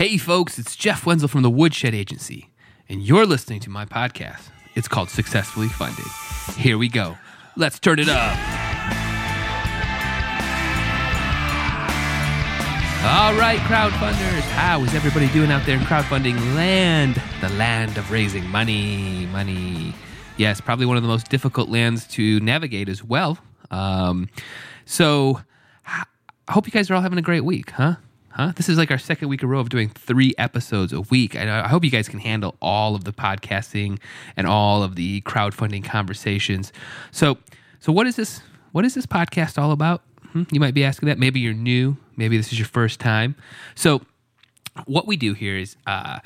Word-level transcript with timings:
Hey, 0.00 0.16
folks, 0.16 0.58
it's 0.58 0.76
Jeff 0.76 1.04
Wenzel 1.04 1.28
from 1.28 1.42
the 1.42 1.50
Woodshed 1.50 1.94
Agency, 1.94 2.48
and 2.88 3.02
you're 3.02 3.26
listening 3.26 3.60
to 3.60 3.68
my 3.68 3.84
podcast. 3.84 4.48
It's 4.74 4.88
called 4.88 5.10
Successfully 5.10 5.68
Funded. 5.68 6.06
Here 6.56 6.78
we 6.78 6.88
go. 6.88 7.18
Let's 7.54 7.78
turn 7.78 7.98
it 7.98 8.08
up. 8.08 8.32
All 13.04 13.34
right, 13.34 13.58
crowdfunders, 13.64 14.40
how 14.52 14.82
is 14.84 14.94
everybody 14.94 15.28
doing 15.34 15.50
out 15.50 15.66
there 15.66 15.76
in 15.76 15.82
crowdfunding 15.82 16.54
land? 16.54 17.20
The 17.42 17.50
land 17.50 17.98
of 17.98 18.10
raising 18.10 18.46
money, 18.46 19.26
money. 19.26 19.94
Yes, 20.38 20.62
probably 20.62 20.86
one 20.86 20.96
of 20.96 21.02
the 21.02 21.10
most 21.10 21.28
difficult 21.28 21.68
lands 21.68 22.06
to 22.14 22.40
navigate 22.40 22.88
as 22.88 23.04
well. 23.04 23.36
Um, 23.70 24.30
so, 24.86 25.42
I 25.84 26.04
hope 26.48 26.64
you 26.66 26.72
guys 26.72 26.90
are 26.90 26.94
all 26.94 27.02
having 27.02 27.18
a 27.18 27.22
great 27.22 27.44
week, 27.44 27.72
huh? 27.72 27.96
Huh? 28.40 28.52
This 28.56 28.70
is 28.70 28.78
like 28.78 28.90
our 28.90 28.96
second 28.96 29.28
week 29.28 29.42
in 29.42 29.50
a 29.50 29.52
row 29.52 29.60
of 29.60 29.68
doing 29.68 29.90
three 29.90 30.32
episodes 30.38 30.94
a 30.94 31.02
week. 31.02 31.34
And 31.34 31.50
I 31.50 31.68
hope 31.68 31.84
you 31.84 31.90
guys 31.90 32.08
can 32.08 32.20
handle 32.20 32.56
all 32.62 32.94
of 32.94 33.04
the 33.04 33.12
podcasting 33.12 33.98
and 34.34 34.46
all 34.46 34.82
of 34.82 34.94
the 34.94 35.20
crowdfunding 35.26 35.84
conversations. 35.84 36.72
So, 37.10 37.36
so 37.80 37.92
what 37.92 38.06
is 38.06 38.16
this? 38.16 38.40
What 38.72 38.86
is 38.86 38.94
this 38.94 39.04
podcast 39.04 39.58
all 39.60 39.72
about? 39.72 40.00
Hmm? 40.32 40.44
You 40.50 40.58
might 40.58 40.72
be 40.72 40.86
asking 40.86 41.08
that. 41.08 41.18
Maybe 41.18 41.38
you're 41.38 41.52
new. 41.52 41.98
Maybe 42.16 42.38
this 42.38 42.50
is 42.50 42.58
your 42.58 42.66
first 42.66 42.98
time. 42.98 43.36
So, 43.74 44.00
what 44.86 45.06
we 45.06 45.18
do 45.18 45.34
here 45.34 45.58
is 45.58 45.76
uh, 45.86 46.20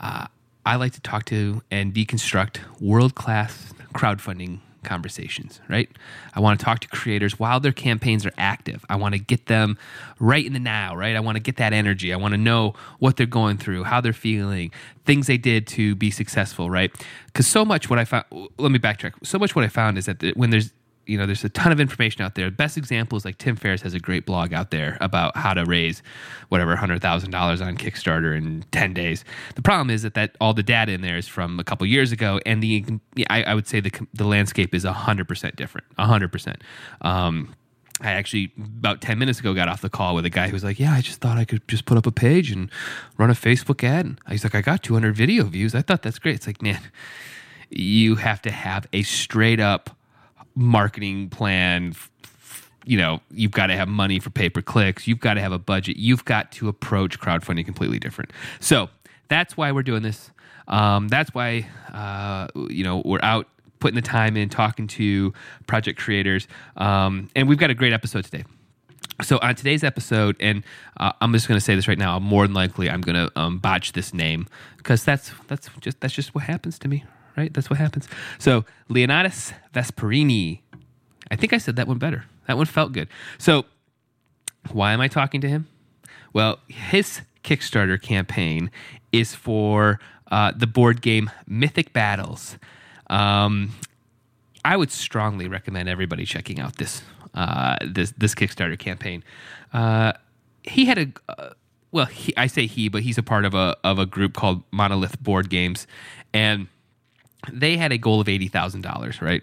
uh, 0.00 0.26
I 0.66 0.74
like 0.74 0.94
to 0.94 1.00
talk 1.00 1.24
to 1.26 1.62
and 1.70 1.94
deconstruct 1.94 2.58
world 2.80 3.14
class 3.14 3.72
crowdfunding 3.94 4.58
conversations, 4.82 5.60
right? 5.68 5.88
I 6.34 6.40
want 6.40 6.58
to 6.58 6.64
talk 6.64 6.80
to 6.80 6.88
creators 6.88 7.38
while 7.38 7.60
their 7.60 7.72
campaigns 7.72 8.24
are 8.24 8.32
active. 8.38 8.84
I 8.88 8.96
want 8.96 9.14
to 9.14 9.18
get 9.18 9.46
them 9.46 9.78
right 10.18 10.44
in 10.44 10.52
the 10.52 10.60
now, 10.60 10.96
right? 10.96 11.16
I 11.16 11.20
want 11.20 11.36
to 11.36 11.40
get 11.40 11.56
that 11.56 11.72
energy. 11.72 12.12
I 12.12 12.16
want 12.16 12.32
to 12.32 12.38
know 12.38 12.74
what 12.98 13.16
they're 13.16 13.26
going 13.26 13.58
through, 13.58 13.84
how 13.84 14.00
they're 14.00 14.12
feeling, 14.12 14.72
things 15.04 15.26
they 15.26 15.38
did 15.38 15.66
to 15.68 15.94
be 15.94 16.10
successful, 16.10 16.70
right? 16.70 16.92
Because 17.26 17.46
so 17.46 17.64
much 17.64 17.90
what 17.90 17.98
I 17.98 18.04
found, 18.04 18.24
let 18.58 18.70
me 18.70 18.78
backtrack. 18.78 19.12
So 19.22 19.38
much 19.38 19.54
what 19.54 19.64
I 19.64 19.68
found 19.68 19.98
is 19.98 20.06
that 20.06 20.36
when 20.36 20.50
there's 20.50 20.72
you 21.06 21.18
know, 21.18 21.26
there's 21.26 21.44
a 21.44 21.48
ton 21.48 21.72
of 21.72 21.80
information 21.80 22.22
out 22.22 22.34
there. 22.34 22.46
The 22.46 22.56
Best 22.56 22.76
example 22.76 23.18
is 23.18 23.24
like 23.24 23.38
Tim 23.38 23.56
Ferriss 23.56 23.82
has 23.82 23.94
a 23.94 23.98
great 23.98 24.26
blog 24.26 24.52
out 24.52 24.70
there 24.70 24.96
about 25.00 25.36
how 25.36 25.54
to 25.54 25.64
raise 25.64 26.02
whatever 26.48 26.76
hundred 26.76 27.02
thousand 27.02 27.30
dollars 27.30 27.60
on 27.60 27.76
Kickstarter 27.76 28.36
in 28.36 28.64
ten 28.70 28.94
days. 28.94 29.24
The 29.54 29.62
problem 29.62 29.90
is 29.90 30.02
that 30.02 30.14
that 30.14 30.36
all 30.40 30.54
the 30.54 30.62
data 30.62 30.92
in 30.92 31.00
there 31.00 31.16
is 31.16 31.26
from 31.26 31.58
a 31.58 31.64
couple 31.64 31.86
years 31.86 32.12
ago, 32.12 32.40
and 32.46 32.62
the 32.62 32.84
I, 33.28 33.42
I 33.44 33.54
would 33.54 33.66
say 33.66 33.80
the 33.80 33.90
the 34.14 34.24
landscape 34.24 34.74
is 34.74 34.84
hundred 34.84 35.26
percent 35.28 35.56
different. 35.56 35.86
hundred 35.98 36.32
percent. 36.32 36.62
Um, 37.00 37.54
I 38.02 38.12
actually 38.12 38.52
about 38.56 39.00
10 39.02 39.18
minutes 39.18 39.40
ago 39.40 39.52
got 39.52 39.68
off 39.68 39.82
the 39.82 39.90
call 39.90 40.14
with 40.14 40.24
a 40.24 40.30
guy 40.30 40.46
who 40.46 40.54
was 40.54 40.64
like, 40.64 40.80
Yeah, 40.80 40.92
I 40.92 41.00
just 41.00 41.20
thought 41.20 41.36
I 41.36 41.44
could 41.44 41.66
just 41.68 41.84
put 41.84 41.98
up 41.98 42.06
a 42.06 42.12
page 42.12 42.50
and 42.50 42.70
run 43.18 43.30
a 43.30 43.34
Facebook 43.34 43.84
ad. 43.84 44.06
And 44.06 44.18
he's 44.30 44.42
like, 44.42 44.54
I 44.54 44.62
got 44.62 44.82
200 44.82 45.14
video 45.14 45.44
views. 45.44 45.74
I 45.74 45.82
thought 45.82 46.02
that's 46.02 46.18
great. 46.18 46.36
It's 46.36 46.46
like, 46.46 46.62
man, 46.62 46.80
you 47.68 48.16
have 48.16 48.40
to 48.42 48.50
have 48.50 48.86
a 48.92 49.02
straight 49.02 49.60
up 49.60 49.96
marketing 50.54 51.28
plan 51.28 51.94
you 52.84 52.98
know 52.98 53.20
you've 53.30 53.52
got 53.52 53.66
to 53.66 53.76
have 53.76 53.88
money 53.88 54.18
for 54.18 54.30
pay 54.30 54.48
per 54.48 54.62
clicks 54.62 55.06
you've 55.06 55.20
got 55.20 55.34
to 55.34 55.40
have 55.40 55.52
a 55.52 55.58
budget 55.58 55.96
you've 55.96 56.24
got 56.24 56.50
to 56.52 56.68
approach 56.68 57.20
crowdfunding 57.20 57.64
completely 57.64 57.98
different. 57.98 58.32
So 58.58 58.88
that's 59.28 59.56
why 59.56 59.72
we're 59.72 59.82
doing 59.82 60.02
this. 60.02 60.30
Um, 60.66 61.08
that's 61.08 61.32
why 61.34 61.68
uh, 61.92 62.48
you 62.68 62.84
know 62.84 63.02
we're 63.04 63.22
out 63.22 63.46
putting 63.78 63.96
the 63.96 64.02
time 64.02 64.36
in 64.36 64.48
talking 64.48 64.86
to 64.86 65.32
project 65.66 65.98
creators. 65.98 66.46
Um, 66.76 67.30
and 67.34 67.48
we've 67.48 67.58
got 67.58 67.70
a 67.70 67.74
great 67.74 67.92
episode 67.92 68.24
today. 68.24 68.44
So 69.22 69.38
on 69.42 69.54
today's 69.54 69.84
episode 69.84 70.34
and 70.40 70.64
uh, 70.96 71.12
i'm 71.20 71.30
just 71.34 71.46
going 71.46 71.58
to 71.58 71.64
say 71.64 71.74
this 71.74 71.86
right 71.86 71.98
now 71.98 72.18
more 72.18 72.46
than 72.46 72.54
likely 72.54 72.88
i'm 72.88 73.02
going 73.02 73.16
to 73.16 73.30
um, 73.38 73.58
botch 73.58 73.92
this 73.92 74.14
name 74.14 74.46
because 74.78 75.04
that's 75.04 75.30
that's 75.46 75.68
just 75.80 76.00
that's 76.00 76.14
just 76.14 76.34
what 76.34 76.44
happens 76.44 76.78
to 76.78 76.88
me 76.88 77.04
right? 77.40 77.52
That's 77.52 77.70
what 77.70 77.78
happens. 77.78 78.08
So 78.38 78.64
Leonidas 78.88 79.52
Vesperini. 79.74 80.60
I 81.30 81.36
think 81.36 81.52
I 81.52 81.58
said 81.58 81.76
that 81.76 81.88
one 81.88 81.98
better. 81.98 82.24
That 82.46 82.56
one 82.56 82.66
felt 82.66 82.92
good. 82.92 83.08
So 83.38 83.64
why 84.72 84.92
am 84.92 85.00
I 85.00 85.08
talking 85.08 85.40
to 85.40 85.48
him? 85.48 85.68
Well, 86.32 86.58
his 86.68 87.22
Kickstarter 87.42 88.00
campaign 88.00 88.70
is 89.12 89.34
for 89.34 89.98
uh, 90.30 90.52
the 90.54 90.66
board 90.66 91.00
game 91.00 91.30
Mythic 91.46 91.92
Battles. 91.92 92.58
Um, 93.08 93.72
I 94.64 94.76
would 94.76 94.90
strongly 94.90 95.48
recommend 95.48 95.88
everybody 95.88 96.24
checking 96.24 96.60
out 96.60 96.76
this 96.76 97.02
uh, 97.34 97.76
this 97.84 98.12
this 98.18 98.34
Kickstarter 98.34 98.78
campaign. 98.78 99.24
Uh, 99.72 100.12
he 100.62 100.84
had 100.84 100.98
a 100.98 101.12
uh, 101.28 101.50
well, 101.92 102.06
he, 102.06 102.36
I 102.36 102.46
say 102.46 102.66
he, 102.66 102.88
but 102.88 103.02
he's 103.02 103.18
a 103.18 103.22
part 103.22 103.44
of 103.44 103.54
a 103.54 103.76
of 103.82 103.98
a 103.98 104.06
group 104.06 104.34
called 104.34 104.62
Monolith 104.70 105.20
Board 105.22 105.48
Games, 105.50 105.86
and 106.32 106.68
they 107.52 107.76
had 107.76 107.92
a 107.92 107.98
goal 107.98 108.20
of 108.20 108.26
$80,000, 108.26 109.20
right? 109.20 109.42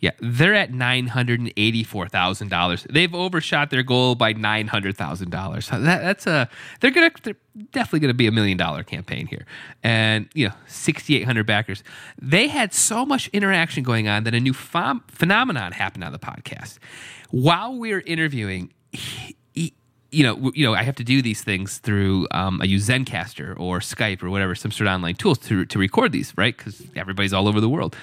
Yeah, 0.00 0.12
they're 0.18 0.54
at 0.54 0.72
nine 0.72 1.08
hundred 1.08 1.40
and 1.40 1.52
eighty-four 1.58 2.08
thousand 2.08 2.48
dollars. 2.48 2.86
They've 2.88 3.14
overshot 3.14 3.68
their 3.68 3.82
goal 3.82 4.14
by 4.14 4.32
nine 4.32 4.66
hundred 4.66 4.96
thousand 4.96 5.30
dollars. 5.30 5.68
That, 5.68 5.80
that's 6.00 6.26
a 6.26 6.48
they're 6.80 6.90
gonna 6.90 7.10
they're 7.22 7.36
definitely 7.72 8.00
gonna 8.00 8.14
be 8.14 8.26
a 8.26 8.32
million 8.32 8.56
dollar 8.56 8.82
campaign 8.82 9.26
here, 9.26 9.44
and 9.82 10.26
you 10.32 10.48
know 10.48 10.54
sixty-eight 10.66 11.24
hundred 11.26 11.44
backers. 11.46 11.84
They 12.18 12.48
had 12.48 12.72
so 12.72 13.04
much 13.04 13.28
interaction 13.28 13.82
going 13.82 14.08
on 14.08 14.24
that 14.24 14.34
a 14.34 14.40
new 14.40 14.54
ph- 14.54 15.02
phenomenon 15.08 15.72
happened 15.72 16.04
on 16.04 16.12
the 16.12 16.18
podcast. 16.18 16.78
While 17.30 17.78
we 17.78 17.92
were 17.92 18.02
interviewing, 18.06 18.72
you 20.12 20.22
know, 20.22 20.50
you 20.54 20.64
know, 20.64 20.74
I 20.74 20.82
have 20.82 20.96
to 20.96 21.04
do 21.04 21.22
these 21.22 21.42
things 21.42 21.78
through. 21.78 22.26
Um, 22.30 22.60
I 22.60 22.64
use 22.64 22.88
Zencastr 22.88 23.58
or 23.58 23.78
Skype 23.80 24.22
or 24.22 24.30
whatever, 24.30 24.54
some 24.54 24.70
sort 24.70 24.88
of 24.88 24.94
online 24.94 25.14
tools 25.14 25.38
to 25.38 25.64
to 25.66 25.78
record 25.78 26.12
these, 26.12 26.32
right? 26.36 26.56
Because 26.56 26.82
everybody's 26.96 27.32
all 27.32 27.48
over 27.48 27.60
the 27.60 27.68
world. 27.68 27.96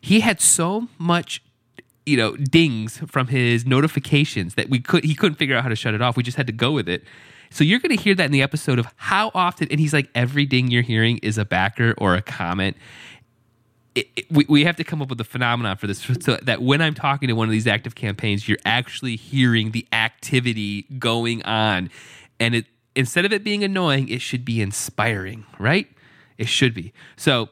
He 0.00 0.20
had 0.20 0.40
so 0.40 0.88
much, 0.98 1.42
you 2.04 2.16
know, 2.16 2.36
dings 2.36 2.98
from 3.06 3.28
his 3.28 3.66
notifications 3.66 4.54
that 4.54 4.68
we 4.68 4.80
could 4.80 5.04
he 5.04 5.14
couldn't 5.14 5.36
figure 5.36 5.56
out 5.56 5.62
how 5.62 5.68
to 5.68 5.76
shut 5.76 5.94
it 5.94 6.02
off. 6.02 6.16
We 6.16 6.22
just 6.22 6.36
had 6.36 6.46
to 6.46 6.52
go 6.52 6.72
with 6.72 6.88
it. 6.88 7.04
So 7.50 7.62
you're 7.64 7.78
going 7.78 7.96
to 7.96 8.02
hear 8.02 8.14
that 8.16 8.24
in 8.24 8.32
the 8.32 8.42
episode 8.42 8.78
of 8.78 8.88
how 8.96 9.30
often, 9.32 9.68
and 9.70 9.78
he's 9.78 9.92
like, 9.92 10.10
every 10.16 10.46
ding 10.46 10.68
you're 10.70 10.82
hearing 10.82 11.18
is 11.18 11.38
a 11.38 11.44
backer 11.44 11.94
or 11.96 12.16
a 12.16 12.22
comment 12.22 12.76
it, 13.96 14.08
it, 14.14 14.26
we, 14.30 14.46
we 14.48 14.64
have 14.64 14.76
to 14.76 14.84
come 14.84 15.02
up 15.02 15.08
with 15.08 15.20
a 15.20 15.24
phenomenon 15.24 15.76
for 15.76 15.86
this 15.88 16.00
so 16.20 16.36
that 16.42 16.62
when 16.62 16.80
I'm 16.80 16.94
talking 16.94 17.28
to 17.28 17.34
one 17.34 17.48
of 17.48 17.52
these 17.52 17.66
active 17.66 17.96
campaigns, 17.96 18.48
you're 18.48 18.58
actually 18.64 19.16
hearing 19.16 19.72
the 19.72 19.86
activity 19.92 20.82
going 20.98 21.42
on. 21.42 21.90
And 22.38 22.54
it 22.54 22.66
instead 22.94 23.24
of 23.24 23.32
it 23.32 23.42
being 23.42 23.64
annoying, 23.64 24.08
it 24.08 24.20
should 24.20 24.44
be 24.44 24.60
inspiring, 24.60 25.44
right? 25.58 25.88
It 26.38 26.48
should 26.48 26.74
be. 26.74 26.92
So 27.16 27.48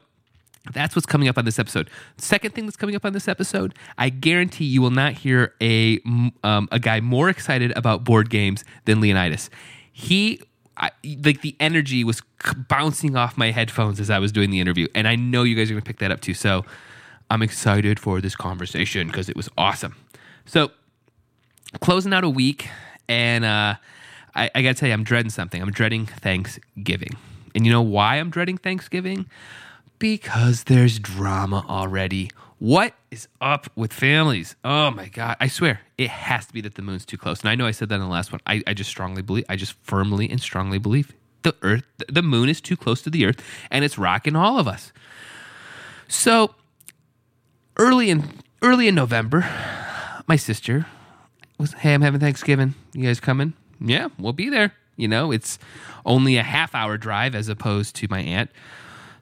that's 0.73 0.95
what's 0.95 1.05
coming 1.05 1.27
up 1.27 1.37
on 1.37 1.45
this 1.45 1.59
episode. 1.59 1.89
Second 2.17 2.55
thing 2.55 2.65
that's 2.65 2.77
coming 2.77 2.95
up 2.95 3.05
on 3.05 3.13
this 3.13 3.27
episode, 3.27 3.75
I 3.97 4.09
guarantee 4.09 4.65
you 4.65 4.81
will 4.81 4.91
not 4.91 5.13
hear 5.13 5.53
a 5.61 5.99
um, 6.43 6.67
a 6.71 6.79
guy 6.79 6.99
more 6.99 7.29
excited 7.29 7.75
about 7.75 8.03
board 8.03 8.29
games 8.29 8.63
than 8.85 9.01
Leonidas. 9.01 9.49
He 9.91 10.41
I, 10.77 10.91
like 11.23 11.41
the 11.41 11.55
energy 11.59 12.03
was 12.03 12.21
bouncing 12.67 13.15
off 13.15 13.37
my 13.37 13.51
headphones 13.51 13.99
as 13.99 14.09
I 14.09 14.19
was 14.19 14.31
doing 14.31 14.49
the 14.51 14.59
interview, 14.59 14.87
and 14.93 15.07
I 15.07 15.15
know 15.15 15.43
you 15.43 15.55
guys 15.55 15.69
are 15.69 15.73
going 15.73 15.83
to 15.83 15.87
pick 15.87 15.99
that 15.99 16.11
up 16.11 16.21
too. 16.21 16.33
So 16.33 16.65
I'm 17.29 17.41
excited 17.41 17.99
for 17.99 18.21
this 18.21 18.35
conversation 18.35 19.07
because 19.07 19.29
it 19.29 19.35
was 19.35 19.49
awesome. 19.57 19.95
So 20.45 20.71
closing 21.79 22.13
out 22.13 22.23
a 22.23 22.29
week, 22.29 22.67
and 23.07 23.45
uh, 23.45 23.75
I, 24.35 24.51
I 24.53 24.61
got 24.61 24.69
to 24.69 24.73
tell 24.75 24.87
you, 24.87 24.93
I'm 24.93 25.03
dreading 25.03 25.29
something. 25.29 25.61
I'm 25.61 25.71
dreading 25.71 26.05
Thanksgiving, 26.05 27.15
and 27.53 27.65
you 27.65 27.71
know 27.71 27.81
why 27.81 28.15
I'm 28.17 28.29
dreading 28.29 28.57
Thanksgiving? 28.57 29.27
Because 29.97 30.65
there's 30.65 30.99
drama 30.99 31.65
already. 31.69 32.31
What 32.59 32.93
is 33.11 33.27
up 33.41 33.67
with 33.75 33.91
families? 33.91 34.55
Oh 34.63 34.89
my 34.91 35.07
God. 35.09 35.35
I 35.39 35.47
swear, 35.47 35.81
it 35.97 36.09
has 36.09 36.45
to 36.47 36.53
be 36.53 36.61
that 36.61 36.75
the 36.75 36.81
moon's 36.81 37.05
too 37.05 37.17
close. 37.17 37.41
And 37.41 37.49
I 37.49 37.55
know 37.55 37.67
I 37.67 37.71
said 37.71 37.89
that 37.89 37.95
in 37.95 38.01
the 38.01 38.07
last 38.07 38.31
one. 38.31 38.39
I, 38.47 38.63
I 38.65 38.73
just 38.73 38.89
strongly 38.89 39.21
believe, 39.21 39.45
I 39.49 39.55
just 39.55 39.73
firmly 39.83 40.29
and 40.29 40.39
strongly 40.39 40.77
believe 40.77 41.13
the 41.41 41.55
earth, 41.61 41.83
the 42.09 42.21
moon 42.21 42.49
is 42.49 42.61
too 42.61 42.77
close 42.77 43.01
to 43.03 43.09
the 43.09 43.25
earth 43.25 43.43
and 43.69 43.83
it's 43.83 43.97
rocking 43.97 44.35
all 44.35 44.57
of 44.57 44.67
us. 44.67 44.93
So 46.07 46.55
early 47.77 48.09
in 48.09 48.23
early 48.61 48.87
in 48.87 48.95
November, 48.95 49.47
my 50.27 50.37
sister 50.37 50.85
was, 51.57 51.73
hey, 51.73 51.93
I'm 51.93 52.01
having 52.01 52.19
Thanksgiving. 52.19 52.73
You 52.93 53.05
guys 53.05 53.19
coming? 53.19 53.53
Yeah, 53.79 54.09
we'll 54.17 54.33
be 54.33 54.49
there. 54.49 54.73
You 54.95 55.07
know, 55.07 55.31
it's 55.31 55.59
only 56.05 56.37
a 56.37 56.43
half 56.43 56.73
hour 56.73 56.97
drive 56.97 57.35
as 57.35 57.49
opposed 57.49 57.95
to 57.97 58.07
my 58.09 58.21
aunt. 58.21 58.49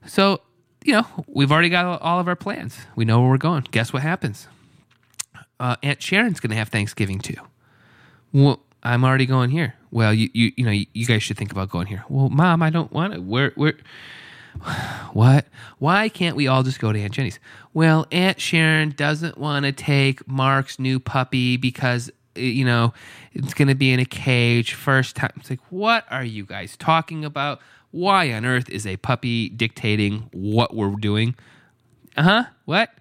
So 0.05 0.41
you 0.85 0.93
know, 0.93 1.07
we've 1.27 1.51
already 1.51 1.69
got 1.69 2.01
all 2.01 2.19
of 2.19 2.27
our 2.27 2.35
plans. 2.35 2.77
We 2.95 3.05
know 3.05 3.21
where 3.21 3.29
we're 3.29 3.37
going. 3.37 3.65
Guess 3.71 3.93
what 3.93 4.03
happens? 4.03 4.47
Uh, 5.59 5.75
Aunt 5.83 6.01
Sharon's 6.01 6.39
going 6.39 6.49
to 6.51 6.55
have 6.55 6.69
Thanksgiving 6.69 7.19
too. 7.19 7.35
Well, 8.31 8.59
I'm 8.83 9.05
already 9.05 9.25
going 9.25 9.49
here. 9.49 9.75
Well, 9.91 10.13
you 10.13 10.29
you 10.33 10.51
you 10.57 10.65
know 10.65 10.71
you, 10.71 10.87
you 10.93 11.05
guys 11.05 11.23
should 11.23 11.37
think 11.37 11.51
about 11.51 11.69
going 11.69 11.87
here. 11.87 12.03
Well, 12.09 12.29
Mom, 12.29 12.61
I 12.61 12.69
don't 12.69 12.91
want 12.91 13.13
to. 13.13 13.21
Where 13.21 13.51
where? 13.55 13.75
What? 15.13 15.45
Why 15.77 16.09
can't 16.09 16.35
we 16.35 16.47
all 16.47 16.63
just 16.63 16.79
go 16.79 16.91
to 16.91 16.99
Aunt 16.99 17.13
Jenny's? 17.13 17.39
Well, 17.73 18.07
Aunt 18.11 18.41
Sharon 18.41 18.89
doesn't 18.89 19.37
want 19.37 19.65
to 19.65 19.71
take 19.71 20.27
Mark's 20.27 20.79
new 20.79 20.99
puppy 20.99 21.55
because 21.55 22.09
you 22.35 22.65
know, 22.65 22.93
it's 23.33 23.53
going 23.53 23.67
to 23.67 23.75
be 23.75 23.91
in 23.91 23.99
a 23.99 24.05
cage 24.05 24.73
first 24.73 25.15
time. 25.15 25.31
It's 25.37 25.49
like, 25.49 25.59
what 25.69 26.05
are 26.09 26.23
you 26.23 26.45
guys 26.45 26.77
talking 26.77 27.25
about? 27.25 27.59
Why 27.91 28.31
on 28.33 28.45
earth 28.45 28.69
is 28.69 28.87
a 28.87 28.97
puppy 28.97 29.49
dictating 29.49 30.29
what 30.31 30.75
we're 30.75 30.95
doing? 30.95 31.35
Uh 32.17 32.23
huh. 32.23 32.43
What? 32.65 32.91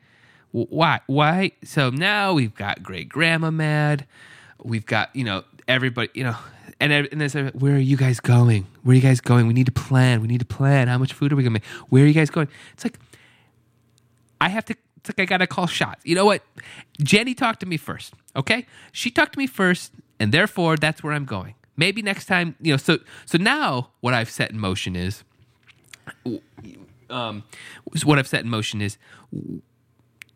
Why? 0.52 1.00
Why? 1.06 1.52
So 1.64 1.90
now 1.90 2.34
we've 2.34 2.54
got 2.54 2.82
great 2.82 3.08
grandma 3.08 3.50
mad. 3.50 4.06
We've 4.62 4.84
got, 4.84 5.14
you 5.16 5.24
know, 5.24 5.44
everybody, 5.66 6.10
you 6.14 6.24
know, 6.24 6.36
and, 6.78 6.92
and 6.92 7.20
they 7.20 7.28
said, 7.28 7.60
where 7.60 7.74
are 7.74 7.78
you 7.78 7.96
guys 7.96 8.20
going? 8.20 8.66
Where 8.82 8.92
are 8.92 8.96
you 8.96 9.00
guys 9.00 9.20
going? 9.20 9.46
We 9.46 9.54
need 9.54 9.66
to 9.66 9.72
plan. 9.72 10.20
We 10.20 10.28
need 10.28 10.40
to 10.40 10.46
plan. 10.46 10.88
How 10.88 10.98
much 10.98 11.12
food 11.12 11.32
are 11.32 11.36
we 11.36 11.42
going 11.42 11.54
to 11.54 11.60
make? 11.60 11.64
Where 11.88 12.04
are 12.04 12.06
you 12.06 12.12
guys 12.12 12.28
going? 12.28 12.48
It's 12.74 12.84
like, 12.84 12.98
I 14.40 14.48
have 14.48 14.64
to, 14.66 14.76
it's 14.96 15.08
like 15.08 15.20
I 15.20 15.24
got 15.24 15.38
to 15.38 15.46
call 15.46 15.66
shots. 15.66 16.04
You 16.04 16.14
know 16.14 16.26
what? 16.26 16.42
Jenny 17.00 17.34
talked 17.34 17.60
to 17.60 17.66
me 17.66 17.76
first. 17.76 18.14
Okay. 18.36 18.66
She 18.92 19.10
talked 19.10 19.34
to 19.34 19.38
me 19.38 19.46
first. 19.46 19.92
And 20.20 20.30
therefore, 20.30 20.76
that's 20.76 21.02
where 21.02 21.12
I'm 21.12 21.24
going. 21.24 21.54
Maybe 21.76 22.00
next 22.00 22.26
time, 22.26 22.54
you 22.60 22.72
know, 22.72 22.76
so, 22.76 22.98
so 23.26 23.38
now 23.38 23.90
what 24.02 24.14
I've 24.14 24.30
set 24.30 24.52
in 24.52 24.58
motion 24.58 24.94
is, 24.94 25.24
um, 27.10 27.42
what 28.04 28.20
I've 28.20 28.28
set 28.28 28.44
in 28.44 28.48
motion 28.48 28.80
is 28.80 28.98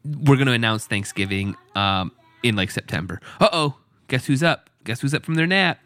we're 0.04 0.34
going 0.36 0.46
to 0.46 0.52
announce 0.52 0.86
Thanksgiving 0.86 1.56
um, 1.76 2.10
in 2.42 2.56
like 2.56 2.70
September. 2.72 3.20
Uh 3.40 3.48
oh, 3.52 3.76
guess 4.08 4.26
who's 4.26 4.42
up? 4.42 4.70
Guess 4.84 5.02
who's 5.02 5.14
up 5.14 5.24
from 5.24 5.34
their 5.34 5.46
nap? 5.46 5.78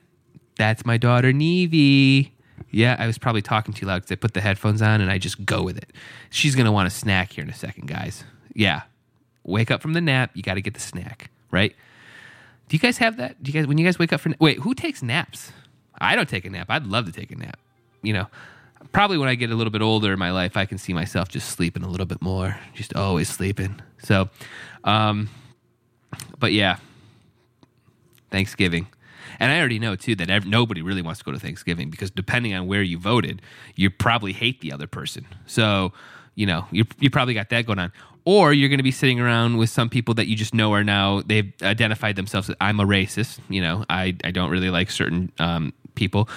That's 0.57 0.87
my 0.87 0.97
daughter, 0.97 1.33
Nevy. 1.33 2.31
Yeah, 2.71 2.97
I 2.99 3.07
was 3.07 3.19
probably 3.19 3.43
talking 3.43 3.75
too 3.75 3.87
loud 3.87 3.97
because 3.97 4.13
I 4.13 4.17
put 4.17 4.35
the 4.35 4.41
headphones 4.41 4.81
on 4.81 5.01
and 5.01 5.11
I 5.11 5.19
just 5.19 5.45
go 5.45 5.63
with 5.63 5.77
it. 5.77 5.93
She's 6.31 6.55
going 6.55 6.67
to 6.67 6.73
want 6.73 6.87
a 6.87 6.91
snack 6.91 7.33
here 7.33 7.45
in 7.45 7.51
a 7.51 7.55
second, 7.55 7.89
guys. 7.89 8.25
Yeah. 8.55 8.83
Wake 9.43 9.71
up 9.71 9.83
from 9.83 9.95
the 9.95 10.01
nap, 10.01 10.31
you 10.35 10.43
got 10.43 10.55
to 10.55 10.63
get 10.63 10.75
the 10.75 10.81
snack, 10.81 11.31
right? 11.51 11.75
Do 12.71 12.77
you 12.77 12.81
guys 12.81 12.99
have 12.99 13.17
that? 13.17 13.43
Do 13.43 13.51
you 13.51 13.61
guys, 13.61 13.67
when 13.67 13.79
you 13.79 13.85
guys 13.85 13.99
wake 13.99 14.13
up 14.13 14.21
for, 14.21 14.33
wait, 14.39 14.59
who 14.59 14.75
takes 14.75 15.03
naps? 15.03 15.51
I 16.01 16.15
don't 16.15 16.29
take 16.29 16.45
a 16.45 16.51
nap. 16.51 16.67
I'd 16.71 16.87
love 16.87 17.05
to 17.07 17.13
take 17.13 17.33
a 17.33 17.37
nap. 17.37 17.59
You 18.01 18.13
know, 18.13 18.27
probably 18.93 19.19
when 19.19 19.29
I 19.29 19.35
get 19.35 19.51
a 19.51 19.57
little 19.57 19.73
bit 19.73 19.83
older 19.83 20.13
in 20.13 20.21
my 20.21 20.31
life, 20.31 20.57
I 20.57 20.67
can 20.67 20.79
see 20.79 20.93
myself 20.93 21.29
just 21.29 21.49
sleeping 21.49 21.83
a 21.83 21.89
little 21.89 22.07
bit 22.07 22.23
more, 22.23 22.61
just 22.73 22.95
always 22.95 23.29
sleeping. 23.29 23.83
So, 24.05 24.31
um, 24.85 25.29
but 26.39 26.53
yeah, 26.53 26.77
Thanksgiving. 28.31 28.87
And 29.41 29.51
I 29.51 29.59
already 29.59 29.81
know 29.81 29.97
too 29.97 30.15
that 30.15 30.31
ev- 30.31 30.47
nobody 30.47 30.81
really 30.81 31.03
wants 31.03 31.19
to 31.19 31.25
go 31.25 31.33
to 31.33 31.41
Thanksgiving 31.41 31.91
because 31.91 32.13
depending 32.13 32.55
on 32.55 32.69
where 32.69 32.83
you 32.83 32.99
voted, 32.99 33.43
you 33.75 33.91
probably 33.91 34.33
hate 34.33 34.61
the 34.61 34.71
other 34.71 34.87
person. 34.87 35.27
So, 35.47 35.93
you 36.37 36.47
know, 36.47 36.67
you 36.71 36.85
you 37.01 37.11
probably 37.11 37.35
got 37.35 37.49
that 37.49 37.67
going 37.67 37.81
on. 37.81 37.93
Or 38.25 38.53
you're 38.53 38.69
going 38.69 38.79
to 38.79 38.85
be 38.85 38.91
sitting 38.91 39.21
around 39.21 39.57
with 39.57 39.71
some 39.71 39.89
people 39.89 40.15
that 40.15 40.27
you 40.27 40.37
just 40.37 40.55
know 40.55 40.73
are 40.75 40.85
now 40.85 41.23
they've 41.25 41.53
identified 41.63 42.17
themselves 42.17 42.51
as 42.51 42.57
I'm 42.61 42.79
a 42.81 42.85
racist. 42.85 43.41
You 43.49 43.63
know, 43.63 43.85
I 43.89 44.17
I 44.25 44.31
don't 44.31 44.51
really 44.51 44.71
like 44.71 44.91
certain 44.91 45.33
um, 45.39 45.73
people. 45.95 46.29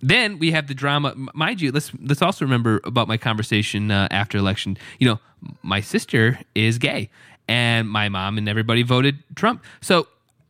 Then 0.00 0.38
we 0.38 0.52
have 0.52 0.66
the 0.68 0.74
drama. 0.74 1.14
Mind 1.34 1.60
you, 1.60 1.72
let's 1.72 1.92
let's 2.00 2.22
also 2.22 2.44
remember 2.44 2.80
about 2.84 3.08
my 3.08 3.16
conversation 3.16 3.90
uh, 3.90 4.08
after 4.10 4.38
election. 4.38 4.78
You 4.98 5.08
know, 5.08 5.20
my 5.62 5.80
sister 5.80 6.38
is 6.54 6.78
gay, 6.78 7.10
and 7.48 7.88
my 7.88 8.08
mom 8.08 8.38
and 8.38 8.48
everybody 8.48 8.82
voted 8.82 9.22
Trump. 9.34 9.64
So, 9.80 10.06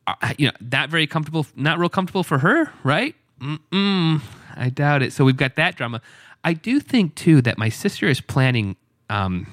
uh, 0.06 0.34
you 0.36 0.46
know, 0.46 0.52
not 0.60 0.90
very 0.90 1.06
comfortable, 1.06 1.46
not 1.56 1.78
real 1.78 1.88
comfortable 1.88 2.24
for 2.24 2.38
her, 2.38 2.72
right? 2.82 3.14
Mm-mm, 3.40 4.20
I 4.56 4.68
doubt 4.70 5.02
it. 5.02 5.12
So 5.12 5.24
we've 5.24 5.36
got 5.36 5.56
that 5.56 5.76
drama. 5.76 6.00
I 6.44 6.52
do 6.52 6.80
think 6.80 7.14
too 7.14 7.40
that 7.42 7.58
my 7.58 7.68
sister 7.68 8.06
is 8.06 8.20
planning 8.20 8.76
um, 9.10 9.46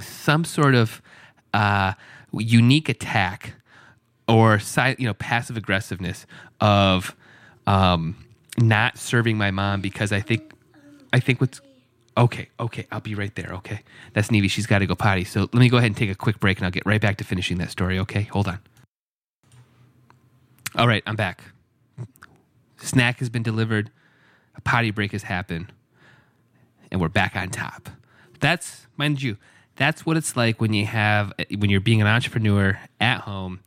some 0.00 0.44
sort 0.44 0.74
of 0.74 1.02
uh, 1.54 1.92
unique 2.32 2.88
attack 2.88 3.54
or 4.28 4.60
you 4.98 5.06
know 5.06 5.14
passive 5.14 5.56
aggressiveness 5.56 6.26
of 6.60 7.14
um, 7.66 8.16
not 8.58 8.98
serving 8.98 9.38
my 9.38 9.50
mom 9.50 9.80
because 9.80 10.12
I 10.12 10.20
think 10.20 10.52
I 11.12 11.20
think 11.20 11.40
what's 11.40 11.60
okay 12.16 12.48
okay 12.58 12.86
I'll 12.90 13.00
be 13.00 13.14
right 13.14 13.34
there 13.34 13.50
okay? 13.54 13.80
That's 14.12 14.30
Nevy 14.30 14.48
she's 14.48 14.66
got 14.66 14.80
to 14.80 14.86
go 14.86 14.94
potty. 14.94 15.24
So 15.24 15.40
let 15.40 15.54
me 15.54 15.68
go 15.68 15.76
ahead 15.76 15.88
and 15.88 15.96
take 15.96 16.10
a 16.10 16.14
quick 16.14 16.40
break 16.40 16.58
and 16.58 16.64
I'll 16.64 16.70
get 16.70 16.86
right 16.86 17.00
back 17.00 17.16
to 17.18 17.24
finishing 17.24 17.58
that 17.58 17.70
story 17.70 17.98
okay? 18.00 18.22
Hold 18.22 18.48
on. 18.48 18.58
All 20.74 20.86
right 20.86 21.02
I'm 21.06 21.16
back. 21.16 21.42
Snack 22.78 23.18
has 23.20 23.28
been 23.28 23.42
delivered. 23.42 23.90
A 24.54 24.60
potty 24.60 24.90
break 24.90 25.12
has 25.12 25.24
happened. 25.24 25.72
And 26.90 27.00
we're 27.00 27.08
back 27.08 27.34
on 27.36 27.50
top. 27.50 27.88
That's 28.40 28.86
mind 28.96 29.22
you 29.22 29.36
that's 29.76 30.04
what 30.04 30.16
it's 30.16 30.36
like 30.36 30.60
when 30.60 30.72
you 30.72 30.86
have 30.86 31.32
when 31.58 31.70
you're 31.70 31.80
being 31.80 32.00
an 32.00 32.06
entrepreneur 32.06 32.78
at 33.00 33.20
home 33.20 33.60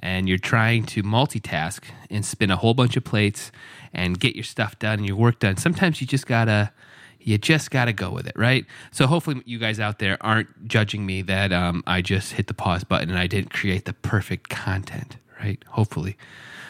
and 0.00 0.28
you're 0.28 0.38
trying 0.38 0.84
to 0.84 1.02
multitask 1.02 1.82
and 2.10 2.24
spin 2.24 2.50
a 2.50 2.56
whole 2.56 2.74
bunch 2.74 2.96
of 2.96 3.04
plates 3.04 3.50
and 3.92 4.18
get 4.18 4.34
your 4.34 4.44
stuff 4.44 4.78
done 4.78 4.98
and 4.98 5.06
your 5.06 5.16
work 5.16 5.38
done. 5.38 5.56
Sometimes 5.56 6.00
you 6.00 6.06
just 6.06 6.26
gotta 6.26 6.72
you 7.20 7.38
just 7.38 7.70
gotta 7.70 7.92
go 7.92 8.10
with 8.10 8.26
it 8.26 8.34
right? 8.36 8.66
So 8.90 9.06
hopefully 9.06 9.42
you 9.46 9.58
guys 9.58 9.80
out 9.80 9.98
there 9.98 10.18
aren't 10.20 10.68
judging 10.68 11.06
me 11.06 11.22
that 11.22 11.52
um, 11.52 11.82
i 11.86 12.02
just 12.02 12.32
hit 12.32 12.48
the 12.48 12.54
pause 12.54 12.84
button 12.84 13.08
and 13.08 13.18
i 13.18 13.26
didn't 13.26 13.50
create 13.50 13.84
the 13.84 13.94
perfect 13.94 14.50
content 14.50 15.16
right? 15.40 15.62
Hopefully. 15.68 16.16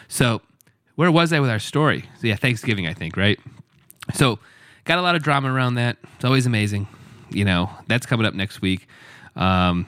So 0.07 0.41
where 0.95 1.11
was 1.11 1.33
i 1.33 1.39
with 1.39 1.49
our 1.49 1.59
story? 1.59 2.05
So 2.19 2.27
yeah 2.27 2.35
thanksgiving 2.35 2.87
i 2.87 2.93
think 2.93 3.17
right? 3.17 3.39
So 4.13 4.39
got 4.85 4.99
a 4.99 5.01
lot 5.01 5.15
of 5.15 5.23
drama 5.23 5.51
around 5.51 5.75
that. 5.75 5.97
It's 6.15 6.25
always 6.25 6.45
amazing 6.45 6.87
you 7.29 7.45
know 7.45 7.69
that's 7.87 8.05
coming 8.05 8.25
up 8.25 8.33
next 8.33 8.61
week. 8.61 8.87
Um, 9.35 9.85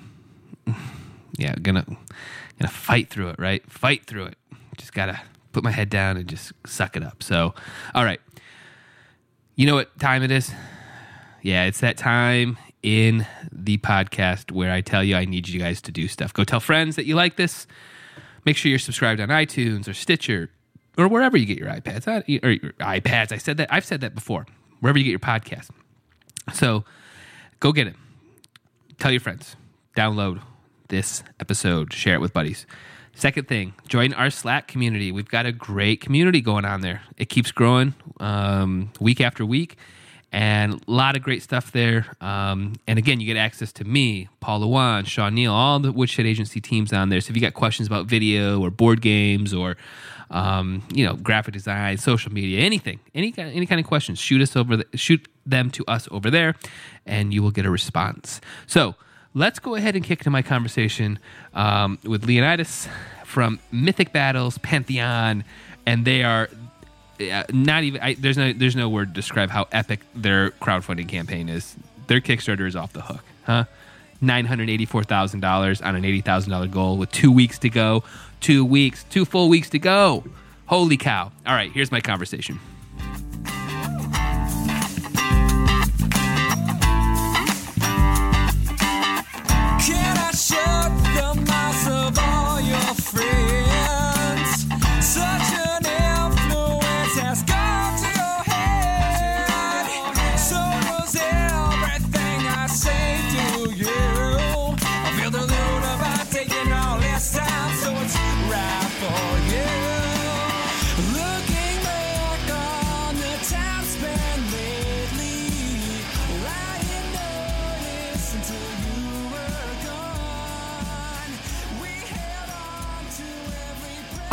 yeah 1.38 1.54
gonna 1.62 1.86
gonna 2.60 2.69
fight 2.69 3.10
through 3.10 3.30
it 3.30 3.39
right? 3.39 3.69
Fight 3.72 4.06
through 4.06 4.25
it. 4.25 4.38
Just 4.78 4.94
gotta 4.94 5.22
put 5.54 5.63
my 5.63 5.72
head 5.72 5.89
down 5.89 6.18
and 6.18 6.28
just 6.28 6.51
suck 6.66 6.95
it 6.95 7.04
up. 7.04 7.24
So 7.24 7.54
all 7.94 8.04
right. 8.04 8.19
You 9.56 9.66
know 9.66 9.75
what 9.75 9.98
time 10.00 10.24
it 10.24 10.31
is? 10.31 10.51
Yeah 11.42 11.66
it's 11.66 11.80
that 11.80 11.98
time 11.98 12.57
in 12.84 13.25
the 13.51 13.78
podcast 13.80 14.51
where 14.51 14.72
i 14.72 14.81
tell 14.81 15.04
you 15.04 15.16
i 15.16 15.25
need 15.25 15.48
you 15.48 15.60
guys 15.60 15.81
to 15.81 15.92
do 15.92 16.07
stuff. 16.07 16.34
Go 16.34 16.44
tell 16.44 16.60
friends 16.60 16.95
that 16.95 17.06
you 17.06 17.16
like 17.16 17.36
this. 17.36 17.68
Make 18.45 18.57
sure 18.57 18.69
you're 18.69 18.80
subscribed 18.80 19.19
on 19.19 19.30
itunes 19.30 19.88
or 19.88 19.94
stitcher 19.94 20.50
or 20.98 21.07
wherever 21.07 21.38
you 21.38 21.45
get 21.45 21.57
your 21.57 21.69
ipads. 21.69 22.07
Or 22.07 22.22
ipads 22.84 23.31
i 23.31 23.38
said 23.38 23.57
that 23.57 23.72
i've 23.72 23.86
said 23.86 24.01
that 24.01 24.16
before. 24.16 24.45
Wherever 24.80 24.98
you 24.98 25.04
get 25.04 25.12
your 25.12 25.19
podcast. 25.19 25.69
So 26.54 26.86
go 27.59 27.71
get 27.71 27.88
it. 27.88 27.95
Tell 29.00 29.12
your 29.12 29.21
friends. 29.21 29.56
Download 29.95 30.42
this 30.89 31.24
episode. 31.39 31.94
Share 31.94 32.15
it 32.15 32.21
with 32.21 32.33
buddies. 32.33 32.65
Second 33.18 33.48
thing, 33.48 33.74
join 33.88 34.13
our 34.13 34.30
Slack 34.30 34.68
community. 34.68 35.12
We've 35.12 35.27
got 35.27 35.48
a 35.48 35.51
great 35.51 36.01
community 36.01 36.39
going 36.39 36.65
on 36.65 36.81
there. 36.81 37.01
It 37.18 37.30
keeps 37.30 37.51
growing 37.51 37.95
um, 38.19 38.92
week 39.00 39.21
after 39.21 39.44
week, 39.44 39.75
and 40.31 40.74
a 40.74 40.91
lot 40.91 41.17
of 41.17 41.24
great 41.24 41.41
stuff 41.41 41.72
there. 41.72 42.05
Um, 42.22 42.74
and 42.86 43.00
again, 43.00 43.20
you 43.20 43.25
get 43.25 43.36
access 43.36 43.72
to 43.74 43.86
me, 43.86 44.29
Paul 44.39 44.62
Lewan, 44.62 45.08
Sean 45.08 45.34
Neal, 45.34 45.51
all 45.51 45.79
the 45.79 45.91
Woodshed 45.91 46.27
Agency 46.27 46.62
teams 46.62 46.93
on 46.93 47.10
there. 47.10 47.20
So 47.20 47.31
if 47.31 47.36
you 47.36 47.41
got 47.41 47.55
questions 47.55 47.88
about 47.88 48.05
video 48.05 48.62
or 48.62 48.70
board 48.70 49.01
games 49.01 49.51
or 49.51 49.77
um, 50.29 50.84
you 50.91 51.05
know, 51.05 51.15
graphic 51.15 51.53
design, 51.53 51.98
social 51.98 52.31
media, 52.31 52.60
anything, 52.60 53.00
any 53.15 53.31
kind, 53.31 53.53
any 53.55 53.65
kind 53.65 53.79
of 53.79 53.88
questions, 53.88 54.19
shoot 54.19 54.41
us 54.41 54.55
over, 54.55 54.77
the, 54.77 54.86
shoot 54.96 55.27
them 55.46 55.72
to 55.72 55.86
us 55.86 56.07
over 56.12 56.29
there, 56.29 56.55
and 57.05 57.34
you 57.34 57.41
will 57.41 57.51
get 57.51 57.65
a 57.65 57.69
response. 57.69 58.41
So 58.65 58.96
let's 59.34 59.60
go 59.60 59.75
ahead 59.75 59.96
and 59.96 60.03
kick 60.03 60.19
into 60.19 60.29
my 60.29 60.41
conversation 60.41 61.19
um, 61.53 62.00
with 62.03 62.25
Leonidas 62.25 62.88
from 63.25 63.60
Mythic 63.72 64.12
Battles 64.12 64.57
Pantheon, 64.57 65.43
and 65.86 66.05
they 66.05 66.24
are 66.24 66.50
not 67.51 67.84
even. 67.84 68.01
I, 68.01 68.13
there's 68.15 68.38
no 68.38 68.53
there's 68.53 68.75
no 68.75 68.89
word 68.89 69.10
to 69.10 69.13
describe 69.13 69.50
how 69.50 69.67
epic 69.72 70.01
their 70.13 70.51
crowdfunding 70.51 71.07
campaign 71.07 71.50
is. 71.50 71.75
Their 72.07 72.22
Kickstarter 72.22 72.67
is 72.67 72.75
off 72.75 72.93
the 72.93 73.01
hook, 73.01 73.24
huh? 73.46 73.65
$984,000 74.22 75.86
on 75.86 75.96
an 75.96 76.03
$80,000 76.03 76.72
goal 76.72 76.98
with 76.98 77.12
two 77.12 77.31
weeks 77.31 77.60
to 77.60 77.69
go. 77.69 78.03
Two 78.41 78.63
weeks, 78.65 79.03
two 79.10 79.25
full 79.25 79.50
weeks 79.50 79.70
to 79.72 79.79
go. 79.79 80.24
Holy 80.67 80.98
cow. 80.98 81.32
All 81.46 81.53
right, 81.53 81.72
here's 81.72 81.91
my 81.91 82.01
conversation. 82.01 82.60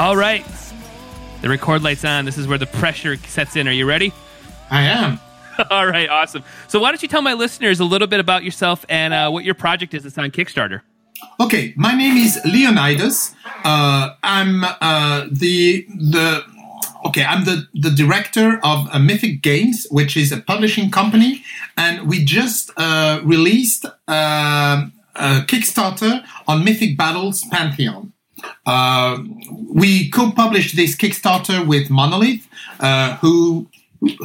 All 0.05 0.19
right. 0.19 0.45
The 1.41 1.49
record 1.49 1.83
light's 1.83 2.05
on. 2.05 2.27
This 2.27 2.37
is 2.37 2.47
where 2.47 2.59
the 2.59 2.67
pressure 2.67 3.17
sets 3.17 3.57
in. 3.57 3.67
Are 3.67 3.73
you 3.73 3.87
ready? 3.87 4.13
I 4.71 4.83
am. 4.83 5.19
All 5.71 5.87
right, 5.87 6.11
awesome. 6.11 6.45
So, 6.69 6.79
why 6.79 6.91
don't 6.91 7.01
you 7.01 7.09
tell 7.09 7.23
my 7.23 7.33
listeners 7.33 7.81
a 7.81 7.87
little 7.87 8.07
bit 8.07 8.21
about 8.21 8.45
yourself 8.45 8.85
and 8.91 9.15
uh, 9.15 9.31
what 9.31 9.45
your 9.45 9.55
project 9.55 9.95
is 9.95 10.03
that's 10.03 10.19
on 10.19 10.31
Kickstarter? 10.31 10.83
Okay, 11.41 11.73
my 11.79 11.95
name 11.95 12.19
is 12.19 12.39
Leonidas. 12.45 13.35
Uh, 13.65 14.11
I'm 14.23 14.63
uh, 14.63 15.27
the 15.33 15.87
the 15.89 16.45
okay. 17.07 17.25
I'm 17.25 17.47
the 17.47 17.67
the 17.73 17.89
director 17.89 18.61
of 18.63 18.87
uh, 18.93 18.99
Mythic 18.99 19.41
Games, 19.41 19.87
which 19.91 20.19
is 20.19 20.33
a 20.33 20.37
publishing 20.37 20.91
company, 20.91 21.43
and 21.79 22.07
we 22.07 22.27
just 22.27 22.71
uh, 22.77 23.23
released 23.25 23.87
um 24.07 24.93
a 25.17 25.47
Kickstarter 25.47 26.23
on 26.47 26.63
Mythic 26.63 26.99
Battles 26.99 27.45
Pantheon. 27.51 28.13
Uh, 28.67 29.23
we 29.69 30.11
co-published 30.11 30.77
this 30.77 30.97
Kickstarter 30.97 31.67
with 31.67 31.91
Monolith, 31.91 32.49
uh, 32.81 33.17
who 33.17 33.69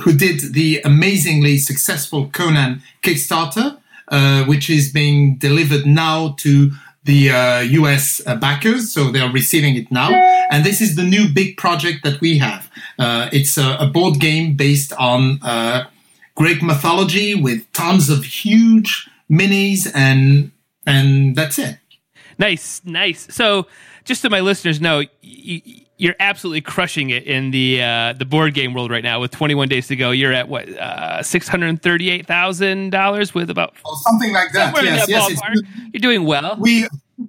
who 0.04 0.12
did 0.14 0.54
the 0.54 0.82
amazingly 0.84 1.58
successful 1.58 2.30
Conan 2.34 2.82
Kickstarter, 3.02 3.78
uh, 4.10 4.44
which 4.46 4.70
is 4.70 4.92
being 4.92 5.38
delivered 5.38 5.86
now 5.86 6.36
to 6.40 6.72
the 7.04 7.32
uh, 7.32 7.60
US 7.62 8.22
uh, 8.26 8.36
backers, 8.36 8.94
so 8.94 9.12
they 9.12 9.20
are 9.20 9.32
receiving 9.32 9.76
it 9.76 9.92
now. 9.92 10.12
And 10.52 10.66
this 10.66 10.82
is 10.82 10.96
the 10.96 11.04
new 11.04 11.30
big 11.34 11.58
project 11.58 12.04
that 12.04 12.20
we 12.22 12.38
have. 12.40 12.70
Uh, 12.98 13.30
it's 13.32 13.58
a, 13.58 13.78
a 13.80 13.88
board 13.88 14.20
game 14.20 14.56
based 14.56 14.94
on 14.94 15.40
uh, 15.42 15.86
Greek 16.36 16.62
mythology 16.62 17.36
with 17.36 17.72
tons 17.74 18.10
of 18.10 18.24
huge 18.24 19.10
minis, 19.32 19.90
and 19.94 20.52
and 20.86 21.36
that's 21.36 21.58
it. 21.58 21.78
Nice, 22.38 22.82
nice. 22.86 23.28
So, 23.30 23.68
just 24.10 24.22
so 24.22 24.28
my 24.30 24.42
listeners 24.42 24.82
know, 24.82 24.98
y- 25.24 25.62
you're 25.98 26.16
absolutely 26.20 26.62
crushing 26.62 27.10
it 27.12 27.24
in 27.24 27.52
the 27.52 27.82
uh, 27.82 28.14
the 28.14 28.26
board 28.26 28.54
game 28.54 28.74
world 28.74 28.90
right 28.92 29.04
now. 29.04 29.20
With 29.22 29.32
21 29.32 29.68
days 29.70 29.88
to 29.88 29.96
go, 29.96 30.12
you're 30.12 30.34
at 30.34 30.48
what 30.50 30.68
uh, 30.70 31.24
six 31.24 31.48
hundred 31.48 31.82
thirty-eight 31.82 32.26
thousand 32.28 32.90
dollars 32.92 33.34
with 33.34 33.50
about 33.50 33.74
Or 33.86 33.96
something 34.08 34.34
like 34.34 34.52
that. 34.54 34.74
somewhere 34.76 34.84
yes, 34.86 35.00
that 35.06 35.10
yes. 35.10 35.30
it's 35.32 35.42
ballpark. 35.42 35.54
good. 35.54 35.66
You're 35.94 36.02
doing 36.02 36.26
well. 36.26 36.58
we 36.60 36.88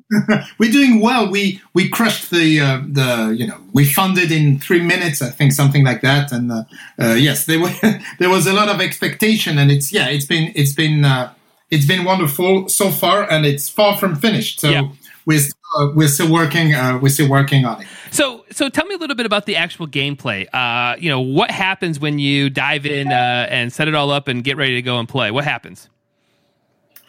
we're 0.58 0.70
doing 0.70 1.00
well. 1.00 1.30
We 1.30 1.60
we 1.74 1.88
crushed 1.88 2.30
the 2.30 2.60
uh, 2.60 2.80
the 2.88 3.34
you 3.36 3.46
know 3.46 3.58
we 3.72 3.84
funded 3.84 4.30
in 4.30 4.58
three 4.60 4.80
minutes. 4.82 5.20
I 5.22 5.30
think 5.30 5.52
something 5.52 5.84
like 5.84 6.00
that. 6.02 6.30
And 6.32 6.50
uh, 6.52 6.62
uh, 7.00 7.14
yes, 7.14 7.46
there 7.46 7.60
were 7.60 7.72
there 8.20 8.30
was 8.30 8.46
a 8.46 8.52
lot 8.52 8.68
of 8.68 8.80
expectation, 8.80 9.58
and 9.58 9.70
it's 9.70 9.92
yeah, 9.92 10.06
it's 10.08 10.26
been 10.26 10.52
it's 10.54 10.72
been 10.74 11.04
uh, 11.04 11.32
it's 11.70 11.86
been 11.86 12.04
wonderful 12.04 12.68
so 12.68 12.90
far, 12.90 13.28
and 13.30 13.44
it's 13.44 13.68
far 13.68 13.96
from 13.96 14.14
finished. 14.16 14.60
So 14.60 14.70
Yeah. 14.70 14.82
we're 15.26 15.40
still, 15.40 15.54
uh, 15.76 15.88
we're 15.94 16.08
still 16.08 16.32
working 16.32 16.74
uh, 16.74 16.98
we're 17.00 17.08
still 17.08 17.28
working 17.28 17.64
on 17.64 17.82
it. 17.82 17.88
So, 18.10 18.44
so 18.50 18.68
tell 18.68 18.86
me 18.86 18.94
a 18.94 18.98
little 18.98 19.16
bit 19.16 19.26
about 19.26 19.46
the 19.46 19.56
actual 19.56 19.86
gameplay. 19.86 20.46
Uh, 20.52 20.96
you 20.98 21.08
know, 21.08 21.20
what 21.20 21.50
happens 21.50 22.00
when 22.00 22.18
you 22.18 22.50
dive 22.50 22.84
in 22.84 23.08
uh, 23.08 23.46
and 23.48 23.72
set 23.72 23.88
it 23.88 23.94
all 23.94 24.10
up 24.10 24.28
and 24.28 24.42
get 24.42 24.56
ready 24.56 24.74
to 24.74 24.82
go 24.82 24.98
and 24.98 25.08
play? 25.08 25.30
What 25.30 25.44
happens? 25.44 25.88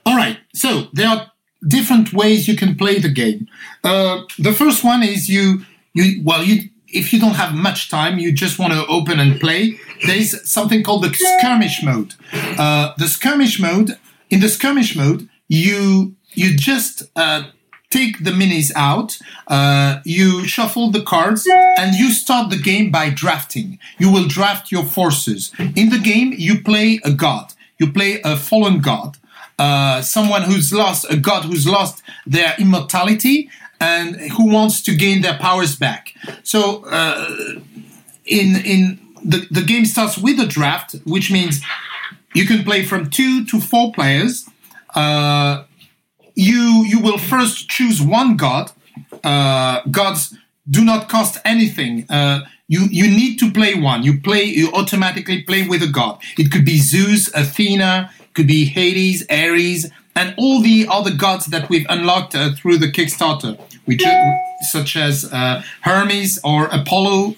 All 0.06 0.16
right. 0.16 0.38
So 0.54 0.88
there 0.94 1.08
are 1.08 1.32
different 1.68 2.14
ways 2.14 2.48
you 2.48 2.56
can 2.56 2.76
play 2.76 3.00
the 3.00 3.10
game. 3.10 3.48
Uh, 3.84 4.22
the 4.38 4.54
first 4.54 4.84
one 4.84 5.04
is 5.04 5.30
you 5.30 5.66
you 5.94 6.22
well 6.24 6.44
you 6.44 6.70
if 6.88 7.14
you 7.14 7.20
don't 7.20 7.36
have 7.36 7.54
much 7.54 7.90
time, 7.90 8.20
you 8.20 8.32
just 8.32 8.60
want 8.60 8.74
to 8.74 8.86
open 8.88 9.20
and 9.20 9.40
play. 9.40 9.80
There 10.06 10.18
is 10.18 10.40
something 10.44 10.84
called 10.84 11.04
the 11.04 11.14
skirmish 11.14 11.82
mode. 11.84 12.16
Uh, 12.34 12.94
the 12.98 13.08
skirmish 13.08 13.60
mode. 13.60 13.98
In 14.30 14.40
the 14.40 14.50
skirmish 14.50 14.96
mode, 14.96 15.28
you 15.48 16.16
you 16.34 16.56
just 16.56 17.04
uh, 17.16 17.44
take 17.92 18.24
the 18.24 18.32
minis 18.32 18.72
out, 18.76 19.20
uh, 19.48 20.00
you 20.06 20.48
shuffle 20.48 20.90
the 20.90 21.04
cards, 21.04 21.46
and 21.78 21.94
you 21.96 22.12
start 22.12 22.50
the 22.50 22.58
game 22.58 22.90
by 22.90 23.10
drafting. 23.10 23.78
You 24.00 24.12
will 24.12 24.28
draft 24.28 24.72
your 24.72 24.86
forces. 24.86 25.52
In 25.60 25.90
the 25.90 26.00
game, 26.00 26.34
you 26.36 26.62
play 26.62 27.00
a 27.04 27.12
god. 27.12 27.54
You 27.78 27.92
play 27.92 28.22
a 28.24 28.38
fallen 28.38 28.80
god, 28.82 29.18
uh, 29.60 30.02
someone 30.02 30.44
who's 30.44 30.72
lost, 30.72 31.06
a 31.10 31.18
god 31.18 31.46
who's 31.46 31.68
lost 31.68 32.02
their 32.26 32.56
immortality 32.58 33.50
and 33.80 34.16
who 34.34 34.52
wants 34.52 34.82
to 34.84 34.96
gain 34.96 35.22
their 35.22 35.38
powers 35.38 35.76
back. 35.76 36.14
So, 36.44 36.86
uh, 36.86 37.28
in 38.26 38.56
in 38.74 39.00
the 39.24 39.48
the 39.52 39.62
game 39.62 39.86
starts 39.86 40.18
with 40.18 40.40
a 40.40 40.46
draft, 40.46 40.96
which 41.06 41.32
means 41.32 41.62
you 42.34 42.46
can 42.46 42.64
play 42.64 42.84
from 42.84 43.10
two 43.10 43.46
to 43.46 43.60
four 43.60 43.92
players. 43.92 44.48
Uh, 44.96 45.64
you 46.36 46.84
you 46.88 47.00
will 47.00 47.18
first 47.18 47.70
choose 47.70 48.02
one 48.02 48.38
god. 48.38 48.72
Uh, 49.24 49.82
gods 49.90 50.36
do 50.70 50.84
not 50.84 51.10
cost 51.10 51.40
anything. 51.46 52.06
Uh, 52.10 52.42
you 52.68 52.88
you 52.90 53.08
need 53.08 53.38
to 53.40 53.52
play 53.52 53.76
one. 53.76 54.04
You 54.04 54.20
play 54.20 54.44
you 54.44 54.72
automatically 54.74 55.44
play 55.44 55.68
with 55.68 55.82
a 55.84 55.88
god. 55.88 56.20
It 56.38 56.52
could 56.52 56.66
be 56.66 56.80
Zeus, 56.80 57.34
Athena, 57.34 58.12
could 58.34 58.48
be 58.48 58.66
Hades, 58.66 59.26
Ares, 59.30 59.90
and 60.16 60.34
all 60.38 60.62
the 60.62 60.88
other 60.90 61.12
gods 61.12 61.48
that 61.48 61.70
we've 61.70 61.86
unlocked 61.90 62.36
uh, 62.36 62.54
through 62.56 62.78
the 62.78 62.92
Kickstarter, 62.92 63.60
which 63.86 64.04
such 64.70 64.96
as 64.96 65.32
uh, 65.32 65.64
Hermes 65.82 66.40
or 66.44 66.66
Apollo 66.66 67.36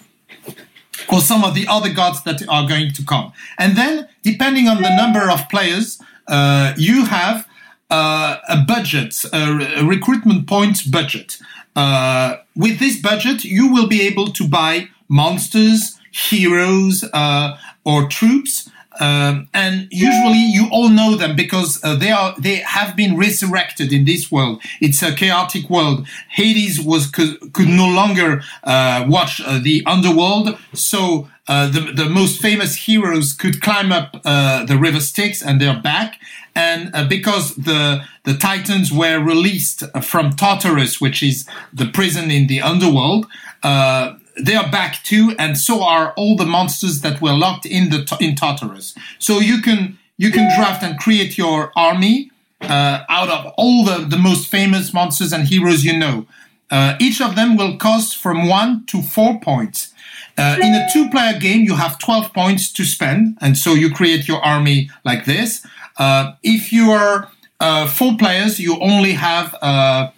or 1.12 1.20
some 1.20 1.44
of 1.44 1.56
the 1.56 1.66
other 1.68 1.92
gods 1.92 2.24
that 2.24 2.48
are 2.48 2.68
going 2.68 2.92
to 2.94 3.06
come. 3.06 3.34
And 3.58 3.76
then, 3.76 4.08
depending 4.22 4.68
on 4.68 4.82
the 4.82 4.96
number 4.96 5.30
of 5.30 5.48
players, 5.50 6.00
uh, 6.28 6.74
you 6.78 7.06
have 7.06 7.48
uh, 7.94 8.40
a 8.50 8.58
budget, 8.58 9.24
a, 9.32 9.86
recruitment 9.86 10.48
points 10.48 10.82
budget. 10.82 11.38
Uh, 11.76 12.38
with 12.56 12.80
this 12.80 13.00
budget, 13.00 13.44
you 13.44 13.72
will 13.72 13.88
be 13.88 14.02
able 14.02 14.32
to 14.32 14.48
buy 14.48 14.90
monsters, 15.08 16.00
heroes, 16.12 17.04
uh, 17.14 17.56
or 17.86 18.08
troops. 18.08 18.70
Um, 19.00 19.48
and 19.54 19.88
usually 19.92 20.44
you 20.58 20.68
all 20.72 20.90
know 20.90 21.16
them 21.16 21.36
because 21.36 21.80
uh, 21.84 21.96
they 21.96 22.12
are 22.12 22.36
they 22.40 22.58
have 22.58 22.96
been 22.96 23.18
resurrected 23.18 23.92
in 23.92 24.06
this 24.06 24.32
world. 24.32 24.62
It's 24.82 25.02
a 25.02 25.14
chaotic 25.16 25.70
world. 25.70 26.08
Hades 26.30 26.80
was 26.80 27.10
could, 27.10 27.54
could 27.54 27.70
no 27.70 27.88
longer 27.88 28.44
uh, 28.64 29.06
watch 29.08 29.42
uh, 29.44 29.60
the 29.64 29.84
underworld, 29.88 30.58
so 30.74 31.28
uh, 31.48 31.68
the 31.68 31.92
the 31.92 32.10
most 32.10 32.40
famous 32.40 32.76
heroes 32.88 33.34
could 33.34 33.62
climb 33.62 33.92
up 33.92 34.22
uh, 34.24 34.64
the 34.66 34.78
river 34.78 35.00
Styx 35.00 35.42
and 35.42 35.60
they're 35.60 35.82
back. 35.82 36.20
And 36.56 36.92
uh, 36.94 37.08
because 37.08 37.56
the 37.56 38.04
the 38.24 38.36
Titans 38.36 38.92
were 38.92 39.20
released 39.20 39.84
from 40.02 40.32
Tartarus, 40.32 41.02
which 41.02 41.24
is 41.24 41.48
the 41.74 41.88
prison 41.88 42.32
in 42.32 42.48
the 42.48 42.62
underworld. 42.62 43.26
Uh, 43.64 44.16
they 44.40 44.56
are 44.56 44.70
back 44.72 45.04
too, 45.04 45.36
and 45.38 45.58
so 45.58 45.84
are 45.84 46.14
all 46.14 46.36
the 46.36 46.46
monsters 46.46 47.02
that 47.02 47.22
were 47.22 47.34
locked 47.34 47.66
in 47.66 47.90
the 47.90 48.18
in 48.20 48.36
Tartarus. 48.36 48.96
So 49.20 49.40
you 49.40 49.62
can 49.62 49.98
you 50.18 50.32
can 50.32 50.56
draft 50.58 50.84
and 50.84 50.98
create 51.00 51.38
your 51.38 51.72
army 51.76 52.32
uh, 52.62 53.04
out 53.10 53.30
of 53.30 53.54
all 53.58 53.84
the, 53.84 54.06
the 54.06 54.18
most 54.18 54.50
famous 54.50 54.94
monsters 54.94 55.34
and 55.34 55.48
heroes 55.48 55.84
you 55.84 55.98
know. 55.98 56.26
Uh, 56.72 56.96
each 57.00 57.22
of 57.22 57.36
them 57.36 57.56
will 57.58 57.78
cost 57.78 58.18
from 58.18 58.48
one 58.48 58.86
to 58.88 59.02
four 59.02 59.40
points. 59.40 59.94
Uh, 60.36 60.58
in 60.60 60.74
a 60.74 60.88
two-player 60.92 61.38
game, 61.40 61.62
you 61.62 61.76
have 61.76 62.00
12 62.00 62.34
points 62.34 62.72
to 62.74 62.84
spend, 62.84 63.38
and 63.40 63.56
so 63.56 63.74
you 63.74 63.94
create 63.94 64.28
your 64.28 64.44
army 64.44 64.90
like 65.06 65.26
this. 65.26 65.64
Uh, 65.98 66.34
if 66.44 66.72
you 66.72 66.92
are 66.92 67.30
uh, 67.60 67.88
four 67.88 68.18
players, 68.18 68.60
you 68.60 68.80
only 68.80 69.14
have 69.14 69.56
uh, 69.62 70.12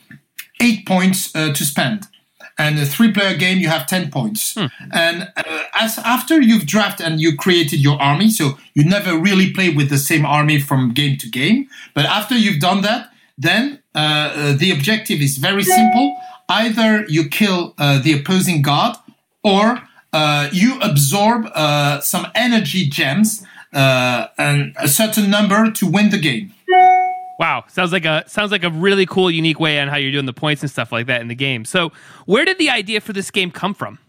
eight 0.62 0.86
points 0.86 1.36
uh, 1.36 1.54
to 1.54 1.64
spend. 1.66 2.08
And 2.58 2.80
a 2.80 2.86
three 2.86 3.12
player 3.12 3.36
game 3.36 3.58
you 3.58 3.68
have 3.68 3.86
10 3.86 4.12
points. 4.12 4.56
And 4.94 5.30
uh, 5.36 5.64
as 5.74 6.00
after 6.00 6.42
you've 6.42 6.66
drafted 6.66 7.06
and 7.06 7.20
you 7.20 7.36
created 7.36 7.82
your 7.82 8.02
army 8.02 8.30
so 8.30 8.58
you 8.74 8.86
never 8.86 9.18
really 9.18 9.52
play 9.52 9.70
with 9.70 9.90
the 9.90 9.98
same 9.98 10.26
army 10.26 10.62
from 10.62 10.94
game 10.94 11.18
to 11.18 11.30
game. 11.30 11.68
But 11.94 12.06
after 12.06 12.34
you've 12.34 12.62
done 12.62 12.82
that 12.84 13.10
then 13.38 13.80
uh, 13.94 13.98
uh, 13.98 14.54
the 14.58 14.72
objective 14.72 15.22
is 15.22 15.38
very 15.38 15.64
simple. 15.64 16.16
Either 16.48 17.06
you 17.08 17.28
kill 17.28 17.74
uh, 17.78 18.00
the 18.02 18.14
opposing 18.14 18.62
god 18.62 18.98
or 19.44 19.82
uh, 20.14 20.50
you 20.54 20.80
absorb 20.82 21.48
uh, 21.54 22.00
some 22.00 22.28
energy 22.36 22.88
gems 22.88 23.46
uh, 23.76 24.28
and 24.38 24.74
a 24.78 24.88
certain 24.88 25.30
number 25.30 25.70
to 25.70 25.86
win 25.86 26.10
the 26.10 26.18
game 26.18 26.52
Wow, 27.38 27.66
sounds 27.68 27.92
like 27.92 28.06
a 28.06 28.24
sounds 28.28 28.52
like 28.52 28.64
a 28.64 28.70
really 28.70 29.06
cool, 29.06 29.30
unique 29.30 29.60
way 29.60 29.80
on 29.80 29.88
how 29.90 29.98
you're 29.98 30.12
doing 30.12 30.26
the 30.26 30.34
points 30.34 30.62
and 30.62 30.72
stuff 30.72 30.92
like 30.92 31.08
that 31.08 31.22
in 31.22 31.28
the 31.28 31.36
game. 31.36 31.66
So, 31.66 31.92
where 32.26 32.46
did 32.46 32.58
the 32.58 32.70
idea 32.70 33.02
for 33.02 33.14
this 33.14 33.30
game 33.30 33.52
come 33.52 33.74
from? 33.74 34.00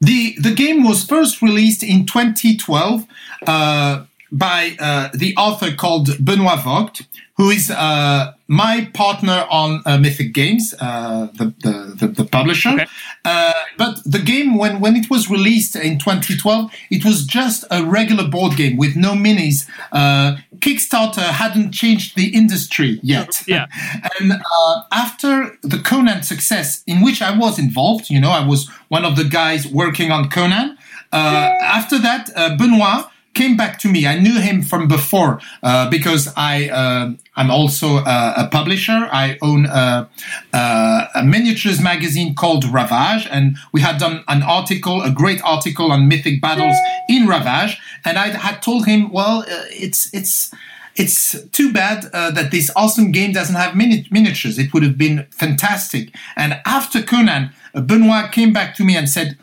The 0.00 0.36
the 0.38 0.52
game 0.54 0.84
was 0.84 1.04
first 1.04 1.42
released 1.42 1.82
in 1.82 2.06
2012 2.06 3.06
uh, 3.46 4.04
by 4.30 4.76
uh, 4.78 5.08
the 5.14 5.34
author 5.36 5.74
called 5.74 6.24
Benoit 6.24 6.60
Vogt, 6.60 7.02
who 7.36 7.50
is 7.50 7.70
uh, 7.70 8.32
my 8.46 8.88
partner 8.94 9.46
on 9.50 9.82
uh, 9.86 9.98
Mythic 9.98 10.32
Games, 10.32 10.72
uh, 10.80 11.26
the, 11.34 11.46
the, 11.62 11.94
the 11.98 12.06
the 12.08 12.24
publisher. 12.24 12.70
Okay. 12.70 12.86
Uh, 13.24 13.52
but 13.76 14.00
the 14.04 14.20
game, 14.20 14.45
when 14.58 14.80
when 14.80 14.96
it 14.96 15.10
was 15.10 15.30
released 15.30 15.76
in 15.76 15.98
2012, 15.98 16.70
it 16.90 17.04
was 17.04 17.24
just 17.24 17.64
a 17.70 17.84
regular 17.84 18.26
board 18.28 18.56
game 18.56 18.76
with 18.76 18.96
no 18.96 19.12
minis. 19.12 19.68
Uh, 19.92 20.36
Kickstarter 20.58 21.22
hadn't 21.22 21.72
changed 21.72 22.16
the 22.16 22.34
industry 22.34 23.00
yet. 23.02 23.42
Yeah. 23.46 23.66
And 24.20 24.32
uh, 24.32 24.82
after 24.92 25.58
the 25.62 25.78
Conan 25.78 26.22
success, 26.22 26.82
in 26.86 27.02
which 27.02 27.20
I 27.20 27.36
was 27.36 27.58
involved, 27.58 28.10
you 28.10 28.20
know, 28.20 28.30
I 28.30 28.44
was 28.46 28.68
one 28.88 29.04
of 29.04 29.16
the 29.16 29.24
guys 29.24 29.66
working 29.66 30.10
on 30.10 30.30
Conan. 30.30 30.78
Uh, 31.12 31.50
after 31.62 31.98
that, 31.98 32.30
uh, 32.36 32.56
Benoit 32.56 33.06
came 33.36 33.56
back 33.56 33.78
to 33.80 33.88
me. 33.88 34.06
I 34.06 34.18
knew 34.18 34.40
him 34.40 34.62
from 34.62 34.88
before 34.88 35.40
uh, 35.62 35.88
because 35.90 36.32
I 36.36 36.68
uh, 36.70 37.12
I'm 37.36 37.50
also 37.50 37.98
uh, 37.98 38.34
a 38.36 38.48
publisher. 38.48 39.08
I 39.12 39.38
own 39.42 39.66
a, 39.66 40.08
a, 40.52 41.08
a 41.16 41.22
miniatures 41.22 41.80
magazine 41.80 42.34
called 42.34 42.64
Ravage, 42.64 43.28
and 43.30 43.56
we 43.72 43.82
had 43.82 43.98
done 43.98 44.24
an 44.26 44.42
article, 44.42 45.02
a 45.02 45.10
great 45.10 45.42
article 45.44 45.92
on 45.92 46.08
mythic 46.08 46.40
battles 46.40 46.76
in 47.08 47.28
Ravage. 47.28 47.78
And 48.04 48.18
I 48.18 48.28
had 48.28 48.62
told 48.62 48.86
him, 48.86 49.10
well, 49.10 49.40
uh, 49.40 49.64
it's 49.70 50.12
it's 50.14 50.52
it's 50.96 51.40
too 51.50 51.72
bad 51.72 52.06
uh, 52.12 52.30
that 52.30 52.50
this 52.50 52.70
awesome 52.74 53.12
game 53.12 53.32
doesn't 53.32 53.54
have 53.54 53.76
mini- 53.76 54.06
miniatures. 54.10 54.58
It 54.58 54.72
would 54.72 54.82
have 54.82 54.96
been 54.96 55.26
fantastic. 55.30 56.14
And 56.36 56.60
after 56.64 57.02
Conan, 57.02 57.52
uh, 57.74 57.82
Benoit 57.82 58.32
came 58.32 58.52
back 58.52 58.74
to 58.76 58.84
me 58.84 58.96
and 58.96 59.08
said, 59.08 59.36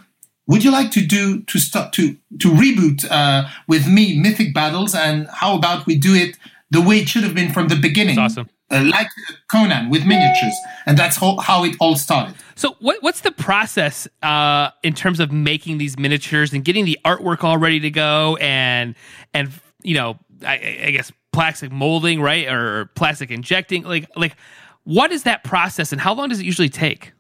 "Would 0.48 0.64
you 0.64 0.72
like 0.72 0.90
to 0.92 1.06
do 1.06 1.42
to 1.42 1.60
start 1.60 1.94
to 1.94 2.18
to 2.40 2.50
reboot 2.50 3.06
uh, 3.10 3.48
with 3.68 3.88
me 3.88 4.20
Mythic 4.20 4.54
Battles? 4.54 4.96
And 4.96 5.28
how 5.32 5.56
about 5.56 5.86
we 5.86 5.96
do 5.96 6.16
it 6.16 6.38
the 6.74 6.82
way 6.82 6.98
it 6.98 7.08
should 7.08 7.24
have 7.24 7.36
been 7.36 7.52
from 7.52 7.68
the 7.70 7.76
beginning, 7.76 8.16
That's 8.16 8.34
awesome. 8.34 8.50
uh, 8.72 8.84
like 8.84 9.08
Conan 9.52 9.90
with 9.90 10.06
miniatures?" 10.06 10.56
And 10.86 10.98
that's 10.98 11.18
how, 11.18 11.38
how 11.38 11.64
it 11.64 11.76
all 11.80 11.96
started. 11.96 12.36
So 12.56 12.76
what 12.80 13.02
what's 13.02 13.22
the 13.22 13.32
process 13.32 14.08
uh, 14.22 14.72
in 14.84 14.94
terms 14.94 15.20
of 15.20 15.32
making 15.32 15.78
these 15.78 15.98
miniatures 15.98 16.54
and 16.54 16.66
getting 16.66 16.86
the 16.86 16.98
artwork 17.06 17.44
all 17.44 17.58
ready 17.58 17.80
to 17.80 17.90
go 17.90 18.38
and 18.38 18.96
and 19.34 19.52
you 19.84 19.96
know 19.96 20.18
I, 20.46 20.82
I 20.86 20.92
guess 20.92 21.12
plastic 21.32 21.72
molding 21.72 22.22
right 22.22 22.48
or 22.48 22.92
plastic 22.96 23.32
injecting 23.32 23.84
like 23.84 24.10
like 24.16 24.36
what 24.84 25.12
is 25.12 25.24
that 25.24 25.44
process 25.44 25.92
and 25.92 26.02
how 26.02 26.14
long 26.14 26.30
does 26.30 26.40
it 26.40 26.46
usually 26.46 26.70
take? 26.70 27.14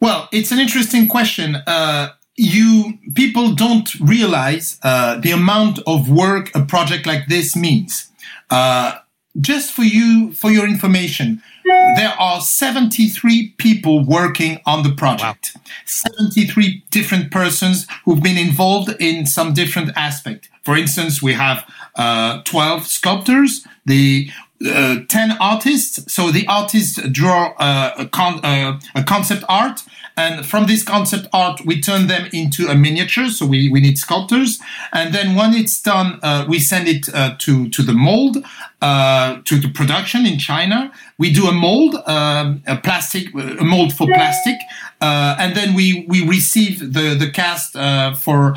Well, 0.00 0.28
it's 0.32 0.50
an 0.50 0.58
interesting 0.58 1.08
question. 1.08 1.56
Uh, 1.66 2.08
you 2.36 2.98
people 3.14 3.54
don't 3.54 3.94
realize 4.00 4.78
uh, 4.82 5.18
the 5.20 5.30
amount 5.30 5.78
of 5.86 6.10
work 6.10 6.50
a 6.54 6.64
project 6.64 7.06
like 7.06 7.26
this 7.26 7.54
means. 7.56 8.10
Uh, 8.50 8.98
just 9.40 9.72
for 9.72 9.82
you, 9.84 10.32
for 10.32 10.50
your 10.50 10.66
information, 10.66 11.42
there 11.64 12.14
are 12.18 12.40
73 12.40 13.54
people 13.58 14.04
working 14.04 14.60
on 14.66 14.82
the 14.82 14.92
project. 14.92 15.56
73 15.86 16.82
different 16.90 17.30
persons 17.30 17.86
who've 18.04 18.22
been 18.22 18.38
involved 18.38 18.90
in 18.98 19.26
some 19.26 19.54
different 19.54 19.90
aspect. 19.96 20.48
For 20.64 20.76
instance, 20.76 21.22
we 21.22 21.34
have 21.34 21.64
uh, 21.94 22.42
12 22.42 22.86
sculptors, 22.86 23.66
the 23.86 24.30
uh, 24.62 25.00
10 25.08 25.38
artists. 25.40 26.12
So 26.12 26.30
the 26.30 26.46
artists 26.46 27.00
draw 27.10 27.54
uh, 27.58 27.94
a, 27.96 28.06
con- 28.06 28.44
uh, 28.44 28.78
a 28.94 29.02
concept 29.02 29.42
art, 29.48 29.82
and 30.18 30.44
from 30.44 30.66
this 30.66 30.82
concept 30.82 31.28
art, 31.32 31.62
we 31.64 31.80
turn 31.80 32.08
them 32.08 32.28
into 32.30 32.66
a 32.68 32.74
miniature. 32.74 33.30
So 33.30 33.46
we, 33.46 33.70
we 33.70 33.80
need 33.80 33.96
sculptors, 33.96 34.60
and 34.92 35.14
then 35.14 35.34
when 35.34 35.54
it's 35.54 35.80
done, 35.80 36.20
uh, 36.22 36.44
we 36.46 36.58
send 36.58 36.88
it 36.88 37.08
uh, 37.14 37.36
to 37.38 37.70
to 37.70 37.82
the 37.82 37.94
mold, 37.94 38.34
to 38.82 39.56
the 39.58 39.70
production 39.74 40.26
in 40.26 40.38
China. 40.38 40.92
We 41.16 41.32
do 41.32 41.46
a 41.46 41.52
mold, 41.52 41.94
um, 42.06 42.62
a 42.66 42.76
plastic, 42.76 43.32
a 43.34 43.64
mold 43.64 43.94
for 43.94 44.06
plastic, 44.08 44.56
and 45.00 45.56
then 45.56 45.72
we 45.74 46.04
we 46.06 46.26
receive 46.26 46.80
the 46.80 47.14
the 47.14 47.30
cast 47.30 47.72
for 48.18 48.56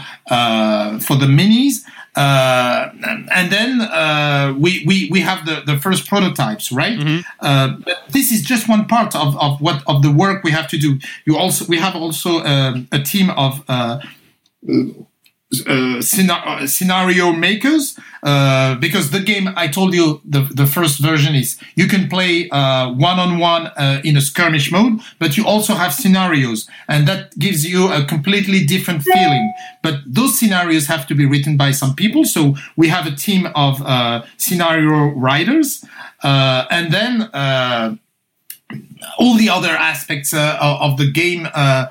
for 0.99 1.15
the 1.15 1.27
minis. 1.27 1.85
Uh, 2.15 2.89
and 3.31 3.51
then 3.51 3.81
uh, 3.81 4.53
we, 4.57 4.83
we 4.85 5.09
we 5.09 5.19
have 5.21 5.45
the, 5.45 5.63
the 5.65 5.79
first 5.79 6.07
prototypes, 6.07 6.71
right? 6.71 6.97
Uh, 7.39 7.77
but 7.83 8.03
this 8.09 8.31
is 8.31 8.41
just 8.43 8.69
one 8.69 8.85
part 8.85 9.15
of, 9.15 9.35
of 9.37 9.59
what 9.59 9.81
of 9.87 10.01
the 10.03 10.11
work 10.11 10.43
we 10.43 10.51
have 10.51 10.67
to 10.67 10.77
do. 10.77 10.99
You 11.25 11.37
also 11.37 11.65
we 11.65 11.77
have 11.77 11.95
also 11.95 12.43
um, 12.43 12.87
a 12.91 12.99
team 12.99 13.29
of 13.31 13.63
uh, 15.61 15.73
uh, 15.73 16.01
scena- 16.01 16.67
scenario 16.67 17.31
makers 17.31 17.99
uh, 18.23 18.75
because 18.75 19.11
the 19.11 19.19
game 19.19 19.49
I 19.55 19.67
told 19.67 19.93
you 19.93 20.21
the 20.25 20.41
the 20.53 20.65
first 20.65 20.99
version 20.99 21.35
is 21.35 21.57
you 21.75 21.87
can 21.87 22.07
play 22.09 22.47
one 22.49 23.19
on 23.19 23.39
one 23.39 23.71
in 24.03 24.17
a 24.17 24.21
skirmish 24.21 24.71
mode, 24.71 25.01
but 25.19 25.37
you 25.37 25.45
also 25.45 25.73
have 25.73 25.93
scenarios, 25.93 26.67
and 26.87 27.07
that 27.07 27.37
gives 27.37 27.65
you 27.65 27.91
a 27.91 28.05
completely 28.05 28.65
different 28.65 29.03
feeling. 29.03 29.53
But 29.81 29.95
those 30.05 30.37
scenarios 30.39 30.87
have 30.87 31.05
to 31.07 31.15
be 31.15 31.25
written 31.25 31.57
by 31.57 31.71
some 31.71 31.93
people, 31.95 32.25
so 32.25 32.55
we 32.75 32.87
have 32.89 33.05
a 33.07 33.15
team 33.15 33.47
of 33.55 33.81
uh, 33.81 34.23
scenario 34.37 35.11
writers, 35.23 35.83
and 36.23 36.91
then. 36.93 37.29
All 39.17 39.35
the 39.37 39.49
other 39.49 39.69
aspects 39.69 40.33
uh, 40.33 40.57
of 40.61 40.93
of 40.93 40.97
the 40.97 41.11
game 41.11 41.47
uh, 41.53 41.85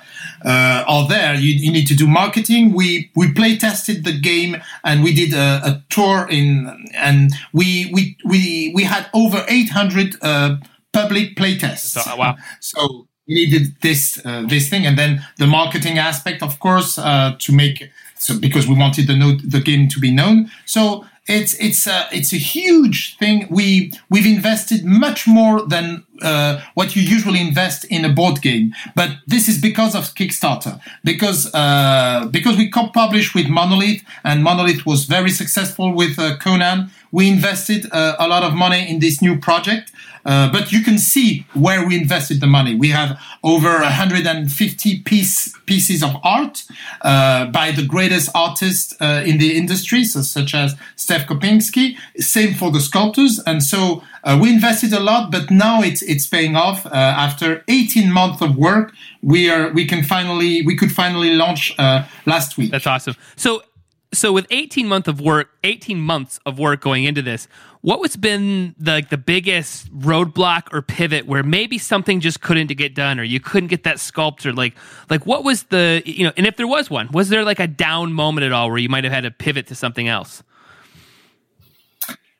uh, 0.44 0.84
are 0.86 1.08
there. 1.08 1.34
You, 1.34 1.54
you 1.54 1.72
need 1.72 1.86
to 1.88 1.94
do 1.94 2.06
marketing. 2.06 2.72
We 2.72 3.10
we 3.14 3.32
play 3.32 3.56
tested 3.56 4.04
the 4.04 4.18
game 4.18 4.62
and 4.84 5.02
we 5.02 5.12
did 5.14 5.32
a, 5.34 5.60
a 5.64 5.84
tour 5.88 6.28
in 6.30 6.88
and 6.94 7.32
we 7.52 7.90
we 7.92 8.16
we 8.24 8.72
we 8.74 8.84
had 8.84 9.08
over 9.14 9.44
800 9.48 10.16
uh, 10.22 10.56
public 10.92 11.36
play 11.36 11.58
tests. 11.58 11.92
So, 11.92 12.16
wow. 12.16 12.36
So 12.60 13.06
we 13.26 13.34
needed 13.34 13.80
this 13.80 14.20
uh, 14.24 14.44
this 14.48 14.68
thing, 14.68 14.86
and 14.86 14.98
then 14.98 15.24
the 15.38 15.46
marketing 15.46 15.98
aspect, 15.98 16.42
of 16.42 16.58
course, 16.58 16.98
uh, 16.98 17.36
to 17.38 17.52
make 17.52 17.90
so 18.16 18.38
because 18.38 18.66
we 18.66 18.74
wanted 18.74 19.06
the 19.06 19.16
note, 19.16 19.40
the 19.44 19.60
game 19.60 19.88
to 19.88 20.00
be 20.00 20.10
known. 20.10 20.50
So 20.64 21.04
it's 21.28 21.54
it's 21.54 21.86
a 21.86 22.08
it's 22.10 22.32
a 22.32 22.36
huge 22.36 23.16
thing. 23.18 23.46
We 23.48 23.92
we've 24.10 24.26
invested 24.26 24.84
much 24.84 25.28
more 25.28 25.64
than 25.64 26.04
uh, 26.20 26.60
what 26.74 26.96
you 26.96 27.02
usually 27.02 27.40
invest 27.40 27.84
in 27.84 28.04
a 28.04 28.08
board 28.08 28.42
game, 28.42 28.74
but 28.96 29.10
this 29.26 29.48
is 29.48 29.60
because 29.60 29.94
of 29.94 30.14
Kickstarter. 30.14 30.80
Because 31.04 31.52
uh, 31.54 32.28
because 32.30 32.56
we 32.56 32.68
co-published 32.68 33.34
with 33.34 33.48
Monolith, 33.48 34.02
and 34.24 34.42
Monolith 34.42 34.84
was 34.84 35.04
very 35.04 35.30
successful 35.30 35.94
with 35.94 36.18
uh, 36.18 36.36
Conan. 36.38 36.90
We 37.12 37.28
invested 37.28 37.86
uh, 37.92 38.16
a 38.18 38.26
lot 38.26 38.42
of 38.42 38.54
money 38.54 38.88
in 38.88 38.98
this 38.98 39.22
new 39.22 39.38
project. 39.38 39.92
Uh, 40.24 40.50
but 40.52 40.72
you 40.72 40.82
can 40.82 40.98
see 40.98 41.46
where 41.54 41.86
we 41.86 41.96
invested 41.96 42.40
the 42.40 42.46
money. 42.46 42.74
We 42.74 42.88
have 42.88 43.20
over 43.42 43.80
150 43.80 45.00
piece, 45.00 45.52
pieces 45.66 46.02
of 46.02 46.16
art 46.22 46.64
uh, 47.02 47.46
by 47.46 47.72
the 47.72 47.84
greatest 47.84 48.30
artists 48.34 48.94
uh, 49.00 49.22
in 49.26 49.38
the 49.38 49.56
industry, 49.56 50.04
so, 50.04 50.22
such 50.22 50.54
as 50.54 50.74
Stef 50.96 51.26
Kopinski. 51.26 51.96
Same 52.18 52.54
for 52.54 52.70
the 52.70 52.80
sculptors, 52.80 53.40
and 53.46 53.62
so 53.62 54.02
uh, 54.24 54.38
we 54.40 54.52
invested 54.52 54.92
a 54.92 55.00
lot. 55.00 55.30
But 55.30 55.50
now 55.50 55.82
it's 55.82 56.02
it's 56.02 56.26
paying 56.26 56.56
off. 56.56 56.86
Uh, 56.86 56.90
after 56.94 57.64
18 57.68 58.10
months 58.12 58.40
of 58.42 58.56
work, 58.56 58.92
we 59.22 59.50
are 59.50 59.72
we 59.72 59.86
can 59.86 60.02
finally 60.04 60.62
we 60.64 60.76
could 60.76 60.92
finally 60.92 61.34
launch 61.34 61.74
uh, 61.78 62.04
last 62.26 62.56
week. 62.56 62.70
That's 62.70 62.86
awesome. 62.86 63.16
So 63.36 63.62
so 64.12 64.32
with 64.32 64.46
18 64.50 64.86
month 64.86 65.08
of 65.08 65.20
work 65.20 65.50
18 65.64 65.98
months 66.00 66.38
of 66.44 66.58
work 66.58 66.80
going 66.80 67.04
into 67.04 67.22
this 67.22 67.48
what 67.80 68.00
was 68.00 68.16
been 68.16 68.74
the, 68.78 68.92
like 68.92 69.10
the 69.10 69.18
biggest 69.18 69.92
roadblock 69.98 70.72
or 70.72 70.82
pivot 70.82 71.26
where 71.26 71.42
maybe 71.42 71.78
something 71.78 72.20
just 72.20 72.40
couldn't 72.40 72.66
get 72.76 72.94
done 72.94 73.18
or 73.18 73.24
you 73.24 73.40
couldn't 73.40 73.68
get 73.68 73.82
that 73.84 73.98
sculpture 73.98 74.52
like 74.52 74.74
like 75.10 75.26
what 75.26 75.44
was 75.44 75.64
the 75.64 76.02
you 76.04 76.24
know 76.24 76.32
and 76.36 76.46
if 76.46 76.56
there 76.56 76.68
was 76.68 76.90
one 76.90 77.08
was 77.12 77.28
there 77.28 77.44
like 77.44 77.60
a 77.60 77.66
down 77.66 78.12
moment 78.12 78.44
at 78.44 78.52
all 78.52 78.68
where 78.68 78.78
you 78.78 78.88
might 78.88 79.04
have 79.04 79.12
had 79.12 79.24
to 79.24 79.30
pivot 79.30 79.66
to 79.66 79.74
something 79.74 80.08
else 80.08 80.42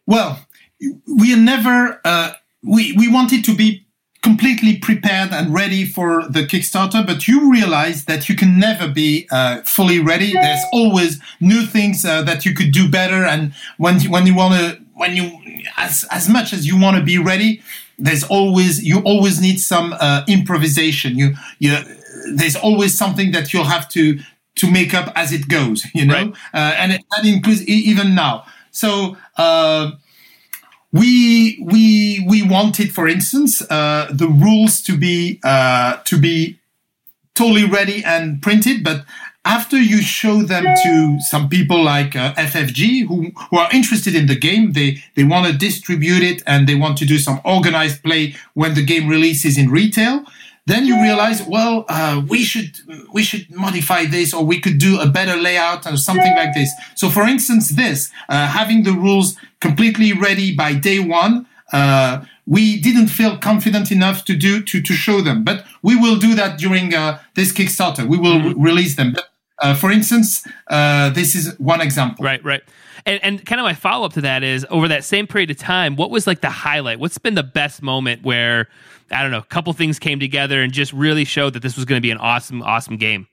Well, 0.06 0.44
we 1.06 1.34
never. 1.36 2.00
Uh, 2.04 2.32
we 2.62 2.92
we 2.92 3.08
wanted 3.08 3.44
to 3.44 3.56
be 3.56 3.81
completely 4.22 4.76
prepared 4.78 5.32
and 5.32 5.52
ready 5.52 5.84
for 5.84 6.22
the 6.28 6.46
Kickstarter, 6.46 7.04
but 7.04 7.26
you 7.26 7.50
realize 7.50 8.04
that 8.04 8.28
you 8.28 8.36
can 8.36 8.58
never 8.58 8.88
be 8.88 9.26
uh, 9.30 9.62
fully 9.62 9.98
ready. 9.98 10.32
There's 10.32 10.64
always 10.72 11.20
new 11.40 11.62
things 11.66 12.04
uh, 12.04 12.22
that 12.22 12.44
you 12.46 12.54
could 12.54 12.70
do 12.72 12.88
better, 12.88 13.24
and 13.24 13.52
when 13.78 14.00
you, 14.00 14.10
when 14.10 14.26
you 14.26 14.34
want 14.34 14.54
to, 14.54 14.80
when 14.94 15.16
you 15.16 15.30
as 15.76 16.04
as 16.10 16.28
much 16.28 16.52
as 16.52 16.66
you 16.66 16.80
want 16.80 16.96
to 16.96 17.02
be 17.02 17.18
ready, 17.18 17.62
there's 17.98 18.24
always 18.24 18.82
you 18.84 19.00
always 19.00 19.40
need 19.40 19.58
some 19.58 19.94
uh, 20.00 20.22
improvisation. 20.28 21.16
You 21.18 21.34
you 21.58 21.76
there's 22.34 22.56
always 22.56 22.96
something 22.96 23.32
that 23.32 23.52
you'll 23.52 23.64
have 23.76 23.88
to 23.90 24.18
to 24.54 24.70
make 24.70 24.94
up 24.94 25.12
as 25.16 25.32
it 25.32 25.48
goes. 25.48 25.84
You 25.94 26.06
know, 26.06 26.14
Right. 26.14 26.32
uh, 26.54 26.74
and 26.78 26.92
that 26.92 27.24
includes 27.24 27.66
even 27.66 28.14
now. 28.14 28.44
So. 28.70 29.16
We 30.92 31.58
we 31.64 32.24
we 32.28 32.42
wanted, 32.42 32.94
for 32.94 33.08
instance, 33.08 33.62
uh, 33.62 34.08
the 34.12 34.28
rules 34.28 34.82
to 34.82 34.96
be 34.96 35.40
uh, 35.42 35.98
to 36.04 36.18
be 36.18 36.58
totally 37.34 37.64
ready 37.64 38.04
and 38.04 38.42
printed, 38.42 38.84
but 38.84 39.04
after 39.44 39.76
you 39.76 40.02
show 40.02 40.42
them 40.42 40.64
to 40.84 41.18
some 41.20 41.48
people 41.48 41.82
like 41.82 42.14
uh, 42.14 42.32
FFG 42.34 43.06
who, 43.08 43.32
who 43.50 43.58
are 43.58 43.68
interested 43.72 44.14
in 44.14 44.26
the 44.26 44.36
game, 44.36 44.72
they 44.72 45.02
they 45.16 45.24
want 45.24 45.46
to 45.46 45.52
distribute 45.56 46.22
it 46.22 46.42
and 46.46 46.68
they 46.68 46.74
want 46.74 46.96
to 46.98 47.04
do 47.06 47.18
some 47.18 47.40
organized 47.44 48.02
play 48.02 48.34
when 48.54 48.74
the 48.74 48.84
game 48.84 49.08
releases 49.08 49.58
in 49.58 49.70
retail. 49.70 50.24
Then 50.64 50.86
you 50.86 50.94
realize, 51.02 51.42
well, 51.42 51.84
uh, 51.88 52.22
we 52.28 52.44
should 52.44 52.78
we 53.12 53.24
should 53.24 53.50
modify 53.50 54.04
this, 54.04 54.32
or 54.32 54.44
we 54.44 54.60
could 54.60 54.78
do 54.78 55.00
a 55.00 55.08
better 55.08 55.36
layout 55.36 55.86
or 55.86 55.96
something 55.96 56.36
like 56.36 56.54
this. 56.54 56.70
So, 56.94 57.10
for 57.10 57.22
instance, 57.22 57.70
this 57.70 58.12
uh, 58.28 58.46
having 58.46 58.84
the 58.84 58.92
rules 58.92 59.36
completely 59.62 60.12
ready 60.12 60.54
by 60.54 60.74
day 60.74 60.98
one. 60.98 61.46
Uh, 61.72 62.24
we 62.46 62.80
didn't 62.80 63.06
feel 63.06 63.38
confident 63.38 63.90
enough 63.90 64.24
to 64.26 64.34
do 64.36 64.62
to 64.62 64.82
to 64.82 64.92
show 64.92 65.22
them, 65.22 65.44
but 65.44 65.64
we 65.82 65.94
will 65.96 66.18
do 66.18 66.34
that 66.34 66.58
during 66.58 66.92
uh, 66.92 67.18
this 67.34 67.52
Kickstarter. 67.52 68.04
We 68.06 68.18
will 68.18 68.40
re- 68.42 68.54
release 68.70 68.96
them. 68.96 69.12
But, 69.12 69.26
uh, 69.62 69.74
for 69.74 69.90
instance, 69.90 70.46
uh, 70.68 71.10
this 71.10 71.34
is 71.34 71.58
one 71.58 71.80
example. 71.80 72.24
Right, 72.24 72.44
right. 72.44 72.62
And, 73.06 73.20
and 73.24 73.46
kind 73.46 73.60
of 73.60 73.64
my 73.64 73.74
follow 73.74 74.04
up 74.06 74.12
to 74.14 74.20
that 74.20 74.42
is 74.42 74.66
over 74.70 74.88
that 74.88 75.04
same 75.04 75.26
period 75.26 75.50
of 75.50 75.56
time, 75.56 75.96
what 75.96 76.10
was 76.10 76.26
like 76.26 76.40
the 76.40 76.50
highlight? 76.50 76.98
What's 77.00 77.18
been 77.18 77.34
the 77.34 77.42
best 77.42 77.82
moment 77.82 78.22
where, 78.22 78.68
I 79.10 79.22
don't 79.22 79.30
know, 79.30 79.38
a 79.38 79.54
couple 79.54 79.72
things 79.72 79.98
came 79.98 80.20
together 80.20 80.62
and 80.62 80.72
just 80.72 80.92
really 80.92 81.24
showed 81.24 81.54
that 81.54 81.62
this 81.62 81.76
was 81.76 81.84
going 81.84 81.98
to 81.98 82.02
be 82.02 82.10
an 82.10 82.18
awesome, 82.18 82.62
awesome 82.62 82.96
game? 82.96 83.26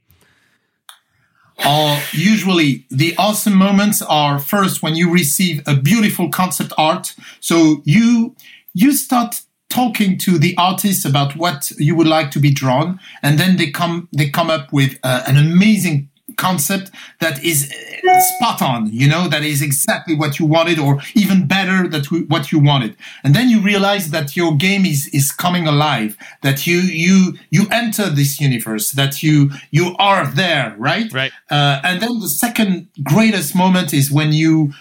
Are 1.65 1.99
usually 2.11 2.85
the 2.89 3.15
awesome 3.17 3.55
moments 3.55 4.01
are 4.01 4.39
first 4.39 4.81
when 4.81 4.95
you 4.95 5.11
receive 5.11 5.61
a 5.67 5.75
beautiful 5.75 6.29
concept 6.29 6.73
art. 6.77 7.15
So 7.39 7.81
you 7.85 8.35
you 8.73 8.91
start 8.93 9.41
talking 9.69 10.17
to 10.17 10.37
the 10.39 10.55
artist 10.57 11.05
about 11.05 11.35
what 11.35 11.71
you 11.77 11.95
would 11.95 12.07
like 12.07 12.31
to 12.31 12.39
be 12.39 12.51
drawn, 12.51 12.99
and 13.21 13.37
then 13.37 13.57
they 13.57 13.69
come 13.71 14.07
they 14.11 14.29
come 14.29 14.49
up 14.49 14.73
with 14.73 14.97
uh, 15.03 15.23
an 15.27 15.37
amazing 15.37 16.09
concept 16.47 16.91
that 17.19 17.43
is 17.43 17.59
uh, 17.71 18.19
spot 18.31 18.61
on 18.61 18.81
you 19.01 19.07
know 19.13 19.23
that 19.33 19.43
is 19.43 19.61
exactly 19.61 20.15
what 20.21 20.39
you 20.39 20.45
wanted 20.57 20.77
or 20.79 20.93
even 21.15 21.45
better 21.55 21.87
that 21.93 22.05
what 22.33 22.51
you 22.51 22.59
wanted. 22.71 22.95
And 23.23 23.31
then 23.35 23.49
you 23.49 23.59
realize 23.73 24.05
that 24.15 24.27
your 24.39 24.51
game 24.67 24.83
is 24.93 25.01
is 25.19 25.31
coming 25.31 25.65
alive 25.67 26.11
that 26.41 26.65
you 26.67 26.79
you 27.05 27.17
you 27.55 27.63
enter 27.71 28.05
this 28.09 28.31
universe 28.39 28.85
that 29.01 29.13
you 29.23 29.51
you 29.77 29.85
are 30.09 30.25
there 30.41 30.75
right? 30.77 31.11
Right. 31.13 31.31
uh, 31.55 31.87
and 31.87 32.01
then 32.01 32.13
the 32.19 32.33
second 32.45 32.87
greatest 33.13 33.55
moment 33.55 33.93
is 33.93 34.05
when 34.11 34.31
you 34.33 34.73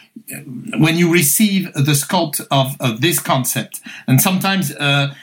when 0.79 0.97
you 0.97 1.13
receive 1.13 1.73
the 1.75 1.93
sculpt 1.93 2.47
of, 2.51 2.77
of 2.81 3.01
this 3.01 3.19
concept. 3.19 3.81
And 4.07 4.21
sometimes 4.21 4.75
uh, 4.75 5.15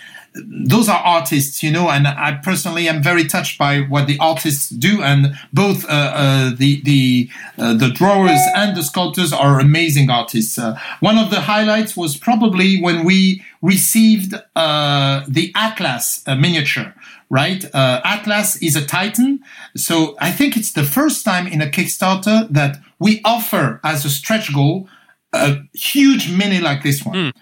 those 0.43 0.89
are 0.89 0.99
artists, 0.99 1.63
you 1.63 1.71
know, 1.71 1.89
and 1.89 2.07
I 2.07 2.39
personally 2.43 2.87
am 2.87 3.01
very 3.01 3.25
touched 3.25 3.57
by 3.57 3.81
what 3.81 4.07
the 4.07 4.17
artists 4.19 4.69
do, 4.69 5.01
and 5.01 5.37
both 5.53 5.85
uh, 5.85 5.87
uh, 5.87 6.51
the 6.55 6.81
the 6.81 7.29
uh, 7.57 7.73
the 7.73 7.89
drawers 7.89 8.39
and 8.55 8.75
the 8.75 8.83
sculptors 8.83 9.31
are 9.31 9.59
amazing 9.59 10.09
artists. 10.09 10.57
Uh, 10.57 10.77
one 10.99 11.17
of 11.17 11.29
the 11.29 11.41
highlights 11.41 11.95
was 11.95 12.17
probably 12.17 12.81
when 12.81 13.05
we 13.05 13.43
received 13.61 14.33
uh, 14.55 15.23
the 15.27 15.51
Atlas 15.55 16.23
uh, 16.27 16.35
miniature. 16.35 16.93
Right, 17.27 17.65
Atlas 17.73 18.55
is 18.57 18.75
a 18.75 18.85
Titan, 18.85 19.39
so 19.75 20.15
I 20.19 20.31
think 20.31 20.55
it's 20.55 20.73
the 20.73 20.83
first 20.83 21.25
time 21.25 21.47
in 21.47 21.59
a 21.59 21.65
Kickstarter 21.65 22.47
that 22.49 22.77
we 22.99 23.19
offer 23.25 23.81
as 23.83 24.05
a 24.05 24.11
stretch 24.11 24.53
goal 24.53 24.87
a 25.33 25.57
huge 25.73 26.31
mini 26.31 26.59
like 26.59 26.83
this 26.83 27.03
one. 27.03 27.33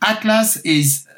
Atlas 0.00 0.58
is 0.58 1.08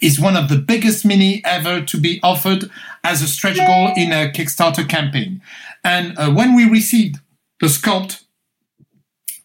is 0.00 0.18
one 0.20 0.36
of 0.36 0.48
the 0.48 0.56
biggest 0.56 1.04
mini 1.04 1.42
ever 1.44 1.80
to 1.82 1.98
be 1.98 2.20
offered 2.22 2.70
as 3.04 3.22
a 3.22 3.28
stretch 3.28 3.56
goal 3.56 3.92
in 3.96 4.12
a 4.12 4.30
Kickstarter 4.30 4.88
campaign. 4.88 5.40
And 5.84 6.18
uh, 6.18 6.30
when 6.30 6.54
we 6.54 6.68
received 6.68 7.16
the 7.60 7.66
sculpt, 7.68 8.22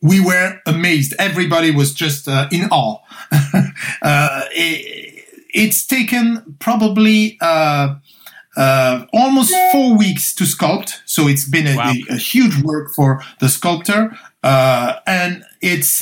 we 0.01 0.19
were 0.23 0.59
amazed. 0.65 1.13
Everybody 1.17 1.71
was 1.71 1.93
just 1.93 2.27
uh, 2.27 2.47
in 2.51 2.65
awe. 2.71 2.99
uh, 4.01 4.41
it, 4.51 5.25
it's 5.53 5.85
taken 5.85 6.57
probably 6.59 7.37
uh, 7.41 7.95
uh, 8.57 9.05
almost 9.13 9.53
four 9.71 9.97
weeks 9.97 10.33
to 10.35 10.43
sculpt, 10.43 10.99
so 11.05 11.27
it's 11.27 11.47
been 11.49 11.67
a, 11.67 11.75
Wow. 11.75 11.91
a, 12.09 12.13
a 12.13 12.17
huge 12.17 12.61
work 12.61 12.93
for 12.93 13.21
the 13.39 13.49
sculptor, 13.49 14.15
uh, 14.43 14.95
and 15.07 15.43
it's 15.61 16.01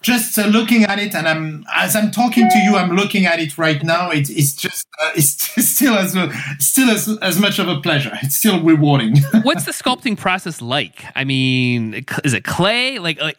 just 0.00 0.38
uh, 0.38 0.46
looking 0.46 0.84
at 0.84 0.98
it, 0.98 1.14
and 1.14 1.26
I'm 1.26 1.64
as 1.74 1.96
I'm 1.96 2.10
talking 2.10 2.48
to 2.48 2.58
you, 2.58 2.76
I'm 2.76 2.94
looking 2.94 3.26
at 3.26 3.40
it 3.40 3.58
right 3.58 3.82
now. 3.82 4.10
It, 4.10 4.30
it's 4.30 4.54
just 4.54 4.86
uh, 5.02 5.10
it's 5.16 5.34
still 5.68 5.94
as 5.94 6.14
a, 6.14 6.32
still 6.58 6.90
as 6.90 7.08
as 7.20 7.40
much 7.40 7.58
of 7.58 7.68
a 7.68 7.80
pleasure. 7.80 8.16
It's 8.22 8.36
still 8.36 8.62
rewarding. 8.62 9.16
What's 9.42 9.64
the 9.64 9.72
sculpting 9.72 10.16
process 10.16 10.62
like? 10.62 11.04
I 11.16 11.24
mean, 11.24 12.04
is 12.24 12.32
it 12.32 12.44
clay? 12.44 12.98
Like, 12.98 13.20
like 13.20 13.38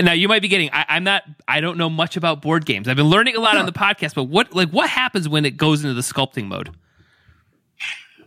now 0.00 0.12
you 0.12 0.28
might 0.28 0.42
be 0.42 0.48
getting. 0.48 0.70
I, 0.72 0.84
I'm 0.88 1.04
not. 1.04 1.22
I 1.46 1.60
don't 1.60 1.78
know 1.78 1.90
much 1.90 2.16
about 2.16 2.42
board 2.42 2.66
games. 2.66 2.88
I've 2.88 2.96
been 2.96 3.06
learning 3.06 3.36
a 3.36 3.40
lot 3.40 3.56
on 3.56 3.66
the 3.66 3.72
podcast, 3.72 4.14
but 4.14 4.24
what 4.24 4.52
like 4.52 4.70
what 4.70 4.90
happens 4.90 5.28
when 5.28 5.44
it 5.44 5.56
goes 5.56 5.84
into 5.84 5.94
the 5.94 6.02
sculpting 6.02 6.46
mode? 6.46 6.70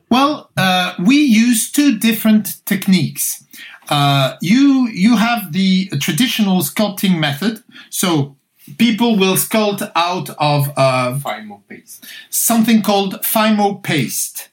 Well, 0.09 0.49
uh, 0.55 0.93
we 1.05 1.17
use 1.17 1.69
two 1.69 1.99
different 1.99 2.65
techniques. 2.65 3.43
Uh, 3.89 4.35
you 4.41 4.87
you 4.89 5.15
have 5.17 5.51
the 5.53 5.87
traditional 5.99 6.61
sculpting 6.61 7.19
method, 7.19 7.63
so 7.89 8.35
people 8.77 9.17
will 9.17 9.35
sculpt 9.35 9.89
out 9.95 10.29
of 10.37 10.69
uh, 10.75 11.17
Fimo 11.19 11.61
paste. 11.69 12.05
something 12.29 12.81
called 12.81 13.13
Fimo 13.23 13.81
paste. 13.81 14.49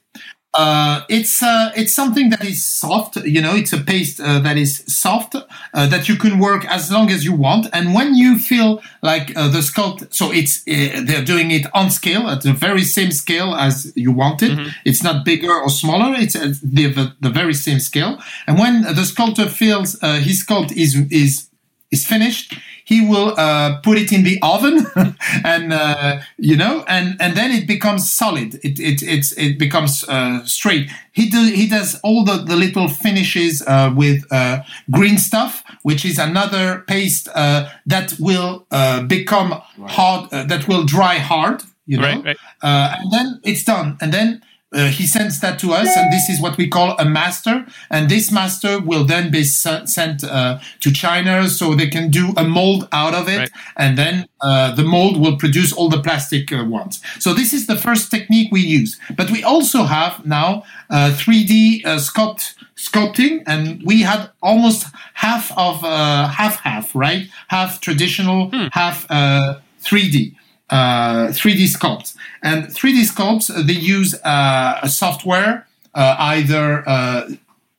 Uh, 0.57 1.01
it's 1.09 1.43
uh, 1.43 1.71
it's 1.75 1.93
something 1.93 2.29
that 2.29 2.43
is 2.43 2.65
soft. 2.65 3.17
You 3.17 3.41
know, 3.41 3.55
it's 3.55 3.73
a 3.73 3.77
paste 3.77 4.19
uh, 4.19 4.39
that 4.39 4.57
is 4.57 4.83
soft 4.87 5.35
uh, 5.35 5.87
that 5.87 6.07
you 6.07 6.15
can 6.15 6.39
work 6.39 6.65
as 6.65 6.91
long 6.91 7.11
as 7.11 7.25
you 7.25 7.35
want. 7.35 7.67
And 7.73 7.93
when 7.93 8.15
you 8.15 8.37
feel 8.37 8.81
like 9.01 9.35
uh, 9.35 9.49
the 9.49 9.59
sculpt, 9.59 10.13
so 10.13 10.31
it's 10.31 10.59
uh, 10.67 11.01
they're 11.03 11.25
doing 11.25 11.51
it 11.51 11.65
on 11.73 11.89
scale 11.89 12.29
at 12.29 12.41
the 12.41 12.53
very 12.53 12.83
same 12.83 13.11
scale 13.11 13.53
as 13.55 13.91
you 13.95 14.11
want 14.11 14.41
it. 14.41 14.51
It's 14.85 15.03
not 15.03 15.25
bigger 15.25 15.53
or 15.53 15.69
smaller. 15.69 16.15
It's 16.17 16.35
at 16.35 16.61
the, 16.61 16.87
the 16.87 17.13
the 17.19 17.29
very 17.29 17.53
same 17.53 17.79
scale. 17.79 18.17
And 18.47 18.57
when 18.57 18.83
the 18.83 19.05
sculptor 19.05 19.49
feels 19.49 20.01
uh, 20.01 20.19
his 20.19 20.45
sculpt 20.45 20.71
is 20.71 20.95
is 21.11 21.49
is 21.91 22.05
finished, 22.05 22.57
he 22.85 23.01
will 23.01 23.33
uh, 23.37 23.81
put 23.81 23.97
it 23.97 24.11
in 24.11 24.23
the 24.23 24.37
oven, 24.41 24.85
and 25.43 25.73
uh, 25.73 26.19
you 26.37 26.55
know, 26.55 26.85
and 26.87 27.19
and 27.19 27.35
then 27.35 27.51
it 27.51 27.67
becomes 27.67 28.09
solid. 28.09 28.55
It 28.63 28.79
it 28.79 29.01
it's, 29.01 29.31
it 29.33 29.57
becomes 29.57 30.07
uh, 30.07 30.45
straight. 30.45 30.89
He 31.11 31.27
do 31.27 31.43
he 31.43 31.67
does 31.67 31.99
all 32.03 32.23
the 32.23 32.37
the 32.37 32.55
little 32.55 32.87
finishes 32.87 33.63
uh, 33.67 33.91
with 33.95 34.23
uh, 34.31 34.61
green 34.91 35.17
stuff, 35.17 35.63
which 35.81 36.05
is 36.05 36.19
another 36.19 36.83
paste 36.87 37.27
uh, 37.33 37.69
that 37.87 38.15
will 38.19 38.67
uh, 38.69 39.01
become 39.03 39.61
hard, 39.87 40.31
uh, 40.31 40.43
that 40.43 40.67
will 40.67 40.85
dry 40.85 41.15
hard. 41.15 41.63
You 41.87 41.97
know, 41.97 42.07
Right, 42.07 42.23
right. 42.23 42.37
Uh, 42.61 42.95
and 42.99 43.11
then 43.11 43.39
it's 43.43 43.63
done, 43.63 43.97
and 43.99 44.13
then. 44.13 44.41
Uh, 44.75 44.87
he 44.89 45.05
sends 45.07 45.39
that 45.39 45.57
to 45.59 45.71
us, 45.71 45.87
and 45.97 46.11
this 46.11 46.29
is 46.29 46.41
what 46.41 46.57
we 46.57 46.67
call 46.67 46.89
a 46.99 47.05
master. 47.05 47.65
And 47.89 48.09
this 48.09 48.31
master 48.31 48.79
will 48.89 49.05
then 49.05 49.31
be 49.31 49.43
se- 49.43 49.85
sent 49.85 50.23
uh, 50.23 50.59
to 50.81 50.91
China 50.91 51.47
so 51.49 51.73
they 51.75 51.89
can 51.89 52.11
do 52.11 52.33
a 52.37 52.43
mold 52.43 52.87
out 52.91 53.13
of 53.13 53.27
it, 53.29 53.39
Right. 53.39 53.51
and 53.77 53.97
then 53.97 54.27
uh, 54.41 54.75
the 54.75 54.83
mold 54.83 55.15
will 55.21 55.37
produce 55.37 55.71
all 55.77 55.89
the 55.89 56.01
plastic 56.01 56.51
uh, 56.51 56.63
ones. 56.79 57.01
So 57.19 57.33
this 57.33 57.53
is 57.53 57.67
the 57.67 57.77
first 57.77 58.11
technique 58.11 58.49
we 58.51 58.61
use. 58.79 58.99
But 59.15 59.31
we 59.31 59.43
also 59.43 59.83
have 59.85 60.25
now 60.25 60.63
uh, 60.89 61.11
3D 61.15 61.85
uh, 61.85 61.97
sculpt 61.97 62.53
sculpting, 62.75 63.43
and 63.47 63.81
we 63.85 64.01
had 64.01 64.29
almost 64.41 64.87
half 65.13 65.51
of 65.57 65.83
uh, 65.83 66.27
half 66.27 66.59
half 66.59 66.93
right, 66.93 67.29
half 67.47 67.79
traditional, 67.79 68.51
half 68.73 69.05
uh, 69.09 69.59
3D 69.83 70.35
uh, 70.69 71.27
3D 71.31 71.65
sculpts. 71.75 72.15
And 72.41 72.67
3D 72.67 73.03
sculpts, 73.11 73.49
uh, 73.49 73.61
they 73.65 73.73
use 73.73 74.15
uh, 74.23 74.79
a 74.81 74.89
software, 74.89 75.67
uh, 75.93 76.15
either 76.19 76.87
uh, 76.87 77.29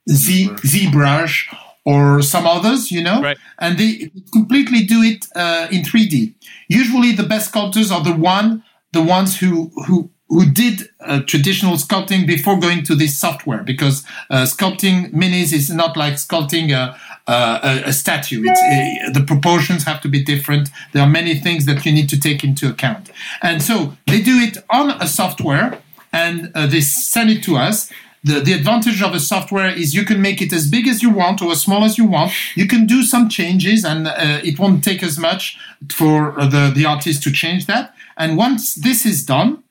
Z 0.08 0.48
ZBrush 0.62 1.52
or 1.84 2.22
some 2.22 2.46
others, 2.46 2.90
you 2.90 3.02
know, 3.02 3.20
Right. 3.22 3.38
and 3.58 3.78
they 3.78 4.10
completely 4.32 4.82
do 4.84 5.02
it 5.02 5.26
uh, 5.34 5.66
in 5.70 5.82
3D. 5.82 6.34
Usually, 6.68 7.12
the 7.12 7.22
best 7.24 7.48
sculptors 7.50 7.90
are 7.90 8.02
the 8.02 8.14
one, 8.14 8.62
the 8.92 9.02
ones 9.02 9.38
who 9.40 9.70
who 9.86 10.10
who 10.28 10.44
did 10.44 10.88
uh, 11.00 11.20
traditional 11.26 11.76
sculpting 11.76 12.26
before 12.26 12.58
going 12.58 12.82
to 12.82 12.96
this 12.96 13.16
software, 13.16 13.62
because 13.62 14.02
uh, 14.30 14.42
sculpting 14.44 15.12
minis 15.12 15.52
is 15.52 15.70
not 15.70 15.96
like 15.96 16.14
sculpting 16.14 16.72
a, 16.72 16.96
a, 17.32 17.82
a 17.86 17.92
statue. 17.92 18.42
It's, 18.44 18.60
uh, 18.60 19.10
the 19.18 19.24
proportions 19.26 19.84
have 19.84 20.00
to 20.02 20.08
be 20.08 20.22
different. 20.22 20.70
There 20.92 21.02
are 21.02 21.08
many 21.08 21.34
things 21.34 21.66
that 21.66 21.84
you 21.84 21.92
need 21.92 22.08
to 22.10 22.20
take 22.20 22.44
into 22.44 22.68
account, 22.68 23.10
and 23.42 23.62
so 23.62 23.96
they 24.06 24.20
do 24.20 24.38
it 24.38 24.58
on 24.70 24.90
a 25.02 25.06
software, 25.06 25.80
and 26.12 26.52
uh, 26.54 26.66
they 26.66 26.80
send 26.80 27.30
it 27.30 27.42
to 27.44 27.56
us 27.56 27.90
the, 28.26 28.40
the 28.40 28.52
advantage 28.54 29.02
of 29.02 29.14
a 29.14 29.20
software 29.20 29.68
is 29.68 29.94
you 29.94 30.04
can 30.04 30.20
make 30.20 30.42
it 30.42 30.52
as 30.52 30.68
big 30.68 30.88
as 30.88 31.00
you 31.00 31.10
want 31.10 31.40
or 31.40 31.52
as 31.52 31.62
small 31.62 31.84
as 31.84 31.96
you 31.96 32.04
want. 32.04 32.32
You 32.56 32.66
can 32.66 32.84
do 32.84 33.04
some 33.04 33.28
changes, 33.28 33.84
and 33.84 34.08
uh, 34.08 34.40
it 34.42 34.58
won't 34.58 34.82
take 34.82 35.02
as 35.04 35.16
much 35.16 35.56
for 35.92 36.38
uh, 36.38 36.46
the, 36.48 36.72
the 36.74 36.84
artist 36.86 37.22
to 37.22 37.30
change 37.30 37.66
that. 37.66 37.94
And 38.16 38.36
once 38.36 38.74
this 38.74 39.06
is 39.06 39.24
done, 39.24 39.62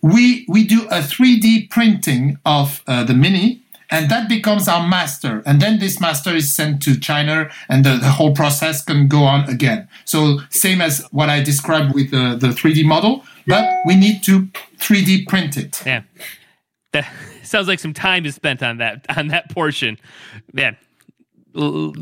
we 0.00 0.46
we 0.48 0.64
do 0.64 0.86
a 0.86 1.00
3D 1.00 1.68
printing 1.68 2.38
of 2.46 2.82
uh, 2.86 3.04
the 3.04 3.14
mini, 3.14 3.62
and 3.90 4.10
that 4.10 4.28
becomes 4.28 4.68
our 4.68 4.86
master. 4.86 5.42
And 5.46 5.60
then 5.60 5.78
this 5.78 6.00
master 6.00 6.34
is 6.34 6.52
sent 6.52 6.82
to 6.82 6.98
China, 6.98 7.50
and 7.68 7.84
the, 7.84 7.96
the 7.96 8.10
whole 8.10 8.34
process 8.34 8.84
can 8.84 9.08
go 9.08 9.22
on 9.24 9.48
again. 9.48 9.88
So 10.04 10.40
same 10.50 10.80
as 10.80 11.06
what 11.10 11.28
I 11.28 11.42
described 11.42 11.94
with 11.94 12.10
the, 12.10 12.36
the 12.38 12.48
3D 12.48 12.84
model, 12.84 13.24
but 13.46 13.68
we 13.86 13.96
need 13.96 14.22
to 14.24 14.42
3D 14.78 15.26
print 15.26 15.56
it. 15.56 15.82
Yeah, 15.86 16.02
that 16.92 17.10
sounds 17.42 17.68
like 17.68 17.80
some 17.80 17.94
time 17.94 18.26
is 18.26 18.34
spent 18.34 18.62
on 18.62 18.78
that 18.78 19.06
on 19.16 19.28
that 19.28 19.50
portion. 19.50 19.98
Man, 20.52 20.76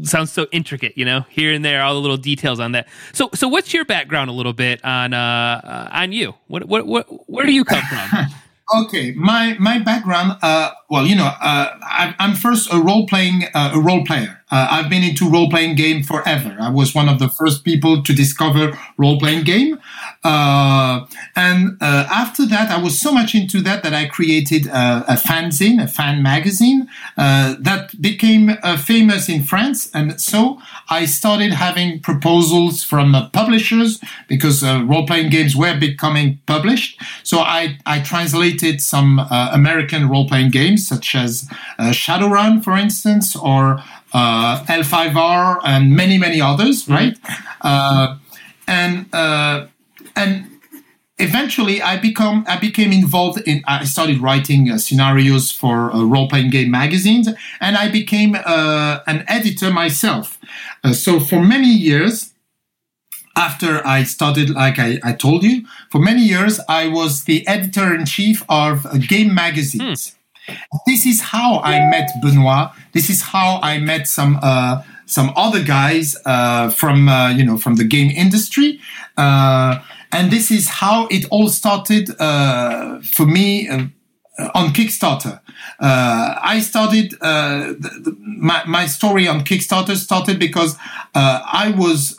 sounds 0.03 0.33
so 0.33 0.47
intricate, 0.53 0.97
you 0.99 1.05
know, 1.05 1.21
here 1.29 1.53
and 1.53 1.65
there, 1.65 1.83
all 1.83 1.95
the 1.95 2.01
little 2.01 2.17
details 2.17 2.61
on 2.61 2.73
that. 2.73 2.89
So, 3.13 3.31
so 3.35 3.49
what's 3.49 3.73
your 3.73 3.85
background 3.85 4.29
a 4.31 4.33
little 4.33 4.53
bit 4.53 4.85
on 4.85 5.15
uh, 5.15 5.89
on 5.93 6.13
you? 6.13 6.35
What 6.49 6.67
what 6.67 6.87
what 6.87 7.07
where 7.31 7.47
do 7.47 7.53
you 7.53 7.65
come 7.65 7.83
from? 7.83 8.27
Okay, 8.75 9.13
my 9.13 9.55
my 9.61 9.79
background. 9.79 10.39
Uh, 10.43 10.73
well, 10.91 11.07
you 11.07 11.15
know, 11.15 11.27
uh, 11.27 11.79
I, 11.83 12.17
I'm 12.19 12.35
first 12.35 12.73
a 12.73 12.81
role 12.81 13.07
playing 13.07 13.45
uh, 13.55 13.71
a 13.75 13.81
role 13.81 14.05
player. 14.05 14.43
Uh, 14.49 14.69
I've 14.71 14.89
been 14.89 15.03
into 15.03 15.29
role 15.29 15.51
playing 15.51 15.75
game 15.75 16.05
forever. 16.05 16.57
I 16.61 16.71
was 16.71 16.95
one 16.95 17.09
of 17.09 17.19
the 17.19 17.29
first 17.29 17.65
people 17.65 18.05
to 18.05 18.13
discover 18.13 18.79
role 18.97 19.19
playing 19.19 19.43
game, 19.43 19.81
uh, 20.23 21.05
and 21.35 21.77
uh, 21.81 22.07
after 22.09 22.47
that, 22.47 22.71
I 22.71 22.81
was 22.81 23.01
so 23.01 23.11
much 23.11 23.35
into 23.35 23.61
that 23.63 23.83
that 23.83 23.93
I 23.93 24.07
created 24.07 24.69
a, 24.69 25.05
a 25.09 25.17
fanzine, 25.17 25.83
a 25.83 25.89
fan 25.89 26.23
magazine 26.23 26.89
uh, 27.17 27.57
that 27.59 28.01
became 28.01 28.57
uh, 28.63 28.77
famous 28.77 29.29
in 29.29 29.43
France, 29.43 29.91
and 29.93 30.21
so 30.21 30.61
I 30.91 31.07
started 31.07 31.53
having 31.53 31.99
proposals 31.99 32.85
from 32.85 33.17
uh, 33.17 33.29
publishers 33.31 34.01
because 34.29 34.63
role 34.63 35.09
playing 35.09 35.31
games 35.31 35.57
were 35.57 35.77
becoming 35.77 36.39
published. 36.47 37.01
So 37.25 37.41
I 37.41 37.79
I 37.85 37.99
translated 37.99 38.81
some 38.81 39.27
American 39.31 40.09
role 40.09 40.29
playing 40.29 40.51
games 40.53 40.87
such 40.87 41.17
as 41.17 41.49
Shadowrun, 41.81 42.63
for 42.63 42.77
instance, 42.77 43.35
or 43.35 43.83
uh, 44.17 44.65
L5R, 44.65 45.61
and 45.65 45.95
many 45.95 46.17
many 46.17 46.41
others, 46.41 46.89
right? 46.89 47.17
Uh, 47.61 48.17
and 48.67 49.15
uh, 49.15 49.67
and 50.15 50.57
eventually 51.19 51.83
I 51.83 51.99
become 51.99 52.45
I 52.49 52.59
became 52.59 52.93
involved 52.93 53.41
in 53.47 53.63
I 53.67 53.85
started 53.85 54.19
writing 54.21 54.71
uh, 54.71 54.79
scenarios 54.79 55.51
for 55.53 55.93
uh, 55.93 56.03
role 56.03 56.29
playing 56.29 56.51
game 56.51 56.71
magazines 56.71 57.29
and 57.61 57.77
I 57.77 57.91
became 57.91 58.35
uh, 58.35 59.01
an 59.07 59.25
editor 59.29 59.71
myself. 59.71 60.39
Uh, 60.83 60.93
so 60.93 61.21
for 61.21 61.41
many 61.43 61.69
years 61.69 62.33
after 63.37 63.87
I 63.87 64.05
started, 64.05 64.49
like 64.51 64.79
I, 64.79 64.99
I 65.05 65.13
told 65.13 65.43
you, 65.45 65.67
for 65.91 66.01
many 66.01 66.23
years 66.23 66.59
I 66.71 66.89
was 66.89 67.25
the 67.25 67.47
editor 67.47 67.95
in 67.95 68.07
chief 68.07 68.43
of 68.49 68.87
uh, 68.87 68.97
game 68.97 69.35
magazines. 69.35 70.16
This 70.87 71.07
is 71.07 71.21
how 71.21 71.61
I 71.61 71.79
met 71.91 72.11
Benoit. 72.23 72.71
This 72.93 73.11
is 73.11 73.23
how 73.23 73.61
I 73.63 73.79
met 73.79 74.07
some 74.07 74.39
uh, 74.43 74.83
some 75.07 75.33
other 75.37 75.63
guys 75.63 76.17
uh, 76.25 76.71
from 76.71 77.09
uh, 77.09 77.31
you 77.31 77.45
know 77.45 77.59
from 77.59 77.77
the 77.77 77.85
game 77.85 78.11
industry, 78.11 78.81
uh, 79.17 79.81
and 80.13 80.31
this 80.31 80.51
is 80.51 80.69
how 80.69 81.07
it 81.09 81.27
all 81.31 81.49
started 81.49 82.11
uh, 82.21 83.01
for 83.01 83.27
me. 83.27 83.69
Uh, 84.39 84.51
on 84.55 84.69
Kickstarter. 84.75 85.41
Uh, 85.81 86.35
I 86.43 86.61
started 86.61 87.15
uh, 87.23 87.73
the, 87.79 87.91
the, 88.05 88.17
my, 88.21 88.63
my 88.67 88.85
story 88.85 89.27
on 89.27 89.41
Kickstarter 89.41 89.97
started 89.97 90.39
because 90.39 90.77
uh, 91.15 91.41
I 91.43 91.71
was 91.71 92.19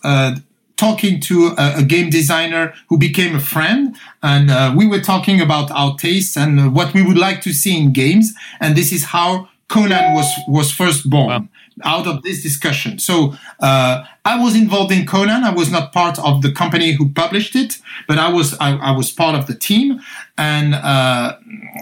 talking 0.77 1.19
to 1.21 1.55
a, 1.57 1.79
a 1.79 1.83
game 1.83 2.09
designer 2.09 2.73
who 2.87 2.97
became 2.97 3.35
a 3.35 3.39
friend, 3.39 3.95
and 4.21 4.49
uh, 4.49 4.73
we 4.75 4.87
were 4.87 5.01
talking 5.01 5.41
about 5.41 5.69
our 5.71 5.95
tastes 5.97 6.37
and 6.37 6.59
uh, 6.59 6.63
what 6.69 6.93
we 6.93 7.01
would 7.01 7.17
like 7.17 7.41
to 7.41 7.53
see 7.53 7.77
in 7.77 7.91
games. 7.91 8.33
And 8.59 8.75
this 8.75 8.91
is 8.91 9.05
how 9.05 9.49
Conan 9.67 10.13
was 10.13 10.29
was 10.47 10.71
first 10.71 11.09
born. 11.09 11.49
Out 11.83 12.07
of 12.07 12.23
this 12.23 12.41
discussion, 12.41 12.97
so 12.97 13.35
uh, 13.59 14.03
I 14.25 14.41
was 14.43 14.55
involved 14.55 14.91
in 14.91 15.05
Conan. 15.05 15.43
I 15.43 15.51
was 15.51 15.71
not 15.71 15.93
part 15.93 16.17
of 16.19 16.41
the 16.41 16.51
company 16.51 16.93
who 16.93 17.09
published 17.09 17.55
it, 17.55 17.77
but 18.07 18.17
I 18.17 18.29
was 18.29 18.57
I, 18.59 18.75
I 18.77 18.91
was 18.91 19.11
part 19.11 19.35
of 19.35 19.45
the 19.45 19.53
team. 19.53 20.01
And 20.37 20.75
uh, 20.75 21.37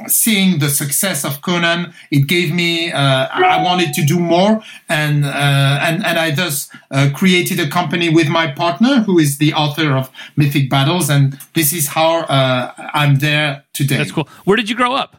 seeing 0.07 0.59
the 0.59 0.69
success 0.69 1.25
of 1.25 1.41
Conan, 1.41 1.93
it 2.11 2.27
gave 2.27 2.53
me 2.53 2.91
uh, 2.91 3.27
I 3.31 3.63
wanted 3.63 3.93
to 3.93 4.05
do 4.05 4.19
more, 4.19 4.61
and 4.89 5.25
uh, 5.25 5.87
and 5.87 6.05
and 6.05 6.19
I 6.19 6.31
thus 6.31 6.69
uh, 6.91 7.09
created 7.13 7.59
a 7.59 7.69
company 7.69 8.09
with 8.09 8.27
my 8.27 8.51
partner, 8.51 9.01
who 9.01 9.17
is 9.17 9.37
the 9.37 9.53
author 9.53 9.95
of 9.95 10.11
Mythic 10.35 10.69
Battles, 10.69 11.09
and 11.09 11.39
this 11.53 11.73
is 11.73 11.87
how 11.87 12.21
uh, 12.23 12.73
I'm 12.93 13.19
there 13.19 13.63
today. 13.73 13.97
That's 13.97 14.11
cool. 14.11 14.27
Where 14.43 14.57
did 14.57 14.69
you 14.69 14.75
grow 14.75 14.93
up? 14.93 15.15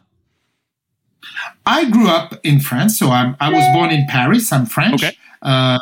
I 1.65 1.89
grew 1.89 2.07
up 2.07 2.39
in 2.43 2.59
France, 2.59 2.97
so 2.97 3.09
I'm, 3.09 3.35
I 3.39 3.49
was 3.51 3.65
born 3.73 3.91
in 3.91 4.05
Paris. 4.07 4.51
I'm 4.51 4.65
French. 4.65 5.03
Okay. 5.03 5.17
Uh, 5.41 5.79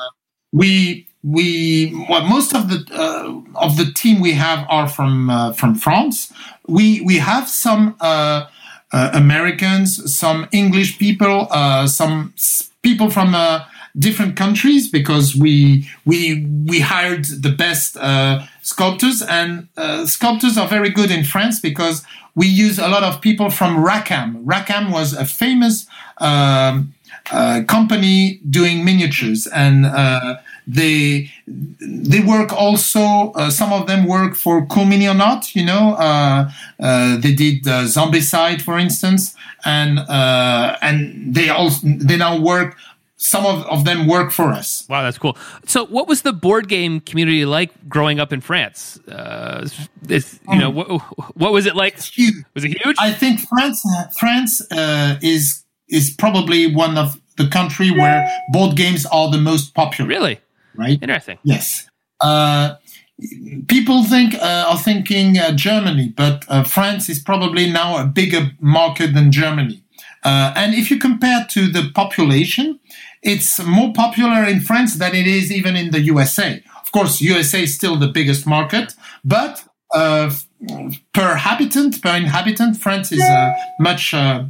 we 0.52 1.08
we 1.24 2.06
well, 2.10 2.24
most 2.26 2.54
of 2.54 2.70
the 2.70 2.86
uh, 2.94 3.60
of 3.60 3.78
the 3.78 3.92
team 3.94 4.22
we 4.22 4.34
have 4.34 4.66
are 4.70 4.88
from 4.88 5.30
uh, 5.30 5.54
from 5.54 5.76
France. 5.76 6.32
We 6.68 7.02
we 7.02 7.18
have 7.18 7.50
some 7.50 7.96
uh, 8.00 8.46
uh, 8.94 9.10
Americans, 9.14 10.16
some 10.16 10.48
English 10.52 11.00
people, 11.00 11.48
uh, 11.52 11.88
some 11.88 12.34
people 12.82 13.10
from 13.10 13.34
uh, 13.34 13.66
different 13.98 14.36
countries 14.36 14.88
because 14.90 15.36
we 15.36 15.90
we 16.06 16.46
we 16.66 16.80
hired 16.80 17.26
the 17.26 17.50
best 17.50 17.98
uh, 17.98 18.46
sculptors 18.66 19.22
and 19.22 19.68
uh, 19.78 20.08
sculptors 20.08 20.58
are 20.58 20.68
very 20.68 20.90
good 20.90 21.12
in 21.12 21.24
France 21.24 21.60
because 21.60 22.04
we 22.34 22.48
use 22.48 22.80
a 22.80 22.88
lot 22.88 23.04
of 23.04 23.22
people 23.22 23.52
from 23.52 23.78
Rackham. 23.78 24.44
Rackham 24.44 24.92
was 24.92 25.14
a 25.14 25.24
famous 25.24 25.86
um, 26.18 26.96
uh, 27.32 27.62
company 27.68 28.40
doing 28.50 28.84
miniatures 28.84 29.46
and 29.48 29.86
uh, 29.86 30.38
they 30.66 31.32
they 31.48 32.22
work 32.22 32.52
also 32.54 33.32
uh, 33.34 33.52
some 33.52 33.72
of 33.72 33.86
them 33.86 34.08
work 34.08 34.34
for 34.36 34.66
Cool 34.66 34.86
Mini 34.86 35.08
or 35.08 35.14
Not 35.14 35.56
you 35.56 35.64
know 35.64 35.94
uh, 35.94 36.50
uh, 36.80 37.18
they 37.18 37.34
did 37.36 37.68
uh, 37.68 37.84
Zombicide 37.84 38.62
for 38.64 38.80
instance 38.80 39.36
and 39.64 40.00
and 40.82 41.36
they 41.36 41.50
also 41.50 41.82
they 41.86 42.18
now 42.18 42.40
work 42.40 42.76
some 43.18 43.46
of, 43.46 43.66
of 43.68 43.86
them 43.86 44.08
work 44.08 44.32
for 44.32 44.52
us 44.52 44.86
Wow, 44.90 45.04
that's 45.04 45.18
cool. 45.18 45.38
So, 45.66 45.86
what 45.86 46.08
was 46.08 46.22
the 46.22 46.34
board 46.34 46.68
game 46.68 47.00
community 47.00 47.46
like 47.46 47.72
growing 47.90 48.20
up 48.20 48.32
in 48.32 48.42
France? 48.42 49.00
Uh, 49.08 49.68
this, 50.02 50.40
you 50.50 50.60
know, 50.60 50.70
what, 50.70 50.88
what 51.36 51.52
was 51.52 51.66
it 51.66 51.76
like? 51.76 51.96
Was 51.96 52.64
it 52.64 52.78
huge? 52.84 52.96
I 53.00 53.12
think 53.12 53.42
France 53.42 53.84
France 54.20 54.62
uh, 54.72 55.18
is 55.22 55.64
is 55.90 56.12
probably 56.12 56.74
one 56.74 56.98
of 56.98 57.20
the 57.38 57.48
country 57.48 57.92
where 57.92 58.30
board 58.52 58.76
games 58.76 59.06
are 59.08 59.30
the 59.30 59.38
most 59.38 59.74
popular 59.74 60.08
really 60.08 60.40
right 60.76 61.00
interesting. 61.02 61.38
Yes. 61.44 61.88
Uh, 62.22 62.76
people 63.68 64.04
think 64.04 64.36
uh, 64.36 64.66
are 64.70 64.78
thinking 64.78 65.38
uh, 65.38 65.52
Germany, 65.52 66.14
but 66.16 66.46
uh, 66.48 66.64
France 66.64 67.10
is 67.10 67.20
probably 67.20 67.70
now 67.70 67.98
a 67.98 68.06
bigger 68.06 68.52
market 68.60 69.14
than 69.14 69.32
Germany. 69.32 69.82
Uh, 70.26 70.52
and 70.56 70.74
if 70.74 70.90
you 70.90 70.98
compare 70.98 71.46
to 71.52 71.68
the 71.68 71.92
population, 71.94 72.80
it's 73.22 73.64
more 73.64 73.94
popular 73.94 74.44
in 74.44 74.60
France 74.60 74.96
than 74.96 75.14
it 75.14 75.28
is 75.28 75.52
even 75.52 75.76
in 75.76 75.92
the 75.92 76.02
USA. 76.02 76.64
Of 76.82 76.92
course, 76.92 77.22
USA 77.22 77.64
is 77.64 77.76
still 77.76 77.96
the 77.96 78.08
biggest 78.08 78.48
market, 78.48 78.96
but 79.24 79.64
uh, 79.94 80.34
per 81.14 81.36
habitant, 81.36 82.02
per 82.02 82.16
inhabitant, 82.16 82.78
France 82.78 83.12
is 83.12 83.22
uh, 83.22 83.54
much 83.80 84.14
uh, 84.16 84.46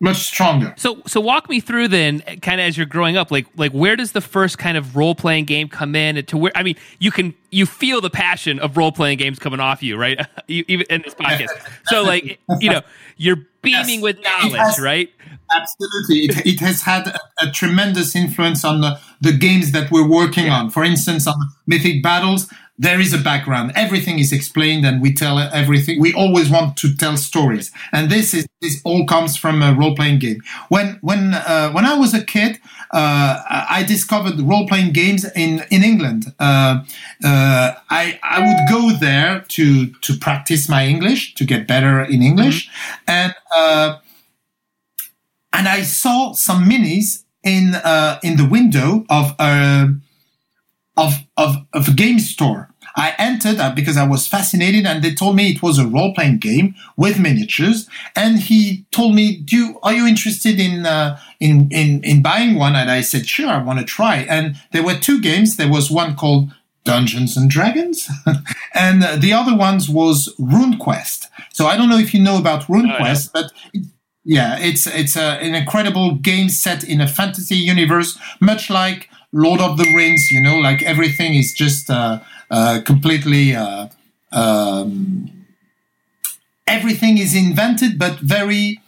much 0.00 0.18
stronger. 0.18 0.74
So, 0.76 1.00
so 1.06 1.20
walk 1.20 1.48
me 1.48 1.60
through 1.60 1.88
then, 1.88 2.20
kind 2.42 2.60
of 2.60 2.66
as 2.66 2.76
you're 2.76 2.86
growing 2.86 3.16
up, 3.16 3.30
like, 3.30 3.46
like 3.56 3.72
where 3.72 3.96
does 3.96 4.12
the 4.12 4.20
first 4.20 4.58
kind 4.58 4.76
of 4.76 4.96
role 4.96 5.14
playing 5.14 5.46
game 5.46 5.68
come 5.68 5.94
in? 5.94 6.22
To 6.26 6.36
where, 6.36 6.52
I 6.54 6.62
mean, 6.62 6.76
you 6.98 7.10
can 7.10 7.34
you 7.50 7.66
feel 7.66 8.00
the 8.00 8.10
passion 8.10 8.58
of 8.58 8.76
role 8.76 8.92
playing 8.92 9.18
games 9.18 9.38
coming 9.38 9.60
off 9.60 9.82
you, 9.82 9.96
right? 9.96 10.20
you, 10.46 10.64
even 10.68 10.86
in 10.90 11.02
this 11.02 11.14
podcast. 11.14 11.48
So, 11.86 12.02
like, 12.02 12.38
you 12.60 12.70
know, 12.70 12.82
you're 13.16 13.46
beaming 13.64 14.00
Yes. 14.00 14.02
with 14.02 14.16
knowledge, 14.22 14.52
has- 14.58 14.78
right? 14.80 15.10
Absolutely. 15.54 16.16
It, 16.24 16.46
it 16.54 16.60
has 16.60 16.82
had 16.82 17.06
a, 17.08 17.18
a 17.40 17.50
tremendous 17.50 18.16
influence 18.16 18.64
on 18.64 18.80
the, 18.80 18.98
the 19.20 19.32
games 19.32 19.72
that 19.72 19.90
we're 19.90 20.08
working 20.08 20.48
on. 20.48 20.70
For 20.70 20.82
instance, 20.84 21.26
on 21.26 21.34
Mythic 21.66 22.02
Battles, 22.02 22.50
there 22.76 23.00
is 23.00 23.12
a 23.12 23.18
background. 23.18 23.72
Everything 23.76 24.18
is 24.18 24.32
explained 24.32 24.84
and 24.84 25.00
we 25.00 25.12
tell 25.12 25.38
everything. 25.38 26.00
We 26.00 26.12
always 26.12 26.50
want 26.50 26.76
to 26.78 26.94
tell 26.96 27.16
stories. 27.16 27.70
And 27.92 28.10
this 28.10 28.34
is, 28.34 28.46
this 28.60 28.80
all 28.84 29.06
comes 29.06 29.36
from 29.36 29.62
a 29.62 29.72
role 29.72 29.94
playing 29.94 30.18
game. 30.18 30.42
When, 30.68 30.98
when, 31.00 31.34
uh, 31.34 31.70
when 31.70 31.84
I 31.84 31.96
was 31.96 32.14
a 32.14 32.24
kid, 32.24 32.58
uh, 32.90 33.42
I 33.48 33.84
discovered 33.86 34.40
role 34.40 34.66
playing 34.66 34.92
games 34.92 35.24
in, 35.36 35.64
in 35.70 35.84
England. 35.84 36.32
Uh, 36.38 36.84
uh, 37.22 37.74
I, 37.90 38.18
I 38.22 38.40
would 38.40 38.68
go 38.68 38.96
there 38.96 39.44
to, 39.48 39.86
to 39.86 40.16
practice 40.16 40.68
my 40.68 40.86
English, 40.86 41.34
to 41.34 41.44
get 41.44 41.68
better 41.68 42.02
in 42.02 42.22
English. 42.22 42.70
And, 43.06 43.34
uh, 43.54 43.98
and 45.52 45.68
I 45.68 45.82
saw 45.82 46.32
some 46.32 46.68
minis 46.68 47.24
in 47.44 47.74
uh, 47.74 48.18
in 48.22 48.36
the 48.36 48.44
window 48.44 49.04
of 49.08 49.34
a 49.38 49.94
of 50.96 51.14
of 51.36 51.56
of 51.72 51.88
a 51.88 51.92
game 51.92 52.18
store. 52.18 52.70
I 52.96 53.14
entered 53.18 53.58
uh, 53.58 53.74
because 53.74 53.96
I 53.96 54.06
was 54.06 54.28
fascinated, 54.28 54.86
and 54.86 55.02
they 55.02 55.14
told 55.14 55.34
me 55.34 55.50
it 55.50 55.62
was 55.62 55.78
a 55.78 55.86
role 55.86 56.14
playing 56.14 56.38
game 56.38 56.76
with 56.96 57.18
miniatures. 57.18 57.88
And 58.14 58.38
he 58.38 58.86
told 58.92 59.14
me, 59.14 59.36
"Do 59.36 59.56
you, 59.56 59.78
are 59.82 59.92
you 59.92 60.06
interested 60.06 60.60
in 60.60 60.86
uh, 60.86 61.18
in 61.40 61.68
in 61.70 62.04
in 62.04 62.22
buying 62.22 62.54
one?" 62.54 62.76
And 62.76 62.90
I 62.90 63.00
said, 63.00 63.26
"Sure, 63.26 63.48
I 63.48 63.62
want 63.62 63.80
to 63.80 63.84
try." 63.84 64.18
And 64.28 64.56
there 64.72 64.84
were 64.84 64.94
two 64.94 65.20
games. 65.20 65.56
There 65.56 65.70
was 65.70 65.90
one 65.90 66.14
called 66.14 66.52
Dungeons 66.84 67.36
and 67.36 67.50
Dragons, 67.50 68.08
and 68.74 69.02
uh, 69.02 69.16
the 69.16 69.32
other 69.32 69.56
ones 69.56 69.88
was 69.88 70.32
RuneQuest. 70.38 71.26
So 71.52 71.66
I 71.66 71.76
don't 71.76 71.88
know 71.88 71.98
if 71.98 72.14
you 72.14 72.22
know 72.22 72.38
about 72.38 72.64
RuneQuest, 72.64 73.32
but 73.32 73.50
yeah, 74.24 74.58
it's 74.58 74.86
it's 74.86 75.16
a, 75.16 75.38
an 75.42 75.54
incredible 75.54 76.14
game 76.14 76.48
set 76.48 76.84
in 76.84 77.00
a 77.00 77.08
fantasy 77.08 77.56
universe, 77.56 78.18
much 78.40 78.70
like 78.70 79.08
Lord 79.34 79.60
of 79.60 79.76
the 79.76 79.92
Rings. 79.94 80.30
You 80.30 80.40
know, 80.40 80.56
like 80.56 80.82
everything 80.82 81.34
is 81.34 81.52
just 81.52 81.90
uh, 81.90 82.20
uh, 82.50 82.80
completely. 82.86 83.54
Uh, 83.54 83.88
um, 84.32 85.46
everything 86.66 87.18
is 87.18 87.34
invented, 87.34 87.98
but 87.98 88.18
very 88.18 88.80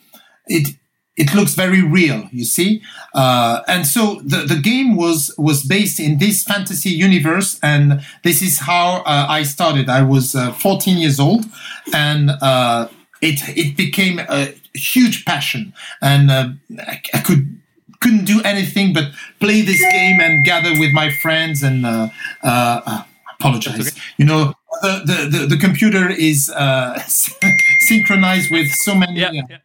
it 0.47 0.75
it 1.17 1.35
looks 1.35 1.55
very 1.55 1.83
real. 1.83 2.29
You 2.31 2.45
see, 2.45 2.83
uh, 3.15 3.63
and 3.67 3.87
so 3.87 4.21
the 4.25 4.39
the 4.39 4.61
game 4.61 4.97
was 4.97 5.35
was 5.37 5.65
based 5.65 5.99
in 5.99 6.19
this 6.19 6.43
fantasy 6.43 6.91
universe, 6.91 7.59
and 7.63 8.03
this 8.23 8.43
is 8.43 8.61
how 8.61 9.03
uh, 9.05 9.27
I 9.29 9.43
started. 9.43 9.89
I 9.89 10.03
was 10.03 10.35
uh, 10.35 10.53
14 10.53 10.99
years 10.99 11.19
old, 11.19 11.45
and 11.93 12.31
uh, 12.31 12.89
it 13.21 13.41
it 13.57 13.77
became 13.77 14.21
a 14.21 14.55
huge 14.75 15.25
passion, 15.25 15.73
and 16.03 16.31
I, 16.31 17.03
I 17.15 17.19
could 17.21 17.61
couldn't 18.01 18.25
do 18.25 18.41
anything 18.45 18.93
but 18.93 19.05
play 19.41 19.63
this 19.63 19.81
game 19.81 20.21
and 20.21 20.45
gather 20.45 20.73
with 20.79 20.93
my 20.93 21.11
friends 21.23 21.63
and 21.63 21.85
uh, 21.87 22.09
uh, 22.43 22.81
uh, 22.87 23.03
apologize. 23.39 23.97
You 24.17 24.27
know, 24.27 24.55
the, 24.83 25.03
the, 25.05 25.39
the, 25.39 25.47
the 25.47 25.57
computer 25.57 26.09
is 26.11 26.51
uh, 26.51 26.99
synchronized 27.81 28.51
with 28.51 28.71
so 28.73 28.95
many. 28.95 29.21
Yeah, 29.21 29.29
uh, 29.29 29.33
yeah. 29.49 29.59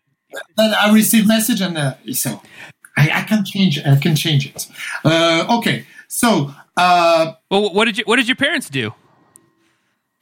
That 0.58 0.78
I 0.78 0.94
receive 0.94 1.28
message 1.28 1.62
and 1.62 1.78
uh, 1.78 1.96
so 2.14 2.42
I, 2.98 3.10
I 3.14 3.22
can 3.24 3.44
change. 3.44 3.80
I 3.86 3.96
can 3.98 4.16
change 4.16 4.46
it. 4.48 4.68
Uh, 5.04 5.58
okay, 5.58 5.86
so. 6.08 6.54
Uh, 6.78 7.34
Well, 7.50 7.74
what 7.74 7.86
did 7.86 7.98
you 7.98 8.06
what 8.06 8.16
did 8.16 8.28
your 8.28 8.38
parents 8.38 8.70
do? 8.70 8.94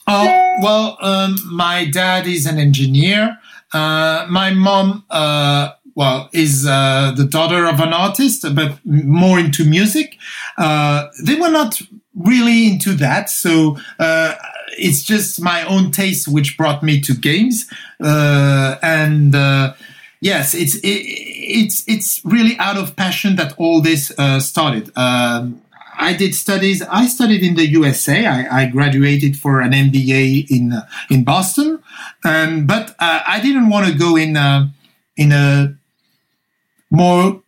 Oh, 0.07 0.55
well, 0.63 0.97
um, 1.01 1.35
my 1.51 1.85
dad 1.85 2.25
is 2.25 2.47
an 2.47 2.57
engineer. 2.57 3.37
Uh, 3.71 4.25
my 4.27 4.49
mom, 4.51 5.03
uh, 5.11 5.73
well, 5.99 6.29
is 6.31 6.65
uh, 6.65 7.11
the 7.17 7.25
daughter 7.25 7.65
of 7.65 7.81
an 7.81 7.91
artist, 7.91 8.45
but 8.55 8.79
more 8.85 9.37
into 9.37 9.65
music. 9.65 10.17
Uh, 10.57 11.09
they 11.25 11.35
were 11.35 11.49
not 11.49 11.81
really 12.15 12.71
into 12.71 12.93
that, 12.93 13.29
so 13.29 13.77
uh, 13.99 14.33
it's 14.77 15.03
just 15.03 15.41
my 15.41 15.61
own 15.63 15.91
taste 15.91 16.29
which 16.29 16.57
brought 16.57 16.81
me 16.83 17.01
to 17.01 17.13
games. 17.13 17.69
Uh, 18.01 18.77
and 18.81 19.35
uh, 19.35 19.73
yes, 20.21 20.53
it's 20.53 20.75
it, 20.75 21.01
it's 21.67 21.83
it's 21.85 22.21
really 22.23 22.57
out 22.59 22.77
of 22.77 22.95
passion 22.95 23.35
that 23.35 23.53
all 23.57 23.81
this 23.81 24.17
uh, 24.17 24.39
started. 24.39 24.93
Um, 24.95 25.61
I 25.97 26.13
did 26.13 26.33
studies. 26.33 26.81
I 26.81 27.07
studied 27.07 27.43
in 27.43 27.55
the 27.55 27.67
USA. 27.67 28.25
I, 28.25 28.61
I 28.61 28.65
graduated 28.67 29.35
for 29.35 29.59
an 29.59 29.73
MBA 29.73 30.49
in 30.49 30.81
in 31.09 31.25
Boston, 31.25 31.83
and 32.23 32.65
but 32.65 32.95
uh, 32.99 33.19
I 33.27 33.41
didn't 33.41 33.67
want 33.67 33.91
to 33.91 33.93
go 33.99 34.15
in 34.15 34.37
in 35.17 35.33
a 35.33 35.75
more 36.89 37.41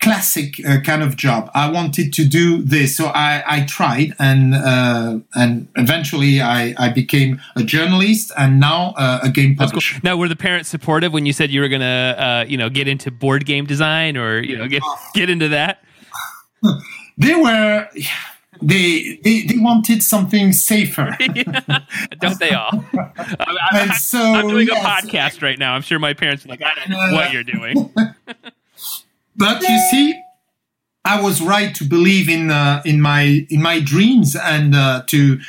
classic 0.00 0.64
uh, 0.64 0.80
kind 0.80 1.02
of 1.02 1.16
job. 1.16 1.50
I 1.54 1.70
wanted 1.70 2.12
to 2.14 2.24
do 2.24 2.62
this, 2.62 2.96
so 2.96 3.06
I, 3.06 3.42
I 3.46 3.66
tried, 3.66 4.14
and 4.18 4.54
uh, 4.54 5.18
and 5.34 5.68
eventually 5.76 6.40
I, 6.40 6.74
I 6.78 6.90
became 6.90 7.40
a 7.56 7.62
journalist, 7.62 8.32
and 8.36 8.60
now 8.60 8.94
uh, 8.96 9.20
a 9.22 9.28
game 9.28 9.56
That's 9.56 9.72
cool. 9.72 9.80
publisher. 9.80 10.00
Now, 10.02 10.16
were 10.16 10.28
the 10.28 10.36
parents 10.36 10.68
supportive 10.68 11.12
when 11.12 11.26
you 11.26 11.32
said 11.32 11.50
you 11.50 11.60
were 11.60 11.68
gonna, 11.68 12.14
uh, 12.18 12.44
you 12.48 12.56
know, 12.56 12.68
get 12.68 12.88
into 12.88 13.10
board 13.10 13.46
game 13.46 13.66
design 13.66 14.16
or 14.16 14.40
you 14.40 14.56
know 14.56 14.68
get 14.68 14.82
get 15.14 15.30
into 15.30 15.48
that? 15.48 15.82
They 17.18 17.34
were. 17.34 17.88
They, 18.60 19.18
they 19.22 19.42
they 19.42 19.58
wanted 19.58 20.02
something 20.02 20.52
safer. 20.52 21.16
Don't 22.20 22.38
they 22.38 22.50
all? 22.50 22.84
I'm, 23.40 23.92
so, 23.92 24.18
I'm 24.18 24.48
doing 24.48 24.66
yes. 24.66 24.82
a 24.82 24.86
podcast 24.86 25.42
right 25.42 25.58
now. 25.58 25.74
I'm 25.74 25.80
sure 25.80 25.98
my 25.98 26.12
parents 26.12 26.44
are 26.44 26.48
like, 26.48 26.62
I 26.62 26.74
don't 26.74 26.90
know 26.90 27.16
what 27.16 27.32
you're 27.32 27.42
doing. 27.42 27.92
But 29.36 29.62
you 29.62 29.78
see, 29.90 30.20
I 31.04 31.20
was 31.20 31.40
right 31.40 31.74
to 31.74 31.84
believe 31.84 32.28
in 32.28 32.50
uh, 32.50 32.82
in 32.84 33.00
my 33.00 33.46
in 33.50 33.62
my 33.62 33.80
dreams 33.80 34.36
and 34.36 34.74
uh, 34.74 35.02
to. 35.08 35.40